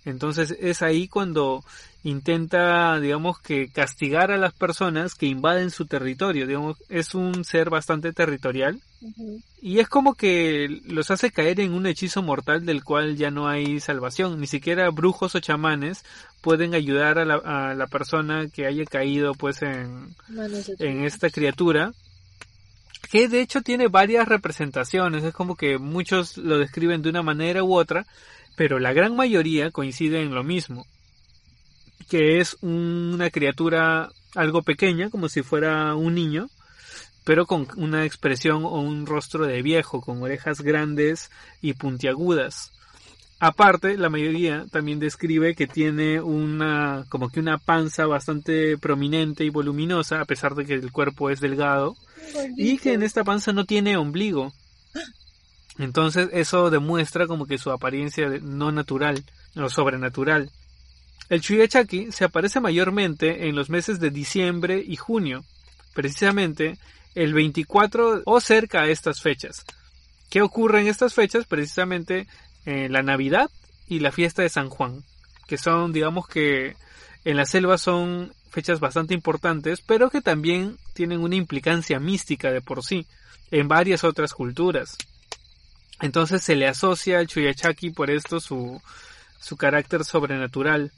Entonces 0.05 0.55
es 0.59 0.81
ahí 0.81 1.07
cuando 1.07 1.63
intenta, 2.03 2.99
digamos, 2.99 3.39
que 3.39 3.69
castigar 3.69 4.31
a 4.31 4.37
las 4.37 4.53
personas 4.53 5.15
que 5.15 5.25
invaden 5.25 5.71
su 5.71 5.85
territorio. 5.85 6.45
Digamos, 6.45 6.77
es 6.89 7.15
un 7.15 7.43
ser 7.43 7.69
bastante 7.69 8.13
territorial. 8.13 8.81
Y 9.61 9.79
es 9.79 9.89
como 9.89 10.13
que 10.13 10.81
los 10.85 11.11
hace 11.11 11.31
caer 11.31 11.59
en 11.59 11.73
un 11.73 11.85
hechizo 11.85 12.21
mortal 12.21 12.65
del 12.65 12.83
cual 12.83 13.15
ya 13.15 13.31
no 13.31 13.47
hay 13.47 13.79
salvación. 13.79 14.39
Ni 14.39 14.47
siquiera 14.47 14.89
brujos 14.89 15.35
o 15.35 15.39
chamanes 15.39 16.03
pueden 16.41 16.73
ayudar 16.73 17.19
a 17.19 17.25
la, 17.25 17.35
a 17.35 17.73
la 17.73 17.87
persona 17.87 18.47
que 18.47 18.65
haya 18.65 18.85
caído 18.85 19.33
pues 19.33 19.61
en, 19.61 20.15
en 20.79 21.03
esta 21.03 21.29
criatura. 21.29 21.93
Que 23.11 23.27
de 23.27 23.41
hecho 23.41 23.61
tiene 23.61 23.87
varias 23.87 24.27
representaciones. 24.27 25.23
Es 25.23 25.33
como 25.33 25.55
que 25.55 25.77
muchos 25.77 26.37
lo 26.37 26.57
describen 26.57 27.01
de 27.01 27.09
una 27.09 27.21
manera 27.21 27.63
u 27.63 27.75
otra 27.75 28.05
pero 28.55 28.79
la 28.79 28.93
gran 28.93 29.15
mayoría 29.15 29.71
coincide 29.71 30.21
en 30.21 30.33
lo 30.33 30.43
mismo, 30.43 30.85
que 32.03 32.39
es 32.39 32.57
una 32.61 33.29
criatura 33.29 34.09
algo 34.35 34.61
pequeña, 34.61 35.09
como 35.09 35.29
si 35.29 35.43
fuera 35.43 35.95
un 35.95 36.15
niño, 36.15 36.47
pero 37.23 37.45
con 37.45 37.67
una 37.77 38.05
expresión 38.05 38.65
o 38.65 38.81
un 38.81 39.05
rostro 39.05 39.45
de 39.45 39.61
viejo, 39.61 40.01
con 40.01 40.21
orejas 40.21 40.61
grandes 40.61 41.31
y 41.61 41.73
puntiagudas. 41.73 42.71
Aparte, 43.39 43.97
la 43.97 44.09
mayoría 44.09 44.65
también 44.71 44.99
describe 44.99 45.53
que 45.53 45.67
tiene 45.67 46.21
una, 46.21 47.05
como 47.09 47.29
que 47.29 47.41
una 47.41 47.57
panza 47.57 48.05
bastante 48.05 48.77
prominente 48.77 49.43
y 49.43 49.49
voluminosa, 49.49 50.21
a 50.21 50.25
pesar 50.25 50.55
de 50.55 50.65
que 50.65 50.75
el 50.75 50.91
cuerpo 50.91 51.29
es 51.29 51.41
delgado, 51.41 51.95
y 52.55 52.77
que 52.77 52.93
en 52.93 53.03
esta 53.03 53.23
panza 53.23 53.51
no 53.51 53.65
tiene 53.65 53.97
ombligo. 53.97 54.53
Entonces 55.77 56.29
eso 56.31 56.69
demuestra 56.69 57.27
como 57.27 57.45
que 57.45 57.57
su 57.57 57.71
apariencia 57.71 58.29
no 58.41 58.71
natural 58.71 59.23
o 59.55 59.69
sobrenatural. 59.69 60.49
El 61.29 61.41
Chuyachaki 61.41 62.11
se 62.11 62.25
aparece 62.25 62.59
mayormente 62.59 63.47
en 63.47 63.55
los 63.55 63.69
meses 63.69 63.99
de 63.99 64.09
diciembre 64.09 64.83
y 64.85 64.95
junio, 64.95 65.43
precisamente 65.93 66.77
el 67.15 67.33
24 67.33 68.23
o 68.25 68.41
cerca 68.41 68.81
a 68.81 68.87
estas 68.87 69.21
fechas. 69.21 69.65
¿Qué 70.29 70.41
ocurre 70.41 70.81
en 70.81 70.87
estas 70.87 71.13
fechas? 71.13 71.45
Precisamente 71.45 72.27
eh, 72.65 72.89
la 72.89 73.03
Navidad 73.03 73.49
y 73.87 73.99
la 73.99 74.11
fiesta 74.11 74.41
de 74.41 74.49
San 74.49 74.69
Juan, 74.69 75.03
que 75.47 75.57
son, 75.57 75.93
digamos 75.93 76.27
que 76.27 76.75
en 77.25 77.37
la 77.37 77.45
selva 77.45 77.77
son 77.77 78.33
fechas 78.49 78.79
bastante 78.79 79.13
importantes, 79.13 79.81
pero 79.81 80.09
que 80.09 80.21
también 80.21 80.77
tienen 80.93 81.21
una 81.21 81.35
implicancia 81.35 81.99
mística 81.99 82.51
de 82.51 82.61
por 82.61 82.83
sí 82.83 83.05
en 83.51 83.67
varias 83.67 84.03
otras 84.03 84.33
culturas. 84.33 84.97
Entonces 86.01 86.43
se 86.43 86.55
le 86.55 86.67
asocia 86.67 87.19
al 87.19 87.27
Chuyachaki 87.27 87.91
por 87.91 88.09
esto 88.09 88.39
su, 88.39 88.81
su 89.39 89.55
carácter 89.57 90.03
sobrenatural. 90.03 90.91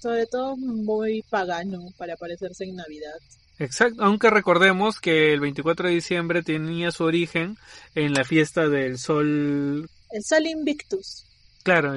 Sobre 0.00 0.26
todo 0.26 0.56
muy 0.56 1.22
pagano 1.30 1.80
para 1.96 2.16
parecerse 2.16 2.64
en 2.64 2.76
Navidad. 2.76 3.18
Exacto, 3.58 4.02
aunque 4.04 4.28
recordemos 4.28 5.00
que 5.00 5.32
el 5.32 5.40
24 5.40 5.88
de 5.88 5.94
diciembre 5.94 6.42
tenía 6.42 6.90
su 6.90 7.04
origen 7.04 7.56
en 7.94 8.12
la 8.12 8.24
fiesta 8.24 8.68
del 8.68 8.98
sol. 8.98 9.88
El 10.10 10.24
sol 10.24 10.46
invictus. 10.46 11.24
Claro, 11.62 11.94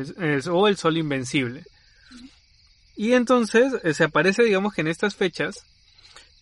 o 0.52 0.68
el 0.68 0.78
sol 0.78 0.98
invencible. 0.98 1.64
Y 2.96 3.14
entonces 3.14 3.74
eh, 3.84 3.94
se 3.94 4.06
aparece, 4.06 4.44
digamos 4.44 4.74
que 4.74 4.82
en 4.82 4.88
estas 4.88 5.16
fechas. 5.16 5.64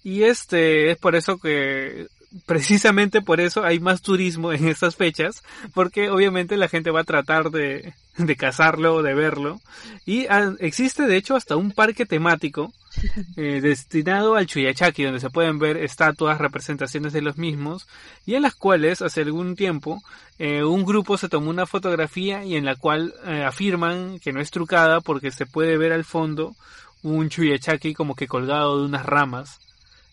Y 0.03 0.23
este 0.23 0.91
es 0.91 0.97
por 0.97 1.15
eso 1.15 1.37
que 1.37 2.07
precisamente 2.45 3.21
por 3.21 3.39
eso 3.39 3.63
hay 3.63 3.79
más 3.79 4.01
turismo 4.01 4.51
en 4.53 4.67
estas 4.67 4.95
fechas, 4.95 5.43
porque 5.73 6.09
obviamente 6.09 6.57
la 6.57 6.67
gente 6.67 6.91
va 6.91 7.01
a 7.01 7.05
tratar 7.05 7.51
de, 7.51 7.93
de 8.17 8.35
cazarlo, 8.35 9.01
de 9.01 9.13
verlo. 9.13 9.61
Y 10.05 10.27
ah, 10.27 10.53
existe 10.59 11.07
de 11.07 11.17
hecho 11.17 11.35
hasta 11.35 11.55
un 11.55 11.71
parque 11.71 12.05
temático 12.05 12.73
eh, 13.37 13.61
destinado 13.61 14.35
al 14.35 14.47
Chuyachaki, 14.47 15.03
donde 15.03 15.19
se 15.19 15.29
pueden 15.29 15.59
ver 15.59 15.77
estatuas, 15.77 16.37
representaciones 16.37 17.13
de 17.13 17.21
los 17.21 17.37
mismos, 17.37 17.87
y 18.25 18.35
en 18.35 18.41
las 18.43 18.55
cuales 18.55 19.01
hace 19.01 19.21
algún 19.21 19.55
tiempo 19.55 20.01
eh, 20.39 20.63
un 20.63 20.85
grupo 20.85 21.17
se 21.17 21.29
tomó 21.29 21.49
una 21.49 21.65
fotografía 21.65 22.43
y 22.43 22.55
en 22.55 22.65
la 22.65 22.75
cual 22.75 23.13
eh, 23.25 23.43
afirman 23.43 24.19
que 24.19 24.33
no 24.33 24.41
es 24.41 24.51
trucada 24.51 25.01
porque 25.01 25.31
se 25.31 25.45
puede 25.45 25.77
ver 25.77 25.93
al 25.93 26.03
fondo 26.03 26.55
un 27.03 27.29
Chuyachaki 27.29 27.93
como 27.93 28.15
que 28.15 28.27
colgado 28.27 28.79
de 28.79 28.85
unas 28.85 29.05
ramas. 29.05 29.59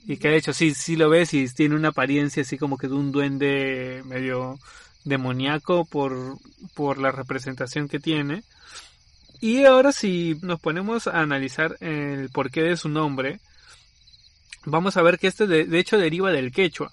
Y 0.06 0.18
que 0.18 0.28
de 0.28 0.36
hecho 0.36 0.52
sí, 0.52 0.74
sí 0.74 0.96
lo 0.96 1.08
ves 1.08 1.32
y 1.32 1.48
tiene 1.48 1.74
una 1.74 1.88
apariencia 1.88 2.42
así 2.42 2.58
como 2.58 2.76
que 2.76 2.88
de 2.88 2.94
un 2.94 3.10
duende 3.10 4.02
medio 4.04 4.58
demoníaco 5.04 5.84
por, 5.84 6.38
por 6.74 6.98
la 6.98 7.10
representación 7.10 7.88
que 7.88 8.00
tiene. 8.00 8.42
Y 9.40 9.64
ahora 9.64 9.92
si 9.92 10.38
nos 10.42 10.60
ponemos 10.60 11.06
a 11.06 11.20
analizar 11.20 11.76
el 11.80 12.30
porqué 12.30 12.62
de 12.62 12.76
su 12.76 12.88
nombre, 12.88 13.40
vamos 14.64 14.96
a 14.96 15.02
ver 15.02 15.18
que 15.18 15.26
este 15.26 15.46
de, 15.46 15.78
hecho 15.78 15.98
deriva 15.98 16.32
del 16.32 16.52
quechua. 16.52 16.92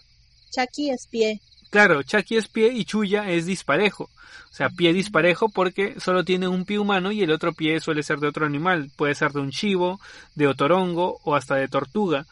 Chaki 0.52 0.90
es 0.90 1.08
pie. 1.08 1.40
Claro, 1.70 2.04
Chaki 2.04 2.36
es 2.36 2.48
pie 2.48 2.74
y 2.74 2.84
Chuya 2.84 3.30
es 3.30 3.46
disparejo. 3.46 4.10
O 4.52 4.54
sea, 4.54 4.70
pie 4.70 4.92
disparejo 4.92 5.48
porque 5.48 5.98
solo 6.00 6.26
tiene 6.26 6.50
un 6.50 6.66
pie 6.66 6.80
humano 6.80 7.14
y 7.14 7.22
el 7.22 7.32
otro 7.32 7.54
pie 7.54 7.80
suele 7.80 8.04
ser 8.04 8.20
de 8.20 8.28
otro 8.28 8.46
animal. 8.46 8.92
Puede 8.98 9.16
ser 9.16 9.32
de 9.32 9.40
un 9.40 9.52
chivo, 9.52 10.02
de 10.36 10.48
otorongo 10.48 11.20
o 11.24 11.36
hasta 11.36 11.56
de 11.56 11.70
tortuga 11.70 12.26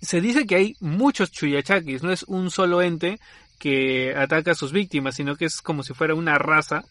se 0.00 0.20
dice 0.20 0.46
que 0.46 0.56
hay 0.56 0.76
muchos 0.80 1.30
chuyachakis, 1.30 2.02
no 2.02 2.12
es 2.12 2.24
un 2.24 2.50
solo 2.50 2.82
ente 2.82 3.20
que 3.58 4.14
ataca 4.16 4.52
a 4.52 4.54
sus 4.54 4.72
víctimas, 4.72 5.16
sino 5.16 5.36
que 5.36 5.44
es 5.44 5.60
como 5.60 5.82
si 5.82 5.94
fuera 5.94 6.14
una 6.14 6.38
raza 6.38 6.84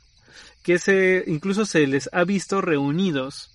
que 0.63 0.77
se 0.77 1.23
incluso 1.27 1.65
se 1.65 1.87
les 1.87 2.09
ha 2.13 2.23
visto 2.23 2.61
reunidos. 2.61 3.51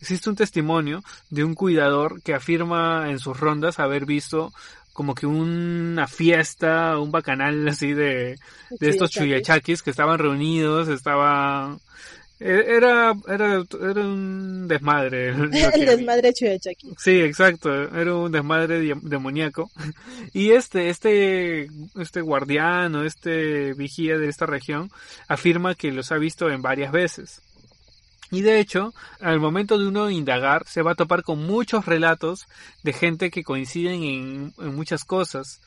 Existe 0.00 0.30
un 0.30 0.36
testimonio 0.36 1.02
de 1.28 1.44
un 1.44 1.54
cuidador 1.54 2.22
que 2.22 2.34
afirma 2.34 3.10
en 3.10 3.18
sus 3.18 3.38
rondas 3.38 3.78
haber 3.78 4.06
visto 4.06 4.52
como 4.92 5.14
que 5.14 5.26
una 5.26 6.08
fiesta, 6.08 6.98
un 6.98 7.10
bacanal 7.10 7.68
así 7.68 7.92
de, 7.92 8.38
de 8.70 8.88
estos 8.88 9.10
chuyachakis 9.10 9.82
que 9.82 9.90
estaban 9.90 10.18
reunidos, 10.18 10.88
estaba 10.88 11.76
e, 11.76 12.19
era, 12.40 13.14
era, 13.28 13.62
era 13.80 14.00
un 14.00 14.66
desmadre. 14.66 15.28
El 15.74 15.86
desmadre 15.86 16.32
chuyachaki. 16.32 16.94
Sí, 16.96 17.20
exacto. 17.20 17.70
Era 17.70 18.14
un 18.14 18.32
desmadre 18.32 18.80
demoníaco. 19.02 19.70
Y 20.32 20.52
este, 20.52 20.90
este, 20.90 21.68
este 21.98 22.20
guardián 22.20 22.94
o 22.94 23.04
este 23.04 23.74
vigía 23.74 24.16
de 24.16 24.28
esta 24.28 24.46
región 24.46 24.90
afirma 25.28 25.74
que 25.74 25.90
los 25.90 26.12
ha 26.12 26.18
visto 26.18 26.48
en 26.50 26.62
varias 26.62 26.92
veces. 26.92 27.42
Y 28.30 28.42
de 28.42 28.60
hecho, 28.60 28.94
al 29.20 29.40
momento 29.40 29.76
de 29.76 29.88
uno 29.88 30.08
indagar, 30.08 30.66
se 30.66 30.82
va 30.82 30.92
a 30.92 30.94
topar 30.94 31.24
con 31.24 31.44
muchos 31.44 31.84
relatos 31.86 32.46
de 32.84 32.92
gente 32.92 33.30
que 33.30 33.42
coinciden 33.42 34.04
en, 34.04 34.54
en 34.58 34.74
muchas 34.76 35.04
cosas. 35.04 35.60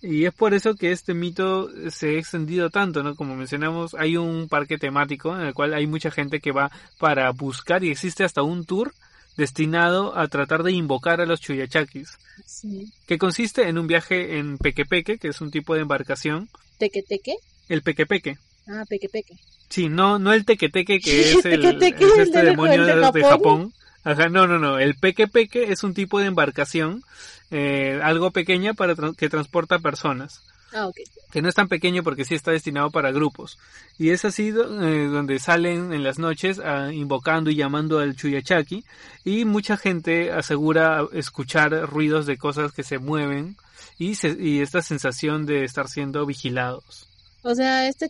Y 0.00 0.26
es 0.26 0.32
por 0.32 0.54
eso 0.54 0.74
que 0.74 0.92
este 0.92 1.12
mito 1.12 1.68
se 1.90 2.10
ha 2.10 2.18
extendido 2.18 2.70
tanto, 2.70 3.02
¿no? 3.02 3.16
Como 3.16 3.34
mencionamos, 3.34 3.94
hay 3.94 4.16
un 4.16 4.48
parque 4.48 4.78
temático 4.78 5.34
en 5.34 5.46
el 5.46 5.54
cual 5.54 5.74
hay 5.74 5.86
mucha 5.86 6.10
gente 6.10 6.40
que 6.40 6.52
va 6.52 6.70
para 6.98 7.30
buscar 7.32 7.82
y 7.82 7.90
existe 7.90 8.22
hasta 8.22 8.42
un 8.42 8.64
tour 8.64 8.94
destinado 9.36 10.18
a 10.18 10.28
tratar 10.28 10.62
de 10.62 10.72
invocar 10.72 11.20
a 11.20 11.26
los 11.26 11.40
chuyachakis. 11.40 12.18
Sí. 12.44 12.92
Que 13.06 13.18
consiste 13.18 13.68
en 13.68 13.78
un 13.78 13.86
viaje 13.86 14.38
en 14.38 14.58
pequepeque, 14.58 15.18
que 15.18 15.28
es 15.28 15.40
un 15.40 15.50
tipo 15.50 15.74
de 15.74 15.82
embarcación. 15.82 16.48
¿Tequeteque? 16.78 17.34
El 17.68 17.82
pequepeque. 17.82 18.38
Ah, 18.68 18.84
pequepeque. 18.88 19.34
Sí, 19.68 19.88
no, 19.88 20.18
no 20.18 20.32
el 20.32 20.44
tequeteque 20.44 20.98
que 21.00 21.20
es 21.32 21.44
el, 21.44 21.64
este 21.64 22.42
demonio 22.42 22.84
de, 22.84 23.22
Japón. 23.22 23.72
Ajá, 24.04 24.28
no, 24.28 24.46
no, 24.46 24.58
no. 24.58 24.78
El 24.78 24.94
peque 24.94 25.28
peque 25.28 25.72
es 25.72 25.82
un 25.84 25.94
tipo 25.94 26.18
de 26.18 26.26
embarcación, 26.26 27.02
eh, 27.50 28.00
algo 28.02 28.30
pequeña 28.30 28.74
para 28.74 28.94
que 29.16 29.28
transporta 29.28 29.78
personas. 29.78 30.42
Ah, 30.72 30.86
okay. 30.86 31.04
Que 31.32 31.40
no 31.40 31.48
es 31.48 31.54
tan 31.54 31.68
pequeño 31.68 32.02
porque 32.02 32.24
sí 32.24 32.34
está 32.34 32.50
destinado 32.50 32.90
para 32.90 33.10
grupos. 33.10 33.58
Y 33.98 34.10
es 34.10 34.24
así 34.24 34.48
eh, 34.48 34.52
donde 34.52 35.38
salen 35.38 35.92
en 35.92 36.02
las 36.02 36.18
noches 36.18 36.60
ah, 36.62 36.90
invocando 36.92 37.50
y 37.50 37.56
llamando 37.56 37.98
al 38.00 38.16
Chuyachaki. 38.16 38.84
Y 39.24 39.44
mucha 39.44 39.76
gente 39.76 40.30
asegura 40.32 41.06
escuchar 41.12 41.70
ruidos 41.88 42.26
de 42.26 42.36
cosas 42.36 42.72
que 42.72 42.82
se 42.82 42.98
mueven 42.98 43.56
y, 43.98 44.14
y 44.38 44.60
esta 44.60 44.82
sensación 44.82 45.46
de 45.46 45.64
estar 45.64 45.88
siendo 45.88 46.26
vigilados. 46.26 47.06
O 47.42 47.54
sea, 47.54 47.88
este 47.88 48.08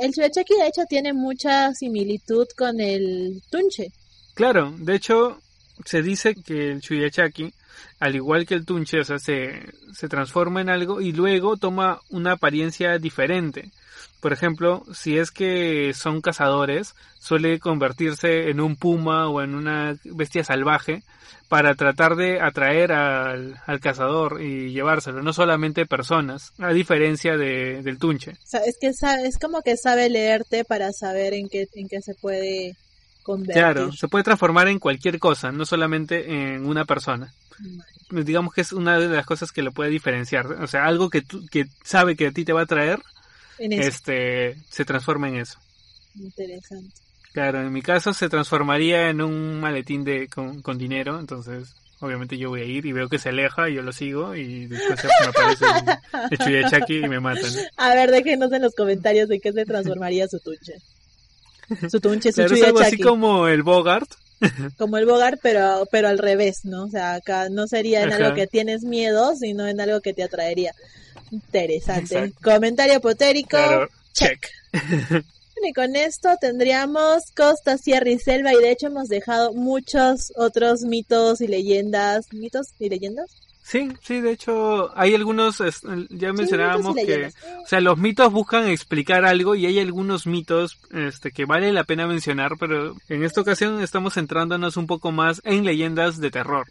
el 0.00 0.12
Chuyachaki 0.12 0.54
de 0.54 0.66
hecho 0.66 0.82
tiene 0.88 1.12
mucha 1.12 1.72
similitud 1.72 2.46
con 2.56 2.80
el 2.80 3.42
Tunche. 3.50 3.92
Claro, 4.34 4.74
de 4.78 4.96
hecho 4.96 5.38
se 5.84 6.02
dice 6.02 6.34
que 6.34 6.70
el 6.70 6.80
Chuyachaki, 6.80 7.52
al 8.00 8.14
igual 8.14 8.46
que 8.46 8.54
el 8.54 8.64
Tunche, 8.64 9.00
o 9.00 9.04
sea, 9.04 9.18
se, 9.18 9.62
se 9.92 10.08
transforma 10.08 10.60
en 10.60 10.68
algo 10.68 11.00
y 11.00 11.12
luego 11.12 11.56
toma 11.56 12.00
una 12.10 12.32
apariencia 12.32 12.98
diferente. 12.98 13.70
Por 14.20 14.32
ejemplo, 14.32 14.84
si 14.94 15.18
es 15.18 15.30
que 15.30 15.92
son 15.94 16.20
cazadores, 16.20 16.94
suele 17.18 17.58
convertirse 17.58 18.50
en 18.50 18.60
un 18.60 18.76
puma 18.76 19.28
o 19.28 19.42
en 19.42 19.54
una 19.54 19.96
bestia 20.04 20.44
salvaje 20.44 21.02
para 21.48 21.74
tratar 21.74 22.16
de 22.16 22.40
atraer 22.40 22.92
al, 22.92 23.60
cazador 23.80 24.40
y 24.40 24.72
llevárselo, 24.72 25.22
no 25.22 25.32
solamente 25.32 25.86
personas, 25.86 26.52
a 26.58 26.72
diferencia 26.72 27.36
de, 27.36 27.82
del 27.82 27.98
tunche. 27.98 28.32
Es 28.64 28.78
que 28.80 28.86
es 28.88 29.38
como 29.38 29.60
que 29.60 29.76
sabe 29.76 30.08
leerte 30.08 30.64
para 30.64 30.92
saber 30.92 31.34
en 31.34 31.48
qué, 31.48 31.66
en 31.74 31.88
qué 31.88 32.00
se 32.00 32.14
puede 32.14 32.76
convertir. 33.22 33.54
Claro, 33.54 33.92
se 33.92 34.08
puede 34.08 34.24
transformar 34.24 34.68
en 34.68 34.78
cualquier 34.78 35.18
cosa, 35.18 35.52
no 35.52 35.64
solamente 35.64 36.54
en 36.54 36.66
una 36.66 36.84
persona. 36.84 37.32
Digamos 38.10 38.52
que 38.52 38.60
es 38.60 38.72
una 38.72 38.98
de 38.98 39.08
las 39.08 39.24
cosas 39.24 39.52
que 39.52 39.62
lo 39.62 39.72
puede 39.72 39.90
diferenciar. 39.90 40.46
O 40.46 40.66
sea, 40.66 40.84
algo 40.84 41.08
que, 41.10 41.22
que 41.50 41.66
sabe 41.82 42.16
que 42.16 42.26
a 42.26 42.32
ti 42.32 42.44
te 42.44 42.52
va 42.52 42.62
a 42.62 42.66
traer, 42.66 43.00
este 43.58 44.56
se 44.68 44.84
transforma 44.84 45.28
en 45.28 45.36
eso. 45.36 45.58
Interesante. 46.14 47.02
Claro, 47.32 47.62
en 47.62 47.72
mi 47.72 47.80
caso 47.80 48.12
se 48.12 48.28
transformaría 48.28 49.08
en 49.08 49.22
un 49.22 49.58
maletín 49.58 50.04
de 50.04 50.28
con, 50.28 50.78
dinero, 50.78 51.18
entonces 51.18 51.74
obviamente 52.00 52.36
yo 52.36 52.50
voy 52.50 52.60
a 52.60 52.64
ir 52.64 52.84
y 52.84 52.92
veo 52.92 53.08
que 53.08 53.18
se 53.18 53.30
aleja 53.30 53.70
y 53.70 53.74
yo 53.74 53.82
lo 53.82 53.92
sigo 53.92 54.34
y 54.34 54.66
después 54.66 55.02
me 55.04 55.26
aparece 55.28 55.64
el, 56.30 56.38
Chuyachaki 56.38 56.98
y 56.98 57.08
me 57.08 57.20
matan. 57.20 57.50
A 57.76 57.94
ver, 57.94 58.10
déjenos 58.10 58.52
en 58.52 58.62
los 58.62 58.74
comentarios 58.74 59.28
de 59.28 59.40
qué 59.40 59.52
se 59.52 59.64
transformaría 59.64 60.28
su 60.28 60.40
tunche. 60.40 60.74
Su 61.90 62.00
tunche, 62.00 62.32
su 62.32 62.42
algo 62.42 62.80
así 62.80 62.98
como 62.98 63.48
el 63.48 63.62
Bogart. 63.62 64.10
Como 64.76 64.98
el 64.98 65.06
Bogart, 65.06 65.38
pero, 65.40 65.86
pero 65.92 66.08
al 66.08 66.18
revés, 66.18 66.64
¿no? 66.64 66.86
O 66.86 66.90
sea, 66.90 67.14
acá 67.14 67.48
no 67.48 67.68
sería 67.68 68.02
en 68.02 68.12
algo 68.12 68.34
que 68.34 68.48
tienes 68.48 68.82
miedo, 68.82 69.36
sino 69.36 69.68
en 69.68 69.80
algo 69.80 70.00
que 70.00 70.14
te 70.14 70.24
atraería. 70.24 70.74
Interesante. 71.30 72.32
Comentario 72.42 73.00
potérico. 73.00 73.56
check. 74.12 74.48
y 75.64 75.72
con 75.72 75.96
esto 75.96 76.28
tendríamos 76.40 77.30
Costa, 77.36 77.78
Sierra 77.78 78.10
y 78.10 78.18
Selva 78.18 78.52
y 78.52 78.56
de 78.56 78.72
hecho 78.72 78.88
hemos 78.88 79.08
dejado 79.08 79.52
muchos 79.52 80.32
otros 80.36 80.82
mitos 80.82 81.40
y 81.40 81.46
leyendas. 81.46 82.26
¿Mitos 82.32 82.68
y 82.78 82.88
leyendas? 82.88 83.30
Sí, 83.62 83.90
sí, 84.02 84.20
de 84.20 84.32
hecho 84.32 84.90
hay 84.98 85.14
algunos, 85.14 85.62
ya 86.10 86.32
mencionábamos 86.32 86.96
que, 86.96 87.26
o 87.62 87.66
sea, 87.66 87.80
los 87.80 87.96
mitos 87.96 88.32
buscan 88.32 88.68
explicar 88.68 89.24
algo 89.24 89.54
y 89.54 89.66
hay 89.66 89.78
algunos 89.78 90.26
mitos 90.26 90.78
este, 90.90 91.30
que 91.30 91.44
vale 91.44 91.72
la 91.72 91.84
pena 91.84 92.08
mencionar, 92.08 92.52
pero 92.58 92.96
en 93.08 93.22
esta 93.22 93.40
ocasión 93.40 93.80
estamos 93.80 94.14
centrándonos 94.14 94.76
un 94.76 94.88
poco 94.88 95.12
más 95.12 95.40
en 95.44 95.64
leyendas 95.64 96.18
de 96.18 96.30
terror. 96.32 96.66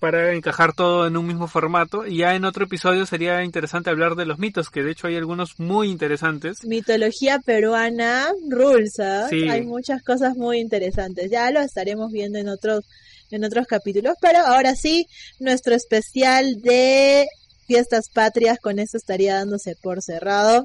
Para 0.00 0.32
encajar 0.34 0.72
todo 0.72 1.06
en 1.06 1.16
un 1.16 1.26
mismo 1.26 1.48
formato. 1.48 2.06
Y 2.06 2.18
ya 2.18 2.34
en 2.34 2.44
otro 2.44 2.64
episodio 2.64 3.06
sería 3.06 3.44
interesante 3.44 3.90
hablar 3.90 4.14
de 4.14 4.26
los 4.26 4.38
mitos, 4.38 4.70
que 4.70 4.82
de 4.82 4.92
hecho 4.92 5.06
hay 5.06 5.16
algunos 5.16 5.58
muy 5.58 5.90
interesantes. 5.90 6.64
Mitología 6.64 7.38
peruana, 7.38 8.28
rules, 8.48 8.98
¿ah? 9.00 9.28
Hay 9.30 9.62
muchas 9.62 10.02
cosas 10.02 10.36
muy 10.36 10.58
interesantes. 10.58 11.30
Ya 11.30 11.50
lo 11.50 11.60
estaremos 11.60 12.12
viendo 12.12 12.38
en 12.38 12.48
otros, 12.48 12.84
en 13.30 13.44
otros 13.44 13.66
capítulos. 13.66 14.14
Pero 14.20 14.38
ahora 14.40 14.74
sí, 14.74 15.06
nuestro 15.40 15.74
especial 15.74 16.60
de 16.62 17.26
fiestas 17.66 18.08
patrias, 18.12 18.58
con 18.60 18.78
eso 18.78 18.96
estaría 18.96 19.34
dándose 19.34 19.74
por 19.82 20.02
cerrado. 20.02 20.64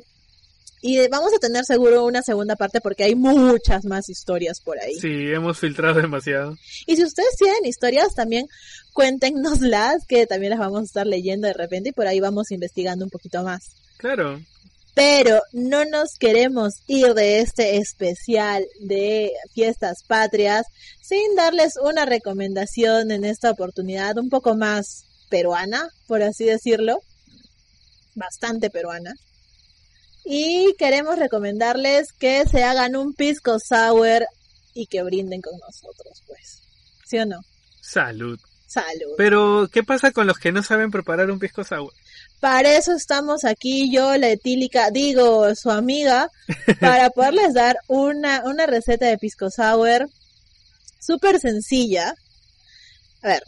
Y 0.81 1.07
vamos 1.09 1.31
a 1.33 1.37
tener 1.37 1.63
seguro 1.63 2.05
una 2.05 2.23
segunda 2.23 2.55
parte 2.55 2.81
porque 2.81 3.03
hay 3.03 3.13
muchas 3.13 3.85
más 3.85 4.09
historias 4.09 4.59
por 4.61 4.79
ahí. 4.79 4.95
Sí, 4.95 5.31
hemos 5.31 5.59
filtrado 5.59 6.01
demasiado. 6.01 6.57
Y 6.87 6.95
si 6.95 7.03
ustedes 7.03 7.35
tienen 7.37 7.65
historias 7.65 8.15
también, 8.15 8.47
cuéntenoslas, 8.91 10.05
que 10.07 10.25
también 10.25 10.49
las 10.49 10.59
vamos 10.59 10.81
a 10.81 10.85
estar 10.85 11.05
leyendo 11.05 11.47
de 11.47 11.53
repente 11.53 11.89
y 11.89 11.91
por 11.93 12.07
ahí 12.07 12.19
vamos 12.19 12.49
investigando 12.49 13.05
un 13.05 13.11
poquito 13.11 13.43
más. 13.43 13.61
Claro. 13.97 14.41
Pero 14.95 15.39
no 15.53 15.85
nos 15.85 16.15
queremos 16.19 16.73
ir 16.87 17.13
de 17.13 17.39
este 17.39 17.77
especial 17.77 18.65
de 18.79 19.31
fiestas 19.53 20.03
patrias 20.05 20.65
sin 21.01 21.35
darles 21.35 21.73
una 21.81 22.05
recomendación 22.05 23.11
en 23.11 23.23
esta 23.23 23.51
oportunidad 23.51 24.17
un 24.17 24.29
poco 24.29 24.55
más 24.55 25.05
peruana, 25.29 25.87
por 26.07 26.23
así 26.23 26.45
decirlo. 26.45 26.97
Bastante 28.15 28.69
peruana. 28.69 29.13
Y 30.23 30.75
queremos 30.77 31.17
recomendarles 31.17 32.11
que 32.13 32.45
se 32.47 32.63
hagan 32.63 32.95
un 32.95 33.13
pisco 33.13 33.57
sour 33.59 34.25
y 34.73 34.85
que 34.85 35.03
brinden 35.03 35.41
con 35.41 35.57
nosotros, 35.59 36.23
pues. 36.27 36.61
¿Sí 37.05 37.17
o 37.17 37.25
no? 37.25 37.39
Salud. 37.81 38.39
Salud. 38.67 39.15
Pero, 39.17 39.67
¿qué 39.71 39.83
pasa 39.83 40.11
con 40.11 40.27
los 40.27 40.37
que 40.37 40.51
no 40.51 40.63
saben 40.63 40.91
preparar 40.91 41.29
un 41.29 41.39
pisco 41.39 41.63
sour? 41.63 41.91
Para 42.39 42.77
eso 42.77 42.93
estamos 42.93 43.43
aquí, 43.43 43.91
yo, 43.91 44.17
la 44.17 44.29
etílica, 44.29 44.89
digo, 44.91 45.53
su 45.55 45.69
amiga, 45.69 46.29
para 46.79 47.09
poderles 47.09 47.53
dar 47.53 47.77
una, 47.87 48.43
una 48.45 48.65
receta 48.65 49.07
de 49.07 49.17
pisco 49.17 49.49
sour 49.49 50.09
súper 50.99 51.39
sencilla. 51.39 52.15
A 53.21 53.27
ver, 53.27 53.43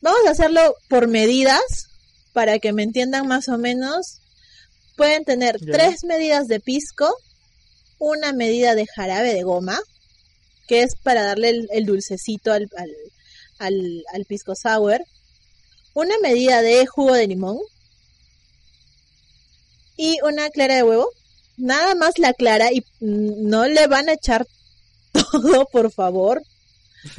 vamos 0.00 0.20
a 0.26 0.30
hacerlo 0.30 0.76
por 0.88 1.08
medidas 1.08 1.88
para 2.32 2.58
que 2.58 2.72
me 2.72 2.84
entiendan 2.84 3.26
más 3.26 3.48
o 3.48 3.58
menos 3.58 4.19
pueden 5.00 5.24
tener 5.24 5.58
tres 5.58 6.04
medidas 6.04 6.46
de 6.46 6.60
pisco, 6.60 7.10
una 7.98 8.34
medida 8.34 8.74
de 8.74 8.84
jarabe 8.84 9.32
de 9.32 9.44
goma, 9.44 9.80
que 10.68 10.82
es 10.82 10.94
para 11.02 11.22
darle 11.22 11.66
el, 11.70 11.86
dulcecito 11.86 12.52
al, 12.52 12.68
al, 13.58 14.24
pisco 14.28 14.52
sour, 14.54 15.00
una 15.94 16.18
medida 16.18 16.60
de 16.60 16.84
jugo 16.84 17.14
de 17.14 17.28
limón 17.28 17.56
y 19.96 20.18
una 20.22 20.50
clara 20.50 20.74
de 20.74 20.82
huevo. 20.82 21.08
Nada 21.56 21.94
más 21.94 22.18
la 22.18 22.34
clara 22.34 22.70
y 22.70 22.84
no 23.00 23.68
le 23.68 23.86
van 23.86 24.10
a 24.10 24.12
echar 24.12 24.46
todo, 25.12 25.64
por 25.72 25.90
favor. 25.90 26.42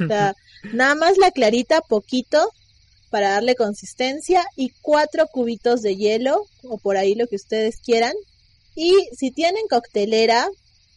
O 0.00 0.06
sea, 0.06 0.36
nada 0.72 0.94
más 0.94 1.18
la 1.18 1.32
clarita, 1.32 1.80
poquito, 1.80 2.48
para 3.12 3.32
darle 3.32 3.54
consistencia 3.54 4.42
y 4.56 4.70
cuatro 4.80 5.26
cubitos 5.26 5.82
de 5.82 5.96
hielo 5.96 6.46
o 6.62 6.78
por 6.78 6.96
ahí 6.96 7.14
lo 7.14 7.26
que 7.26 7.36
ustedes 7.36 7.76
quieran. 7.76 8.14
Y 8.74 8.94
si 9.14 9.30
tienen 9.30 9.68
coctelera, 9.68 10.48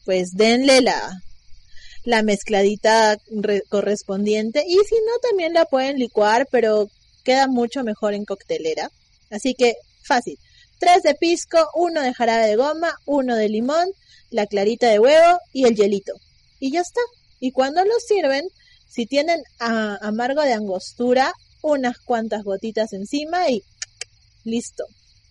pues 0.05 0.32
denle 0.32 0.80
la, 0.80 1.22
la 2.05 2.24
mezcladita 2.24 3.18
correspondiente 3.68 4.63
y 4.66 4.76
si 4.76 4.95
no 4.95 5.20
también 5.30 5.53
la 5.53 5.66
pueden 5.66 5.97
licuar, 5.97 6.47
pero 6.49 6.88
queda 7.26 7.47
mucho 7.47 7.84
mejor 7.84 8.13
en 8.13 8.24
coctelera. 8.24 8.89
Así 9.30 9.53
que 9.53 9.76
fácil. 10.07 10.38
Tres 10.80 11.03
de 11.03 11.16
pisco, 11.16 11.68
uno 11.76 12.01
de 12.01 12.13
jarabe 12.13 12.47
de 12.47 12.55
goma, 12.55 12.95
uno 13.05 13.36
de 13.36 13.49
limón, 13.49 13.89
la 14.30 14.45
clarita 14.45 14.88
de 14.88 14.99
huevo 14.99 15.38
y 15.51 15.66
el 15.66 15.76
hielito. 15.76 16.13
Y 16.61 16.72
ya 16.72 16.80
está. 16.80 17.01
Y 17.41 17.51
cuando 17.51 17.84
lo 17.84 17.93
sirven, 18.07 18.47
si 18.88 19.05
tienen 19.05 19.41
amargo 19.59 20.41
de 20.43 20.53
angostura, 20.53 21.34
unas 21.66 21.97
cuantas 21.97 22.43
gotitas 22.43 22.93
encima 22.93 23.49
y 23.49 23.63
listo. 24.43 24.86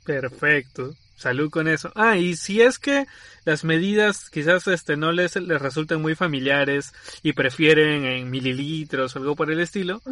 Perfecto. 0.05 0.95
Salud 1.17 1.49
con 1.49 1.69
eso. 1.69 1.93
Ah, 1.95 2.17
y 2.17 2.35
si 2.35 2.61
es 2.61 2.81
que 2.81 3.07
las 3.45 3.63
medidas 3.63 4.31
quizás 4.31 4.67
este 4.67 4.97
no 4.97 5.13
les, 5.13 5.37
les 5.37 5.63
resulten 5.63 6.03
muy 6.03 6.17
familiares 6.17 6.93
y 7.23 7.35
prefieren 7.35 8.05
en 8.05 8.31
mililitros 8.31 9.15
o 9.15 9.21
algo 9.21 9.37
por 9.37 9.51
el 9.53 9.61
estilo, 9.61 10.03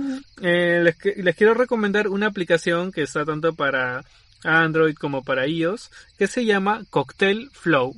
eh, 0.41 0.81
les, 0.85 1.16
les 1.16 1.37
quiero 1.37 1.55
recomendar 1.55 2.07
una 2.07 2.29
aplicación 2.29 2.93
que 2.93 3.03
está 3.03 3.25
tanto 3.25 3.53
para 3.53 4.05
Android 4.45 4.95
como 4.95 5.25
para 5.25 5.49
iOS 5.49 5.91
que 6.16 6.29
se 6.29 6.45
llama 6.45 6.85
Cocktail 6.89 7.51
Flow. 7.53 7.97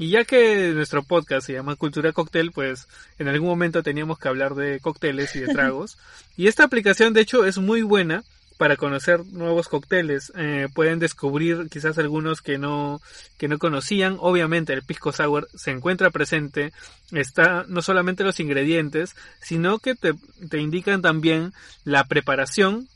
Y 0.00 0.08
ya 0.08 0.24
que 0.24 0.72
nuestro 0.72 1.02
podcast 1.02 1.46
se 1.46 1.52
llama 1.52 1.76
Cultura 1.76 2.14
Cocktail, 2.14 2.52
pues 2.52 2.88
en 3.18 3.28
algún 3.28 3.50
momento 3.50 3.82
teníamos 3.82 4.18
que 4.18 4.28
hablar 4.28 4.54
de 4.54 4.80
cócteles 4.80 5.36
y 5.36 5.40
de 5.40 5.48
tragos. 5.52 5.98
y 6.38 6.46
esta 6.46 6.64
aplicación 6.64 7.12
de 7.12 7.20
hecho 7.20 7.44
es 7.44 7.58
muy 7.58 7.82
buena 7.82 8.24
para 8.60 8.76
conocer 8.76 9.24
nuevos 9.32 9.68
cócteles. 9.68 10.34
Eh, 10.36 10.68
pueden 10.74 10.98
descubrir 10.98 11.70
quizás 11.70 11.96
algunos 11.96 12.42
que 12.42 12.58
no, 12.58 13.00
que 13.38 13.48
no 13.48 13.58
conocían. 13.58 14.18
Obviamente 14.20 14.74
el 14.74 14.82
pisco 14.82 15.12
sour 15.12 15.48
se 15.54 15.70
encuentra 15.70 16.10
presente. 16.10 16.74
Está 17.10 17.64
no 17.68 17.80
solamente 17.80 18.22
los 18.22 18.38
ingredientes, 18.38 19.16
sino 19.40 19.78
que 19.78 19.94
te, 19.94 20.12
te 20.50 20.58
indican 20.58 21.00
también 21.00 21.54
la 21.84 22.04
preparación. 22.04 22.86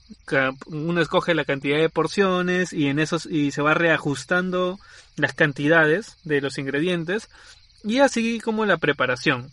Uno 0.67 1.01
escoge 1.01 1.35
la 1.35 1.47
cantidad 1.47 1.79
de 1.79 1.89
porciones 1.89 2.75
y 2.75 2.89
en 2.89 2.99
esos, 2.99 3.25
y 3.25 3.51
se 3.51 3.63
va 3.63 3.73
reajustando 3.73 4.79
las 5.17 5.33
cantidades 5.33 6.19
de 6.25 6.43
los 6.43 6.59
ingredientes. 6.59 7.31
Y 7.83 8.01
así 8.01 8.39
como 8.39 8.67
la 8.67 8.77
preparación. 8.77 9.51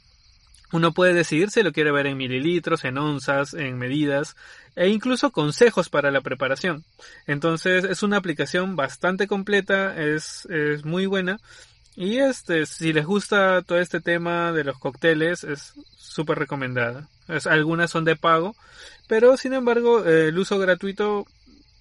Uno 0.71 0.93
puede 0.93 1.13
decidir 1.13 1.49
si 1.49 1.63
lo 1.63 1.71
quiere 1.71 1.91
ver 1.91 2.07
en 2.07 2.17
mililitros, 2.17 2.85
en 2.85 2.97
onzas, 2.97 3.53
en 3.53 3.77
medidas 3.77 4.35
e 4.75 4.89
incluso 4.89 5.31
consejos 5.31 5.89
para 5.89 6.11
la 6.11 6.21
preparación. 6.21 6.83
Entonces 7.27 7.83
es 7.83 8.03
una 8.03 8.17
aplicación 8.17 8.75
bastante 8.75 9.27
completa, 9.27 9.95
es, 10.01 10.45
es 10.45 10.85
muy 10.85 11.05
buena 11.05 11.39
y 11.95 12.19
este, 12.19 12.65
si 12.65 12.93
les 12.93 13.05
gusta 13.05 13.61
todo 13.63 13.79
este 13.79 13.99
tema 13.99 14.51
de 14.51 14.63
los 14.63 14.79
cócteles 14.79 15.43
es 15.43 15.73
súper 15.97 16.39
recomendada. 16.39 17.07
Algunas 17.45 17.91
son 17.91 18.05
de 18.05 18.15
pago, 18.15 18.55
pero 19.07 19.37
sin 19.37 19.53
embargo 19.53 20.05
el 20.05 20.37
uso 20.37 20.57
gratuito 20.57 21.25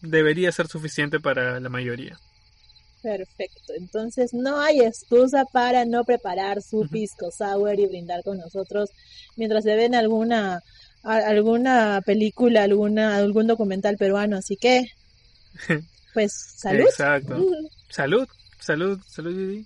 debería 0.00 0.50
ser 0.52 0.66
suficiente 0.66 1.20
para 1.20 1.60
la 1.60 1.68
mayoría. 1.68 2.18
Perfecto. 3.02 3.72
Entonces 3.76 4.34
no 4.34 4.60
hay 4.60 4.80
excusa 4.80 5.44
para 5.50 5.84
no 5.84 6.04
preparar 6.04 6.62
su 6.62 6.86
pisco 6.88 7.30
sour 7.30 7.78
y 7.78 7.86
brindar 7.86 8.22
con 8.22 8.38
nosotros 8.38 8.90
mientras 9.36 9.64
se 9.64 9.74
ven 9.74 9.94
alguna 9.94 10.62
alguna 11.02 12.02
película, 12.04 12.62
alguna 12.62 13.16
algún 13.16 13.46
documental 13.46 13.96
peruano. 13.96 14.36
Así 14.36 14.56
que, 14.56 14.86
pues, 16.14 16.32
salud. 16.32 16.82
Exacto. 16.82 17.42
Salud, 17.88 18.28
salud, 18.58 19.00
salud. 19.06 19.64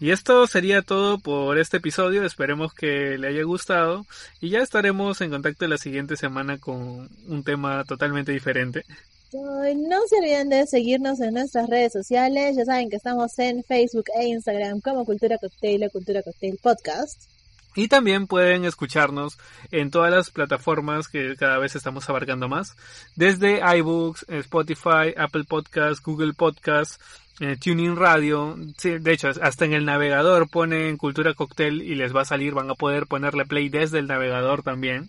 Y 0.00 0.10
esto 0.10 0.48
sería 0.48 0.82
todo 0.82 1.18
por 1.18 1.58
este 1.58 1.76
episodio. 1.76 2.24
Esperemos 2.24 2.74
que 2.74 3.16
le 3.18 3.28
haya 3.28 3.44
gustado. 3.44 4.04
Y 4.40 4.50
ya 4.50 4.58
estaremos 4.58 5.20
en 5.20 5.30
contacto 5.30 5.66
la 5.68 5.78
siguiente 5.78 6.16
semana 6.16 6.58
con 6.58 7.08
un 7.28 7.44
tema 7.44 7.84
totalmente 7.84 8.32
diferente. 8.32 8.84
No 9.32 10.06
se 10.08 10.18
olviden 10.18 10.50
de 10.50 10.66
seguirnos 10.66 11.20
en 11.20 11.32
nuestras 11.32 11.68
redes 11.68 11.92
sociales. 11.92 12.54
Ya 12.54 12.66
saben 12.66 12.90
que 12.90 12.96
estamos 12.96 13.38
en 13.38 13.64
Facebook 13.64 14.04
e 14.14 14.26
Instagram 14.26 14.80
como 14.82 15.06
Cultura 15.06 15.38
Cocktail 15.38 15.84
o 15.84 15.90
Cultura 15.90 16.22
Cocktail 16.22 16.58
Podcast. 16.62 17.30
Y 17.74 17.88
también 17.88 18.26
pueden 18.26 18.66
escucharnos 18.66 19.38
en 19.70 19.90
todas 19.90 20.10
las 20.10 20.30
plataformas 20.30 21.08
que 21.08 21.34
cada 21.36 21.58
vez 21.58 21.74
estamos 21.74 22.10
abarcando 22.10 22.46
más. 22.48 22.76
Desde 23.16 23.62
iBooks, 23.78 24.26
Spotify, 24.28 25.14
Apple 25.16 25.44
Podcasts, 25.44 26.02
Google 26.02 26.34
Podcasts, 26.34 26.98
eh, 27.40 27.56
Tuning 27.56 27.96
Radio. 27.96 28.54
de 28.82 29.12
hecho, 29.12 29.30
hasta 29.40 29.64
en 29.64 29.72
el 29.72 29.86
navegador 29.86 30.50
ponen 30.50 30.98
Cultura 30.98 31.32
Cocktail 31.32 31.80
y 31.80 31.94
les 31.94 32.14
va 32.14 32.20
a 32.20 32.26
salir. 32.26 32.52
Van 32.52 32.70
a 32.70 32.74
poder 32.74 33.06
ponerle 33.06 33.46
play 33.46 33.70
desde 33.70 33.98
el 33.98 34.08
navegador 34.08 34.62
también. 34.62 35.08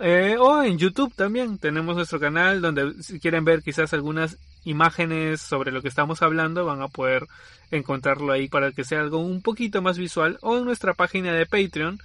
Eh, 0.00 0.36
o 0.38 0.62
en 0.62 0.78
YouTube 0.78 1.12
también 1.14 1.58
tenemos 1.58 1.96
nuestro 1.96 2.20
canal 2.20 2.60
donde 2.60 3.02
si 3.02 3.18
quieren 3.18 3.44
ver 3.44 3.62
quizás 3.62 3.92
algunas 3.92 4.38
imágenes 4.64 5.40
sobre 5.40 5.72
lo 5.72 5.82
que 5.82 5.88
estamos 5.88 6.22
hablando 6.22 6.64
van 6.64 6.82
a 6.82 6.88
poder 6.88 7.26
encontrarlo 7.72 8.32
ahí 8.32 8.48
para 8.48 8.70
que 8.70 8.84
sea 8.84 9.00
algo 9.00 9.18
un 9.18 9.42
poquito 9.42 9.82
más 9.82 9.98
visual 9.98 10.38
o 10.40 10.56
en 10.56 10.64
nuestra 10.64 10.94
página 10.94 11.32
de 11.32 11.46
Patreon 11.46 11.98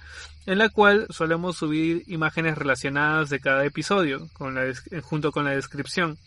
en 0.46 0.58
la 0.58 0.70
cual 0.70 1.06
solemos 1.10 1.56
subir 1.56 2.02
imágenes 2.08 2.58
relacionadas 2.58 3.30
de 3.30 3.38
cada 3.38 3.64
episodio 3.64 4.28
la, 4.40 4.72
junto 5.02 5.30
con 5.30 5.44
la 5.44 5.52
descripción. 5.52 6.18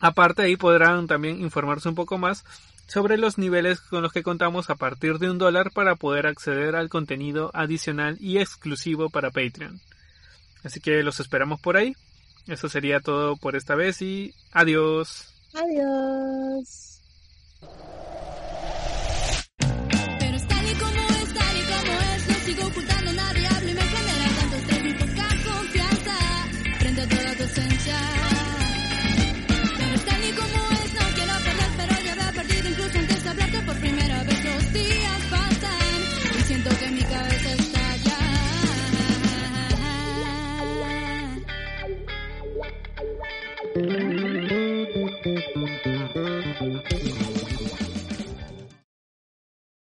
Aparte 0.00 0.42
ahí 0.42 0.56
podrán 0.56 1.06
también 1.06 1.40
informarse 1.42 1.88
un 1.90 1.94
poco 1.94 2.16
más 2.16 2.44
sobre 2.86 3.18
los 3.18 3.36
niveles 3.36 3.80
con 3.80 4.02
los 4.02 4.12
que 4.12 4.22
contamos 4.22 4.70
a 4.70 4.74
partir 4.74 5.18
de 5.18 5.30
un 5.30 5.38
dólar 5.38 5.70
para 5.70 5.96
poder 5.96 6.26
acceder 6.26 6.74
al 6.74 6.88
contenido 6.88 7.50
adicional 7.52 8.16
y 8.18 8.38
exclusivo 8.38 9.10
para 9.10 9.30
Patreon. 9.30 9.80
Así 10.64 10.80
que 10.80 11.02
los 11.02 11.20
esperamos 11.20 11.60
por 11.60 11.76
ahí. 11.76 11.94
Eso 12.46 12.68
sería 12.68 13.00
todo 13.00 13.36
por 13.36 13.56
esta 13.56 13.74
vez 13.74 14.02
y 14.02 14.34
adiós. 14.52 15.32
Adiós. 15.54 16.89